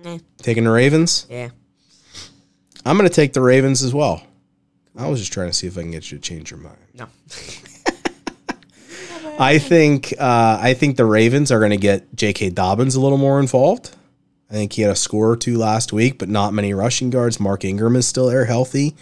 Nah. 0.04 0.20
Taking 0.38 0.64
the 0.64 0.72
Ravens? 0.72 1.28
Yeah. 1.30 1.50
I'm 2.86 2.98
going 2.98 3.10
to 3.10 3.14
take 3.14 3.34
the 3.34 3.42
Ravens 3.42 3.84
as 3.84 3.94
well. 3.94 4.24
I 4.98 5.08
was 5.08 5.20
just 5.20 5.34
trying 5.34 5.50
to 5.50 5.54
see 5.54 5.68
if 5.68 5.78
I 5.78 5.82
can 5.82 5.92
get 5.92 6.12
you 6.12 6.18
to 6.18 6.22
change 6.22 6.50
your 6.50 6.60
mind. 6.60 6.78
No. 6.94 7.08
I 9.40 9.60
think 9.60 10.14
uh, 10.18 10.60
I 10.62 10.76
think 10.76 10.96
the 10.96 11.06
Ravens 11.06 11.52
are 11.52 11.60
going 11.60 11.72
to 11.72 11.78
get 11.78 12.16
J.K. 12.16 12.52
Dobbins 12.52 12.96
a 12.96 13.02
little 13.02 13.18
more 13.18 13.40
involved. 13.40 13.96
I 14.50 14.54
think 14.54 14.74
he 14.74 14.84
had 14.84 14.92
a 14.92 14.96
score 14.96 15.32
or 15.32 15.38
two 15.38 15.58
last 15.58 15.94
week, 15.94 16.20
but 16.20 16.30
not 16.30 16.54
many 16.54 16.74
rushing 16.74 17.10
guards. 17.10 17.40
Mark 17.40 17.66
Ingram 17.66 17.96
is 17.96 18.08
still 18.08 18.28
there, 18.28 18.46
healthy. 18.46 18.96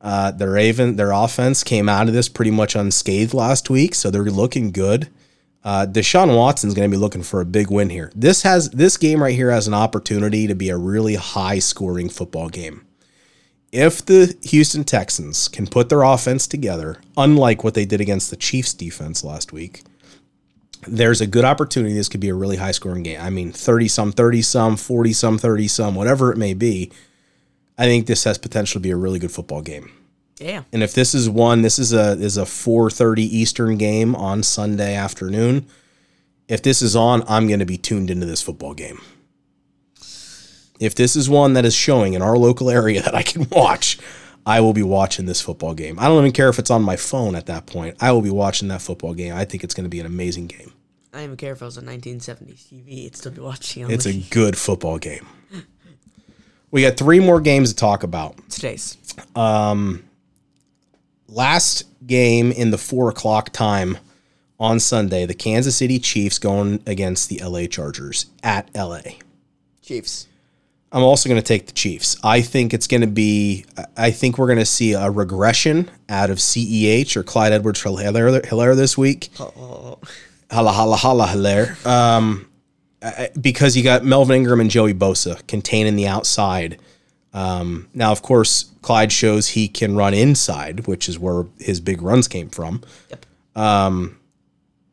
Uh, 0.00 0.30
the 0.30 0.48
Raven, 0.50 0.96
their 0.96 1.12
offense 1.12 1.64
came 1.64 1.88
out 1.88 2.08
of 2.08 2.14
this 2.14 2.28
pretty 2.28 2.50
much 2.50 2.76
unscathed 2.76 3.32
last 3.32 3.70
week, 3.70 3.94
so 3.94 4.10
they're 4.10 4.24
looking 4.24 4.70
good. 4.70 5.08
Uh, 5.64 5.86
Deshaun 5.86 6.36
Watson's 6.36 6.74
going 6.74 6.90
to 6.90 6.94
be 6.94 7.00
looking 7.00 7.22
for 7.22 7.40
a 7.40 7.46
big 7.46 7.70
win 7.70 7.88
here. 7.88 8.12
This 8.14 8.42
has 8.42 8.68
this 8.70 8.98
game 8.98 9.22
right 9.22 9.34
here 9.34 9.50
has 9.50 9.66
an 9.66 9.72
opportunity 9.72 10.46
to 10.46 10.54
be 10.54 10.68
a 10.68 10.76
really 10.76 11.14
high 11.14 11.58
scoring 11.58 12.10
football 12.10 12.50
game. 12.50 12.86
If 13.72 14.04
the 14.04 14.36
Houston 14.42 14.84
Texans 14.84 15.48
can 15.48 15.66
put 15.66 15.88
their 15.88 16.02
offense 16.02 16.46
together, 16.46 17.00
unlike 17.16 17.64
what 17.64 17.72
they 17.72 17.86
did 17.86 18.02
against 18.02 18.30
the 18.30 18.36
Chiefs 18.36 18.74
defense 18.74 19.24
last 19.24 19.54
week, 19.54 19.82
there's 20.86 21.20
a 21.20 21.26
good 21.26 21.44
opportunity 21.44 21.94
this 21.94 22.08
could 22.08 22.20
be 22.20 22.28
a 22.28 22.34
really 22.34 22.56
high 22.56 22.70
scoring 22.70 23.02
game. 23.02 23.20
I 23.20 23.30
mean, 23.30 23.52
30 23.52 23.88
some, 23.88 24.12
30 24.12 24.42
some, 24.42 24.76
40 24.76 25.12
some, 25.12 25.38
30 25.38 25.68
some, 25.68 25.94
whatever 25.94 26.32
it 26.32 26.38
may 26.38 26.54
be. 26.54 26.90
I 27.76 27.84
think 27.84 28.06
this 28.06 28.24
has 28.24 28.38
potential 28.38 28.80
to 28.80 28.82
be 28.82 28.90
a 28.90 28.96
really 28.96 29.18
good 29.18 29.32
football 29.32 29.62
game. 29.62 29.90
Yeah. 30.38 30.64
And 30.72 30.82
if 30.82 30.94
this 30.94 31.14
is 31.14 31.28
one, 31.30 31.62
this 31.62 31.78
is 31.78 31.92
a 31.92 32.12
is 32.12 32.36
a 32.36 32.42
4:30 32.42 33.22
Eastern 33.22 33.76
game 33.76 34.14
on 34.14 34.42
Sunday 34.42 34.94
afternoon. 34.94 35.66
If 36.48 36.62
this 36.62 36.82
is 36.82 36.94
on, 36.94 37.22
I'm 37.26 37.46
going 37.46 37.60
to 37.60 37.66
be 37.66 37.78
tuned 37.78 38.10
into 38.10 38.26
this 38.26 38.42
football 38.42 38.74
game. 38.74 39.00
If 40.78 40.94
this 40.94 41.16
is 41.16 41.30
one 41.30 41.54
that 41.54 41.64
is 41.64 41.74
showing 41.74 42.14
in 42.14 42.22
our 42.22 42.36
local 42.36 42.68
area 42.68 43.00
that 43.04 43.14
I 43.14 43.22
can 43.22 43.48
watch, 43.50 43.98
I 44.44 44.60
will 44.60 44.74
be 44.74 44.82
watching 44.82 45.24
this 45.26 45.40
football 45.40 45.72
game. 45.72 45.98
I 45.98 46.08
don't 46.08 46.18
even 46.18 46.32
care 46.32 46.50
if 46.50 46.58
it's 46.58 46.70
on 46.70 46.82
my 46.82 46.96
phone 46.96 47.34
at 47.34 47.46
that 47.46 47.66
point. 47.66 47.96
I 48.00 48.12
will 48.12 48.20
be 48.20 48.30
watching 48.30 48.68
that 48.68 48.82
football 48.82 49.14
game. 49.14 49.34
I 49.34 49.44
think 49.44 49.64
it's 49.64 49.72
going 49.72 49.84
to 49.84 49.90
be 49.90 50.00
an 50.00 50.06
amazing 50.06 50.48
game. 50.48 50.72
I 51.14 51.18
don't 51.18 51.24
even 51.26 51.36
care 51.36 51.52
if 51.52 51.62
it 51.62 51.64
was 51.64 51.78
a 51.78 51.82
1970s 51.82 52.66
TV. 52.66 53.06
It's 53.06 53.20
still 53.20 53.30
be 53.30 53.40
watching 53.40 53.84
on 53.84 53.92
It's 53.92 54.04
a 54.04 54.12
good 54.30 54.58
football 54.58 54.98
game. 54.98 55.26
We 56.72 56.82
got 56.82 56.96
three 56.96 57.20
more 57.20 57.40
games 57.40 57.70
to 57.70 57.76
talk 57.76 58.02
about. 58.02 58.36
today's. 58.50 58.98
Um, 59.36 60.02
last 61.28 61.84
game 62.04 62.50
in 62.50 62.72
the 62.72 62.78
four 62.78 63.08
o'clock 63.10 63.50
time 63.50 63.98
on 64.58 64.80
Sunday, 64.80 65.24
the 65.24 65.34
Kansas 65.34 65.76
City 65.76 66.00
Chiefs 66.00 66.40
going 66.40 66.82
against 66.84 67.28
the 67.28 67.40
LA 67.44 67.66
Chargers 67.66 68.26
at 68.42 68.68
LA. 68.74 69.02
Chiefs. 69.82 70.26
I'm 70.90 71.04
also 71.04 71.28
going 71.28 71.40
to 71.40 71.46
take 71.46 71.66
the 71.66 71.72
Chiefs. 71.72 72.16
I 72.24 72.40
think 72.40 72.74
it's 72.74 72.88
going 72.88 73.02
to 73.02 73.06
be, 73.06 73.66
I 73.96 74.10
think 74.10 74.36
we're 74.36 74.46
going 74.46 74.58
to 74.58 74.66
see 74.66 74.94
a 74.94 75.10
regression 75.10 75.88
out 76.08 76.30
of 76.30 76.38
CEH 76.38 77.16
or 77.16 77.22
Clyde 77.22 77.52
Edwards 77.52 77.84
Helaire 77.84 78.44
Helaire 78.44 78.74
this 78.74 78.98
week. 78.98 79.30
Oh, 79.38 79.98
Hala, 80.50 80.72
hala, 80.72 80.96
hala, 80.96 81.26
Helaire. 81.26 81.84
Um, 81.86 82.48
because 83.40 83.76
you 83.76 83.82
got 83.82 84.04
Melvin 84.04 84.36
Ingram 84.36 84.60
and 84.60 84.70
Joey 84.70 84.94
Bosa 84.94 85.46
containing 85.46 85.96
the 85.96 86.06
outside. 86.06 86.78
Um, 87.32 87.88
now, 87.92 88.12
of 88.12 88.22
course, 88.22 88.70
Clyde 88.82 89.12
shows 89.12 89.48
he 89.48 89.68
can 89.68 89.96
run 89.96 90.14
inside, 90.14 90.86
which 90.86 91.08
is 91.08 91.18
where 91.18 91.46
his 91.58 91.80
big 91.80 92.00
runs 92.00 92.28
came 92.28 92.48
from. 92.48 92.82
Yep. 93.10 93.26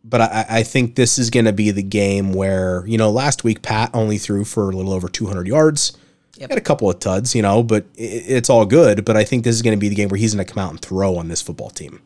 but 0.03 0.21
I, 0.21 0.45
I 0.49 0.63
think 0.63 0.95
this 0.95 1.19
is 1.19 1.29
going 1.29 1.45
to 1.45 1.53
be 1.53 1.71
the 1.71 1.83
game 1.83 2.33
where 2.33 2.85
you 2.87 2.97
know 2.97 3.11
last 3.11 3.43
week 3.43 3.61
Pat 3.61 3.91
only 3.93 4.17
threw 4.17 4.43
for 4.43 4.69
a 4.69 4.75
little 4.75 4.93
over 4.93 5.07
200 5.07 5.47
yards. 5.47 5.97
Yep. 6.37 6.49
Had 6.49 6.57
a 6.57 6.61
couple 6.61 6.89
of 6.89 6.99
tuds, 6.99 7.35
you 7.35 7.41
know, 7.41 7.61
but 7.61 7.85
it, 7.95 8.23
it's 8.27 8.49
all 8.49 8.65
good. 8.65 9.05
But 9.05 9.15
I 9.15 9.23
think 9.23 9.43
this 9.43 9.55
is 9.55 9.61
going 9.61 9.77
to 9.77 9.79
be 9.79 9.89
the 9.89 9.95
game 9.95 10.09
where 10.09 10.19
he's 10.19 10.33
going 10.33 10.45
to 10.45 10.51
come 10.51 10.63
out 10.63 10.71
and 10.71 10.81
throw 10.81 11.17
on 11.17 11.27
this 11.27 11.41
football 11.41 11.69
team. 11.69 12.01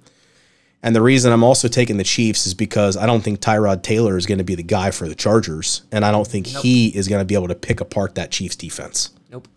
And 0.86 0.96
the 0.96 1.02
reason 1.02 1.34
I'm 1.34 1.44
also 1.44 1.68
taking 1.68 1.98
the 1.98 2.04
Chiefs 2.04 2.46
is 2.46 2.54
because 2.54 2.96
I 2.96 3.08
don't 3.08 3.22
think 3.22 3.40
Tyrod 3.40 3.82
Taylor 3.82 4.18
is 4.18 4.28
going 4.28 4.38
to 4.38 4.44
be 4.44 4.54
the 4.54 4.62
guy 4.62 4.92
for 4.92 5.08
the 5.10 5.16
Chargers, 5.16 5.82
and 5.92 6.06
I 6.06 6.12
don't 6.12 6.28
think 6.28 6.46
he 6.46 6.90
is 6.96 7.08
going 7.08 7.20
to 7.22 7.26
be 7.26 7.34
able 7.34 7.48
to 7.48 7.56
pick 7.56 7.82
apart 7.82 8.14
that 8.16 8.30
Chiefs 8.30 8.56
defense. 8.56 9.10
Nope. 9.32 9.48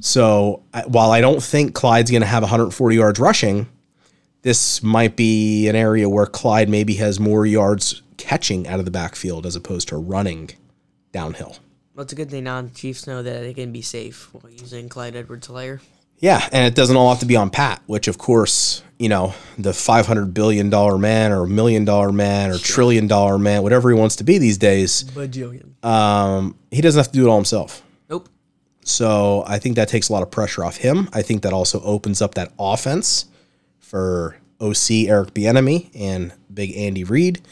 So 0.00 0.62
I- 0.72 0.86
while 0.86 1.10
I 1.10 1.20
don't 1.20 1.42
think 1.42 1.74
Clyde's 1.74 2.10
going 2.10 2.22
to 2.22 2.26
have 2.26 2.42
140 2.42 2.96
yards 2.96 3.20
rushing, 3.20 3.66
this 4.40 4.82
might 4.82 5.16
be 5.16 5.68
an 5.68 5.76
area 5.76 6.08
where 6.08 6.24
Clyde 6.24 6.70
maybe 6.70 6.94
has 6.94 7.20
more 7.20 7.44
yards 7.44 8.00
catching 8.16 8.66
out 8.66 8.78
of 8.78 8.86
the 8.86 8.90
backfield 8.90 9.44
as 9.44 9.56
opposed 9.56 9.88
to 9.88 9.98
running 9.98 10.50
downhill. 11.12 11.58
Well, 11.94 12.04
it's 12.04 12.14
a 12.14 12.16
good 12.16 12.30
thing 12.30 12.44
now 12.44 12.62
the 12.62 12.70
Chiefs 12.70 13.06
know 13.06 13.22
that 13.22 13.40
they 13.42 13.52
can 13.52 13.70
be 13.70 13.82
safe 13.82 14.32
while 14.32 14.50
using 14.50 14.88
Clyde 14.88 15.14
Edwards 15.14 15.46
Helaire. 15.46 15.80
Yeah, 16.18 16.46
and 16.52 16.66
it 16.66 16.74
doesn't 16.74 16.96
all 16.96 17.10
have 17.10 17.20
to 17.20 17.26
be 17.26 17.36
on 17.36 17.50
Pat, 17.50 17.82
which 17.86 18.08
of 18.08 18.16
course, 18.18 18.82
you 18.98 19.08
know, 19.08 19.34
the 19.58 19.74
500 19.74 20.32
billion 20.32 20.70
dollar 20.70 20.96
man 20.96 21.32
or 21.32 21.46
million 21.46 21.84
dollar 21.84 22.12
man 22.12 22.50
or 22.50 22.58
trillion 22.58 23.06
dollar 23.06 23.38
man, 23.38 23.62
whatever 23.62 23.90
he 23.90 23.94
wants 23.96 24.16
to 24.16 24.24
be 24.24 24.38
these 24.38 24.56
days, 24.56 25.04
Bajillion. 25.04 25.84
um, 25.84 26.56
he 26.70 26.80
doesn't 26.80 26.98
have 26.98 27.08
to 27.12 27.18
do 27.18 27.26
it 27.26 27.28
all 27.28 27.36
himself. 27.36 27.82
Nope. 28.08 28.28
So 28.84 29.44
I 29.46 29.58
think 29.58 29.76
that 29.76 29.88
takes 29.88 30.08
a 30.08 30.12
lot 30.12 30.22
of 30.22 30.30
pressure 30.30 30.64
off 30.64 30.76
him. 30.76 31.08
I 31.12 31.22
think 31.22 31.42
that 31.42 31.52
also 31.52 31.80
opens 31.82 32.22
up 32.22 32.34
that 32.34 32.52
offense 32.58 33.26
for 33.78 34.36
OC 34.60 34.90
Eric 35.08 35.34
Bieniemy 35.34 35.90
and 35.94 36.32
Big 36.52 36.74
Andy 36.76 37.04
Reid. 37.04 37.42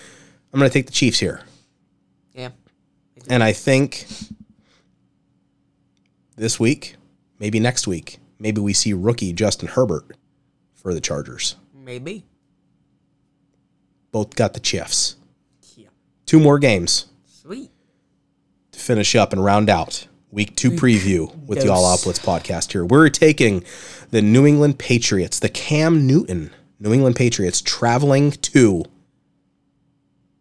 I'm 0.53 0.59
going 0.61 0.71
to 0.71 0.73
take 0.73 0.87
the 0.87 0.93
Chiefs 0.93 1.19
here, 1.19 1.41
Yeah. 2.35 2.51
and 3.29 3.43
I 3.43 3.53
think 3.53 4.07
this 6.37 6.59
week, 6.61 6.97
maybe 7.39 7.59
next 7.61 7.87
week, 7.87 8.19
maybe 8.43 8.61
we 8.61 8.73
see 8.73 8.93
rookie 8.93 9.33
Justin 9.33 9.69
Herbert 9.69 10.17
for 10.75 10.93
the 10.93 11.01
Chargers. 11.01 11.55
Maybe. 11.73 12.25
Both 14.11 14.35
got 14.35 14.53
the 14.53 14.61
Chiefs. 14.61 15.17
Yeah. 15.77 15.89
Two 16.27 16.41
more 16.41 16.59
games 16.59 17.07
Sweet. 17.25 17.71
to 18.73 18.81
finish 18.81 19.15
up 19.15 19.33
and 19.33 19.43
round 19.43 19.71
out 19.71 20.09
week 20.31 20.57
two 20.57 20.73
preview 20.73 21.35
with 21.47 21.63
the 21.63 21.69
All 21.69 21.87
Out 21.87 21.97
Dos. 21.99 22.05
Blitz 22.05 22.19
podcast 22.19 22.73
here. 22.73 22.85
We're 22.85 23.09
taking 23.09 23.65
the 24.11 24.21
New 24.21 24.45
England 24.47 24.79
Patriots, 24.79 25.39
the 25.39 25.49
Cam 25.49 26.07
Newton 26.07 26.51
New 26.81 26.93
England 26.93 27.15
Patriots, 27.15 27.63
traveling 27.63 28.33
to 28.33 28.85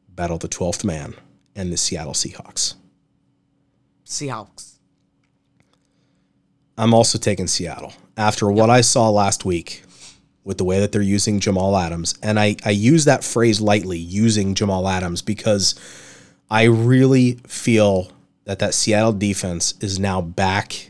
battle 0.09 0.39
the 0.39 0.49
12th 0.49 0.83
man 0.83 1.13
and 1.55 1.71
the 1.71 1.77
Seattle 1.77 2.13
Seahawks. 2.13 2.73
Seahawks. 4.05 4.70
I'm 6.78 6.93
also 6.93 7.17
taking 7.17 7.47
Seattle 7.47 7.93
after 8.17 8.51
what 8.51 8.69
I 8.69 8.82
saw 8.82 9.09
last 9.09 9.45
week 9.45 9.84
with 10.43 10.57
the 10.57 10.63
way 10.63 10.80
that 10.80 10.91
they're 10.91 11.01
using 11.01 11.39
Jamal 11.39 11.78
Adams. 11.78 12.17
And 12.24 12.39
I, 12.39 12.55
I 12.65 12.72
use 12.72 13.05
that 13.05 13.24
phrase 13.24 13.61
lightly, 13.61 13.97
using 13.97 14.55
Jamal 14.55 14.88
Adams, 14.88 15.22
because 15.22 15.76
I 16.49 16.63
really 16.63 17.34
feel 17.47 18.11
that 18.45 18.59
that 18.59 18.74
Seattle 18.74 19.13
defense 19.13 19.76
is 19.82 19.99
now 19.99 20.22
back 20.22 20.89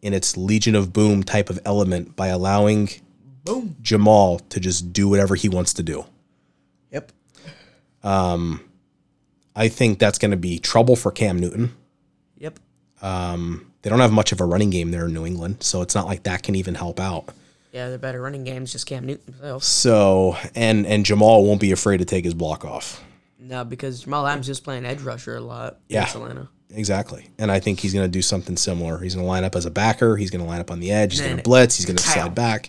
in 0.00 0.14
its 0.14 0.36
Legion 0.36 0.76
of 0.76 0.92
Boom 0.92 1.24
type 1.24 1.50
of 1.50 1.58
element 1.64 2.14
by 2.14 2.28
allowing 2.28 2.88
Boom. 3.44 3.76
Jamal 3.82 4.38
to 4.50 4.60
just 4.60 4.92
do 4.92 5.08
whatever 5.08 5.34
he 5.34 5.48
wants 5.48 5.74
to 5.74 5.82
do. 5.82 6.04
Yep. 6.92 7.12
Um, 8.04 8.64
I 9.56 9.68
think 9.68 9.98
that's 9.98 10.18
going 10.18 10.30
to 10.30 10.36
be 10.36 10.58
trouble 10.60 10.94
for 10.94 11.10
Cam 11.10 11.38
Newton. 11.38 11.74
Yep. 12.38 12.60
They 13.82 13.90
don't 13.90 14.00
have 14.00 14.12
much 14.12 14.32
of 14.32 14.40
a 14.40 14.44
running 14.44 14.70
game 14.70 14.90
there 14.90 15.06
in 15.06 15.14
New 15.14 15.24
England, 15.24 15.62
so 15.62 15.82
it's 15.82 15.94
not 15.94 16.06
like 16.06 16.24
that 16.24 16.42
can 16.42 16.54
even 16.54 16.74
help 16.74 16.98
out. 16.98 17.26
Yeah, 17.72 17.88
they're 17.88 17.98
better 17.98 18.20
running 18.20 18.44
games, 18.44 18.72
just 18.72 18.86
Cam 18.86 19.06
Newton 19.06 19.34
himself. 19.34 19.62
So 19.62 20.36
and 20.54 20.86
and 20.86 21.04
Jamal 21.04 21.44
won't 21.44 21.60
be 21.60 21.72
afraid 21.72 21.98
to 21.98 22.04
take 22.04 22.24
his 22.24 22.34
block 22.34 22.64
off. 22.64 23.04
No, 23.38 23.64
because 23.64 24.00
Jamal 24.00 24.26
Adams 24.26 24.46
just 24.46 24.64
playing 24.64 24.84
edge 24.84 25.00
rusher 25.00 25.36
a 25.36 25.40
lot. 25.40 25.78
Yeah. 25.88 26.08
Atlanta. 26.08 26.48
Exactly. 26.70 27.28
And 27.38 27.50
I 27.50 27.60
think 27.60 27.80
he's 27.80 27.94
going 27.94 28.04
to 28.04 28.10
do 28.10 28.20
something 28.20 28.56
similar. 28.56 28.98
He's 28.98 29.14
going 29.14 29.24
to 29.24 29.28
line 29.28 29.44
up 29.44 29.56
as 29.56 29.64
a 29.64 29.70
backer. 29.70 30.16
He's 30.16 30.30
going 30.30 30.42
to 30.42 30.46
line 30.46 30.60
up 30.60 30.70
on 30.70 30.80
the 30.80 30.90
edge. 30.90 31.12
He's 31.12 31.22
going 31.22 31.38
to 31.38 31.42
blitz. 31.42 31.76
He's 31.76 31.86
going 31.86 31.96
to 31.96 32.02
slide 32.02 32.34
back. 32.34 32.68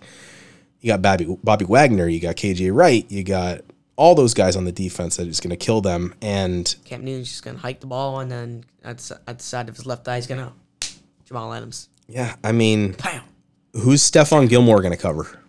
You 0.80 0.88
got 0.88 1.02
Bobby 1.02 1.38
Bobby 1.44 1.66
Wagner. 1.66 2.08
You 2.08 2.22
got 2.22 2.36
KJ 2.38 2.74
Wright. 2.74 3.06
You 3.12 3.24
got 3.24 3.62
all 3.98 4.16
those 4.16 4.34
guys 4.34 4.56
on 4.56 4.64
the 4.64 4.72
defense 4.72 5.18
that 5.18 5.28
is 5.28 5.42
going 5.42 5.50
to 5.50 5.58
kill 5.58 5.82
them. 5.82 6.16
And 6.22 6.74
Cam 6.86 7.04
Newton's 7.04 7.28
just 7.28 7.44
gonna 7.44 7.58
hike 7.58 7.82
the 7.82 7.88
ball, 7.88 8.22
and 8.22 8.32
then 8.32 8.64
at, 8.82 9.12
at 9.28 9.40
the 9.40 9.44
side 9.44 9.68
of 9.68 9.76
his 9.76 9.86
left 9.86 10.08
eye, 10.08 10.16
he's 10.16 10.28
gonna 10.28 10.54
Jamal 11.30 11.54
Adams. 11.54 11.90
yeah, 12.08 12.36
I 12.44 12.52
mean, 12.52 12.94
Bam. 12.94 13.22
who's 13.74 14.02
Stephon 14.02 14.50
Gilmore 14.50 14.82
going 14.82 14.92
to 14.92 14.98
cover? 14.98 15.40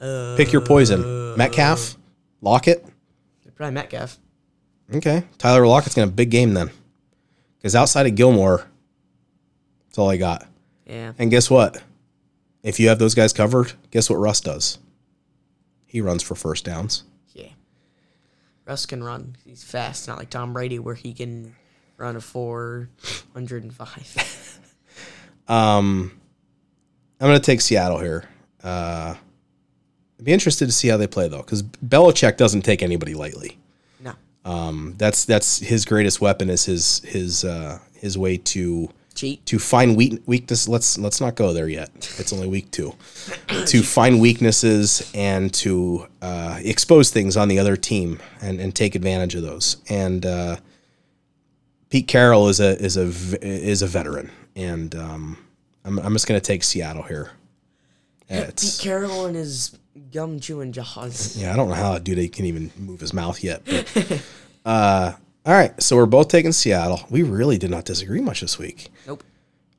Uh, 0.00 0.36
Pick 0.36 0.52
your 0.52 0.62
poison. 0.62 1.36
Metcalf, 1.36 1.96
Lockett. 2.40 2.86
probably 3.56 3.74
Metcalf. 3.74 4.18
Okay, 4.94 5.24
Tyler 5.36 5.66
Lockett's 5.66 5.96
going 5.96 6.08
to 6.08 6.14
big 6.14 6.30
game 6.30 6.54
then, 6.54 6.70
because 7.58 7.74
outside 7.74 8.06
of 8.06 8.14
Gilmore, 8.14 8.66
that's 9.88 9.98
all 9.98 10.08
I 10.10 10.16
got. 10.16 10.46
Yeah. 10.86 11.12
And 11.18 11.28
guess 11.30 11.50
what? 11.50 11.82
If 12.62 12.78
you 12.78 12.88
have 12.88 13.00
those 13.00 13.14
guys 13.16 13.32
covered, 13.32 13.72
guess 13.90 14.08
what 14.08 14.16
Russ 14.16 14.40
does? 14.40 14.78
He 15.86 16.00
runs 16.00 16.22
for 16.22 16.34
first 16.36 16.64
downs. 16.64 17.02
Yeah. 17.32 17.48
Russ 18.64 18.86
can 18.86 19.02
run. 19.02 19.36
He's 19.44 19.64
fast, 19.64 20.06
not 20.06 20.18
like 20.18 20.30
Tom 20.30 20.52
Brady, 20.52 20.78
where 20.78 20.94
he 20.94 21.12
can 21.12 21.56
run 21.96 22.14
a 22.14 22.20
four 22.20 22.90
hundred 23.32 23.64
and 23.64 23.74
five. 23.74 24.60
Um, 25.48 26.12
I'm 27.20 27.28
going 27.28 27.40
to 27.40 27.44
take 27.44 27.60
Seattle 27.60 27.98
here. 27.98 28.24
Uh, 28.62 29.14
I'd 30.18 30.24
be 30.24 30.32
interested 30.32 30.66
to 30.66 30.72
see 30.72 30.88
how 30.88 30.96
they 30.96 31.06
play 31.06 31.28
though, 31.28 31.42
because 31.42 31.62
Belichick 31.62 32.36
doesn't 32.36 32.62
take 32.62 32.82
anybody 32.82 33.14
lightly. 33.14 33.58
no. 34.00 34.14
Um, 34.44 34.94
that's 34.96 35.24
that's 35.24 35.58
his 35.58 35.84
greatest 35.84 36.20
weapon 36.20 36.48
is 36.50 36.64
his 36.64 37.00
his 37.00 37.44
uh, 37.44 37.78
his 37.94 38.16
way 38.16 38.36
to 38.38 38.90
Cheat. 39.14 39.44
to 39.46 39.58
find 39.58 39.96
weak, 39.96 40.22
weakness. 40.26 40.66
Let's 40.68 40.98
let's 40.98 41.20
not 41.20 41.34
go 41.34 41.52
there 41.52 41.68
yet. 41.68 41.90
It's 42.18 42.32
only 42.32 42.48
week 42.48 42.70
two. 42.70 42.94
to 43.66 43.82
find 43.82 44.20
weaknesses 44.20 45.10
and 45.14 45.52
to 45.54 46.06
uh, 46.20 46.58
expose 46.62 47.10
things 47.10 47.36
on 47.36 47.48
the 47.48 47.58
other 47.58 47.76
team 47.76 48.18
and, 48.42 48.60
and 48.60 48.74
take 48.74 48.94
advantage 48.94 49.34
of 49.34 49.42
those. 49.42 49.76
And 49.88 50.26
uh, 50.26 50.56
Pete 51.90 52.08
Carroll 52.08 52.48
is 52.48 52.60
a 52.60 52.76
is 52.82 52.96
a 52.96 53.12
is 53.40 53.82
a 53.82 53.86
veteran, 53.86 54.30
and 54.56 54.94
um, 54.94 55.38
I'm 55.84 55.98
I'm 55.98 56.12
just 56.12 56.26
gonna 56.26 56.40
take 56.40 56.62
Seattle 56.64 57.02
here. 57.02 57.30
Pete 58.28 58.78
Carroll 58.80 59.26
and 59.26 59.36
his 59.36 59.78
gum 60.12 60.40
chewing 60.40 60.72
jaws. 60.72 61.36
yeah, 61.36 61.52
I 61.52 61.56
don't 61.56 61.68
know 61.68 61.74
how 61.74 61.94
a 61.94 62.00
dude 62.00 62.32
can 62.32 62.46
even 62.46 62.70
move 62.78 63.00
his 63.00 63.12
mouth 63.12 63.42
yet, 63.44 63.62
but 63.64 64.22
Uh, 64.64 65.12
all 65.44 65.52
right, 65.52 65.80
so 65.82 65.94
we're 65.96 66.06
both 66.06 66.28
taking 66.28 66.52
Seattle. 66.52 67.00
We 67.10 67.22
really 67.22 67.58
did 67.58 67.70
not 67.70 67.84
disagree 67.84 68.20
much 68.20 68.40
this 68.40 68.58
week. 68.58 68.88
Nope. 69.06 69.22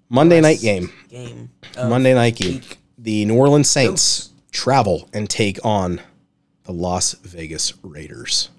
Monday 0.10 0.40
night 0.40 0.60
game. 0.62 0.92
Game. 1.10 1.50
Monday 1.76 2.14
night 2.14 2.36
game. 2.36 2.54
week. 2.56 2.78
The 3.00 3.26
New 3.26 3.36
Orleans 3.36 3.68
Saints 3.70 4.30
travel 4.52 5.10
and 5.12 5.28
take 5.28 5.58
on 5.66 6.02
the 6.64 6.72
Las 6.72 7.14
Vegas 7.14 7.74
Raiders. 7.82 8.50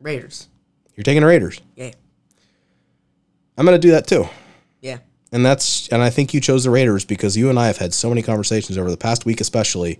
Raiders. 0.00 0.48
You're 0.96 1.04
taking 1.04 1.20
the 1.22 1.28
Raiders. 1.28 1.60
Yeah. 1.76 1.92
I'm 3.56 3.64
going 3.64 3.80
to 3.80 3.86
do 3.86 3.92
that 3.92 4.08
too. 4.08 4.26
And 5.32 5.44
that's 5.44 5.88
and 5.88 6.02
I 6.02 6.10
think 6.10 6.32
you 6.32 6.40
chose 6.40 6.64
the 6.64 6.70
Raiders 6.70 7.04
because 7.04 7.36
you 7.36 7.50
and 7.50 7.58
I 7.58 7.66
have 7.66 7.78
had 7.78 7.92
so 7.92 8.08
many 8.08 8.22
conversations 8.22 8.78
over 8.78 8.90
the 8.90 8.96
past 8.96 9.24
week 9.26 9.40
especially. 9.40 9.98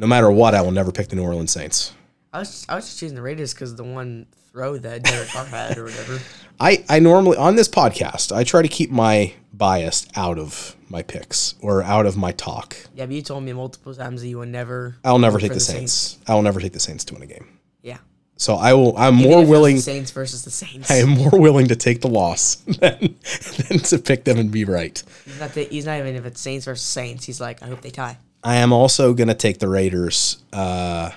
No 0.00 0.06
matter 0.06 0.30
what, 0.30 0.54
I 0.54 0.62
will 0.62 0.70
never 0.70 0.92
pick 0.92 1.08
the 1.08 1.16
New 1.16 1.24
Orleans 1.24 1.50
Saints. 1.50 1.92
I 2.32 2.40
was 2.40 2.64
I 2.68 2.76
was 2.76 2.86
just 2.86 3.00
choosing 3.00 3.16
the 3.16 3.22
Raiders 3.22 3.52
because 3.52 3.74
the 3.74 3.84
one 3.84 4.26
throw 4.52 4.78
that 4.78 5.02
Derek 5.02 5.28
Carr 5.28 5.44
had 5.46 5.78
or 5.78 5.84
whatever. 5.84 6.20
I, 6.60 6.84
I 6.88 6.98
normally 6.98 7.36
on 7.36 7.56
this 7.56 7.68
podcast 7.68 8.34
I 8.34 8.44
try 8.44 8.62
to 8.62 8.68
keep 8.68 8.90
my 8.90 9.32
bias 9.52 10.06
out 10.14 10.38
of 10.38 10.76
my 10.88 11.02
picks 11.02 11.54
or 11.60 11.82
out 11.82 12.06
of 12.06 12.16
my 12.16 12.32
talk. 12.32 12.76
Yeah, 12.94 13.06
but 13.06 13.14
you 13.14 13.22
told 13.22 13.44
me 13.44 13.52
multiple 13.52 13.94
times 13.94 14.22
that 14.22 14.28
you 14.28 14.38
would 14.38 14.48
never. 14.48 14.96
I'll 15.04 15.18
never 15.18 15.38
take 15.38 15.50
for 15.50 15.54
the 15.54 15.60
Saints. 15.60 16.18
I 16.26 16.34
will 16.34 16.42
never 16.42 16.60
take 16.60 16.72
the 16.72 16.80
Saints 16.80 17.04
to 17.06 17.14
win 17.14 17.22
a 17.22 17.26
game. 17.26 17.58
Yeah. 17.82 17.98
So 18.38 18.54
I 18.54 18.72
will. 18.72 18.96
I'm 18.96 19.18
Even 19.18 19.30
more 19.30 19.44
willing. 19.44 19.78
Saints 19.78 20.12
versus 20.12 20.44
the 20.44 20.50
Saints. 20.50 20.90
I 20.90 20.96
am 20.96 21.10
more 21.10 21.38
willing 21.38 21.66
to 21.68 21.76
take 21.76 22.00
the 22.00 22.08
loss 22.08 22.54
than, 22.66 23.16
than 23.68 23.78
to 23.80 23.98
pick 23.98 24.24
them 24.24 24.38
and 24.38 24.50
be 24.50 24.64
right. 24.64 25.02
He's 25.24 25.40
not. 25.40 25.52
The, 25.52 25.64
he's 25.64 25.86
not 25.86 25.98
even 25.98 26.14
if 26.14 26.24
it's 26.24 26.40
Saints 26.40 26.64
versus 26.64 26.86
Saints. 26.86 27.24
He's 27.24 27.40
like, 27.40 27.62
I 27.62 27.66
hope 27.66 27.82
they 27.82 27.90
tie. 27.90 28.16
I 28.44 28.56
am 28.56 28.72
also 28.72 29.12
going 29.12 29.26
to 29.26 29.34
take 29.34 29.58
the 29.58 29.68
Raiders 29.68 30.38
uh, 30.52 31.10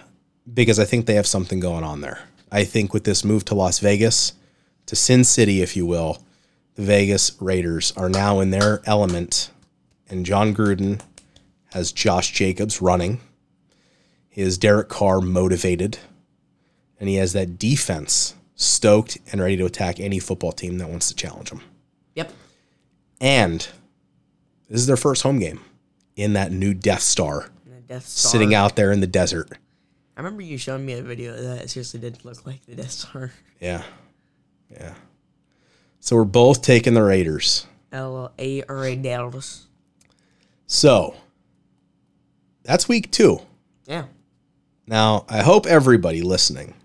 because 0.51 0.79
I 0.79 0.85
think 0.85 1.05
they 1.05 1.13
have 1.13 1.27
something 1.27 1.59
going 1.59 1.83
on 1.83 2.01
there. 2.01 2.19
I 2.51 2.63
think 2.63 2.91
with 2.91 3.03
this 3.03 3.23
move 3.23 3.45
to 3.45 3.55
Las 3.55 3.77
Vegas, 3.77 4.33
to 4.87 4.95
Sin 4.95 5.23
City, 5.23 5.61
if 5.61 5.77
you 5.77 5.85
will, 5.85 6.23
the 6.73 6.81
Vegas 6.81 7.39
Raiders 7.39 7.93
are 7.95 8.09
now 8.09 8.39
in 8.39 8.49
their 8.49 8.81
element, 8.85 9.51
and 10.09 10.25
Jon 10.25 10.55
Gruden 10.55 11.01
has 11.73 11.91
Josh 11.91 12.31
Jacobs 12.31 12.81
running. 12.81 13.21
Is 14.33 14.57
Derek 14.57 14.89
Carr 14.89 15.21
motivated, 15.21 15.99
and 17.01 17.09
he 17.09 17.15
has 17.15 17.33
that 17.33 17.57
defense 17.57 18.35
stoked 18.53 19.17
and 19.31 19.41
ready 19.41 19.57
to 19.57 19.65
attack 19.65 19.99
any 19.99 20.19
football 20.19 20.51
team 20.51 20.77
that 20.77 20.87
wants 20.87 21.07
to 21.09 21.15
challenge 21.15 21.49
him. 21.49 21.61
Yep. 22.13 22.31
And 23.19 23.67
this 24.69 24.79
is 24.79 24.85
their 24.85 24.95
first 24.95 25.23
home 25.23 25.39
game 25.39 25.61
in 26.15 26.33
that 26.33 26.51
new 26.51 26.75
Death 26.75 27.01
Star 27.01 27.49
the 27.65 27.81
Death 27.81 28.05
Star. 28.05 28.31
sitting 28.31 28.53
out 28.53 28.75
there 28.75 28.91
in 28.91 28.99
the 28.99 29.07
desert. 29.07 29.49
I 30.15 30.19
remember 30.21 30.43
you 30.43 30.59
showing 30.59 30.85
me 30.85 30.93
a 30.93 31.01
video 31.01 31.33
of 31.33 31.41
that. 31.41 31.63
It 31.63 31.69
seriously 31.71 31.99
did 31.99 32.23
look 32.23 32.45
like 32.45 32.63
the 32.67 32.75
Death 32.75 32.91
Star. 32.91 33.31
Yeah. 33.59 33.81
Yeah. 34.69 34.93
So 35.99 36.15
we're 36.15 36.23
both 36.25 36.61
taking 36.61 36.93
the 36.93 37.03
Raiders. 37.03 37.65
L 37.91 38.31
A 38.37 38.63
R 38.69 38.85
A 38.85 38.95
Dallas. 38.95 39.65
So 40.67 41.15
that's 42.61 42.87
week 42.87 43.09
two. 43.09 43.39
Yeah. 43.87 44.05
Now, 44.85 45.25
I 45.27 45.41
hope 45.41 45.65
everybody 45.65 46.21
listening 46.21 46.75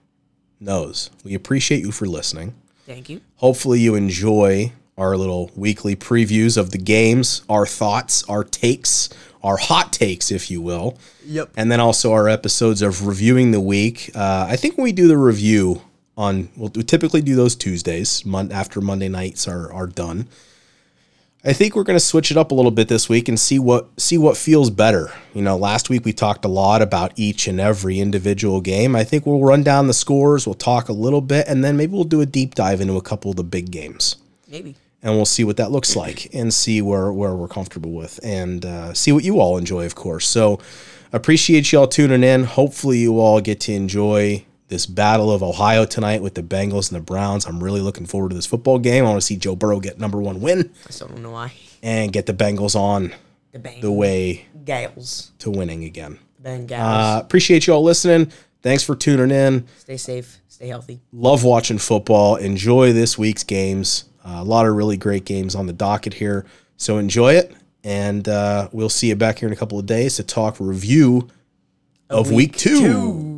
knows 0.60 1.10
we 1.24 1.34
appreciate 1.34 1.80
you 1.80 1.92
for 1.92 2.06
listening. 2.06 2.54
Thank 2.86 3.08
you. 3.08 3.20
Hopefully, 3.36 3.80
you 3.80 3.94
enjoy 3.94 4.72
our 4.96 5.16
little 5.16 5.50
weekly 5.56 5.94
previews 5.96 6.56
of 6.56 6.70
the 6.70 6.78
games, 6.78 7.42
our 7.48 7.66
thoughts, 7.66 8.22
our 8.28 8.44
takes, 8.44 9.08
our 9.42 9.56
hot 9.58 9.92
takes, 9.92 10.30
if 10.30 10.50
you 10.50 10.60
will. 10.62 10.96
Yep. 11.26 11.50
and 11.56 11.72
then 11.72 11.80
also 11.80 12.12
our 12.12 12.28
episodes 12.28 12.82
of 12.82 13.06
reviewing 13.06 13.50
the 13.50 13.60
week. 13.60 14.12
Uh, 14.14 14.46
I 14.48 14.54
think 14.56 14.76
when 14.76 14.84
we 14.84 14.92
do 14.92 15.08
the 15.08 15.18
review 15.18 15.82
on, 16.16 16.48
we'll 16.56 16.70
we 16.74 16.84
typically 16.84 17.20
do 17.20 17.34
those 17.34 17.56
Tuesdays 17.56 18.24
mon- 18.24 18.52
after 18.52 18.80
Monday 18.80 19.08
nights 19.08 19.48
are 19.48 19.72
are 19.72 19.88
done. 19.88 20.28
I 21.46 21.52
think 21.52 21.76
we're 21.76 21.84
going 21.84 21.96
to 21.96 22.04
switch 22.04 22.32
it 22.32 22.36
up 22.36 22.50
a 22.50 22.54
little 22.54 22.72
bit 22.72 22.88
this 22.88 23.08
week 23.08 23.28
and 23.28 23.38
see 23.38 23.60
what 23.60 24.00
see 24.00 24.18
what 24.18 24.36
feels 24.36 24.68
better. 24.68 25.12
You 25.32 25.42
know, 25.42 25.56
last 25.56 25.88
week 25.88 26.04
we 26.04 26.12
talked 26.12 26.44
a 26.44 26.48
lot 26.48 26.82
about 26.82 27.12
each 27.14 27.46
and 27.46 27.60
every 27.60 28.00
individual 28.00 28.60
game. 28.60 28.96
I 28.96 29.04
think 29.04 29.26
we'll 29.26 29.40
run 29.40 29.62
down 29.62 29.86
the 29.86 29.94
scores, 29.94 30.44
we'll 30.44 30.54
talk 30.54 30.88
a 30.88 30.92
little 30.92 31.20
bit, 31.20 31.46
and 31.46 31.62
then 31.62 31.76
maybe 31.76 31.92
we'll 31.92 32.02
do 32.02 32.20
a 32.20 32.26
deep 32.26 32.56
dive 32.56 32.80
into 32.80 32.96
a 32.96 33.00
couple 33.00 33.30
of 33.30 33.36
the 33.36 33.44
big 33.44 33.70
games 33.70 34.16
Maybe. 34.48 34.74
and 35.04 35.14
we'll 35.14 35.24
see 35.24 35.44
what 35.44 35.56
that 35.58 35.70
looks 35.70 35.94
like 35.94 36.34
and 36.34 36.52
see 36.52 36.82
where, 36.82 37.12
where 37.12 37.36
we're 37.36 37.46
comfortable 37.46 37.92
with 37.92 38.18
and 38.24 38.64
uh, 38.64 38.92
see 38.92 39.12
what 39.12 39.22
you 39.22 39.38
all 39.38 39.56
enjoy, 39.56 39.86
of 39.86 39.94
course. 39.94 40.26
So 40.26 40.58
appreciate 41.12 41.70
you 41.70 41.78
all 41.78 41.86
tuning 41.86 42.24
in. 42.24 42.42
Hopefully, 42.42 42.98
you 42.98 43.20
all 43.20 43.40
get 43.40 43.60
to 43.60 43.72
enjoy 43.72 44.44
this 44.68 44.86
battle 44.86 45.30
of 45.30 45.42
Ohio 45.42 45.84
tonight 45.84 46.22
with 46.22 46.34
the 46.34 46.42
Bengals 46.42 46.90
and 46.90 47.00
the 47.00 47.04
Browns. 47.04 47.46
I'm 47.46 47.62
really 47.62 47.80
looking 47.80 48.06
forward 48.06 48.30
to 48.30 48.34
this 48.34 48.46
football 48.46 48.78
game. 48.78 49.04
I 49.04 49.08
want 49.08 49.20
to 49.20 49.26
see 49.26 49.36
Joe 49.36 49.54
Burrow 49.56 49.78
get 49.80 49.98
number 50.00 50.20
one 50.20 50.40
win 50.40 50.72
I 50.86 50.90
still 50.90 51.08
don't 51.08 51.22
know 51.22 51.30
why. 51.30 51.52
and 51.82 52.12
get 52.12 52.26
the 52.26 52.34
Bengals 52.34 52.74
on 52.74 53.14
The 53.52 53.58
Bang. 53.60 53.80
the 53.80 53.92
way 53.92 54.46
Gales. 54.64 55.30
to 55.38 55.50
winning 55.50 55.84
again. 55.84 56.18
Bang 56.40 56.66
Gales. 56.66 56.80
Uh, 56.82 57.20
appreciate 57.22 57.66
you 57.66 57.74
all 57.74 57.82
listening. 57.82 58.32
Thanks 58.62 58.82
for 58.82 58.96
tuning 58.96 59.30
in. 59.30 59.66
stay 59.78 59.96
safe. 59.96 60.38
Stay 60.48 60.68
healthy. 60.68 61.00
love 61.12 61.44
watching 61.44 61.78
football. 61.78 62.36
Enjoy 62.36 62.92
this 62.92 63.16
week's 63.18 63.44
games. 63.44 64.04
Uh, 64.24 64.38
a 64.38 64.44
lot 64.44 64.66
of 64.66 64.74
really 64.74 64.96
great 64.96 65.24
games 65.24 65.54
on 65.54 65.66
the 65.66 65.72
docket 65.72 66.14
here. 66.14 66.44
So 66.76 66.98
enjoy 66.98 67.34
it. 67.34 67.54
And 67.84 68.28
uh, 68.28 68.68
we'll 68.72 68.88
see 68.88 69.08
you 69.10 69.14
back 69.16 69.38
here 69.38 69.46
in 69.48 69.52
a 69.52 69.56
couple 69.56 69.78
of 69.78 69.86
days 69.86 70.16
to 70.16 70.24
talk 70.24 70.56
review 70.58 71.28
of 72.10 72.32
week, 72.32 72.56
two, 72.56 73.35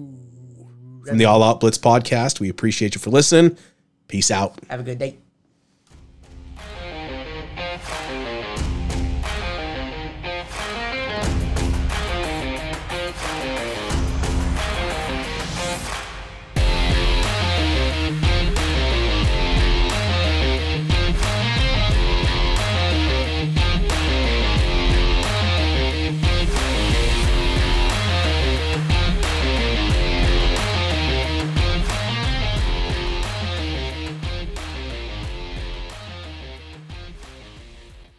from 1.09 1.19
the 1.19 1.25
All 1.25 1.43
Out 1.43 1.61
Blitz 1.61 1.79
podcast. 1.79 2.41
We 2.41 2.49
appreciate 2.49 2.95
you 2.95 3.01
for 3.01 3.11
listening. 3.11 3.57
Peace 4.09 4.31
out. 4.31 4.59
Have 4.69 4.81
a 4.81 4.83
good 4.85 4.99
day. 4.99 5.19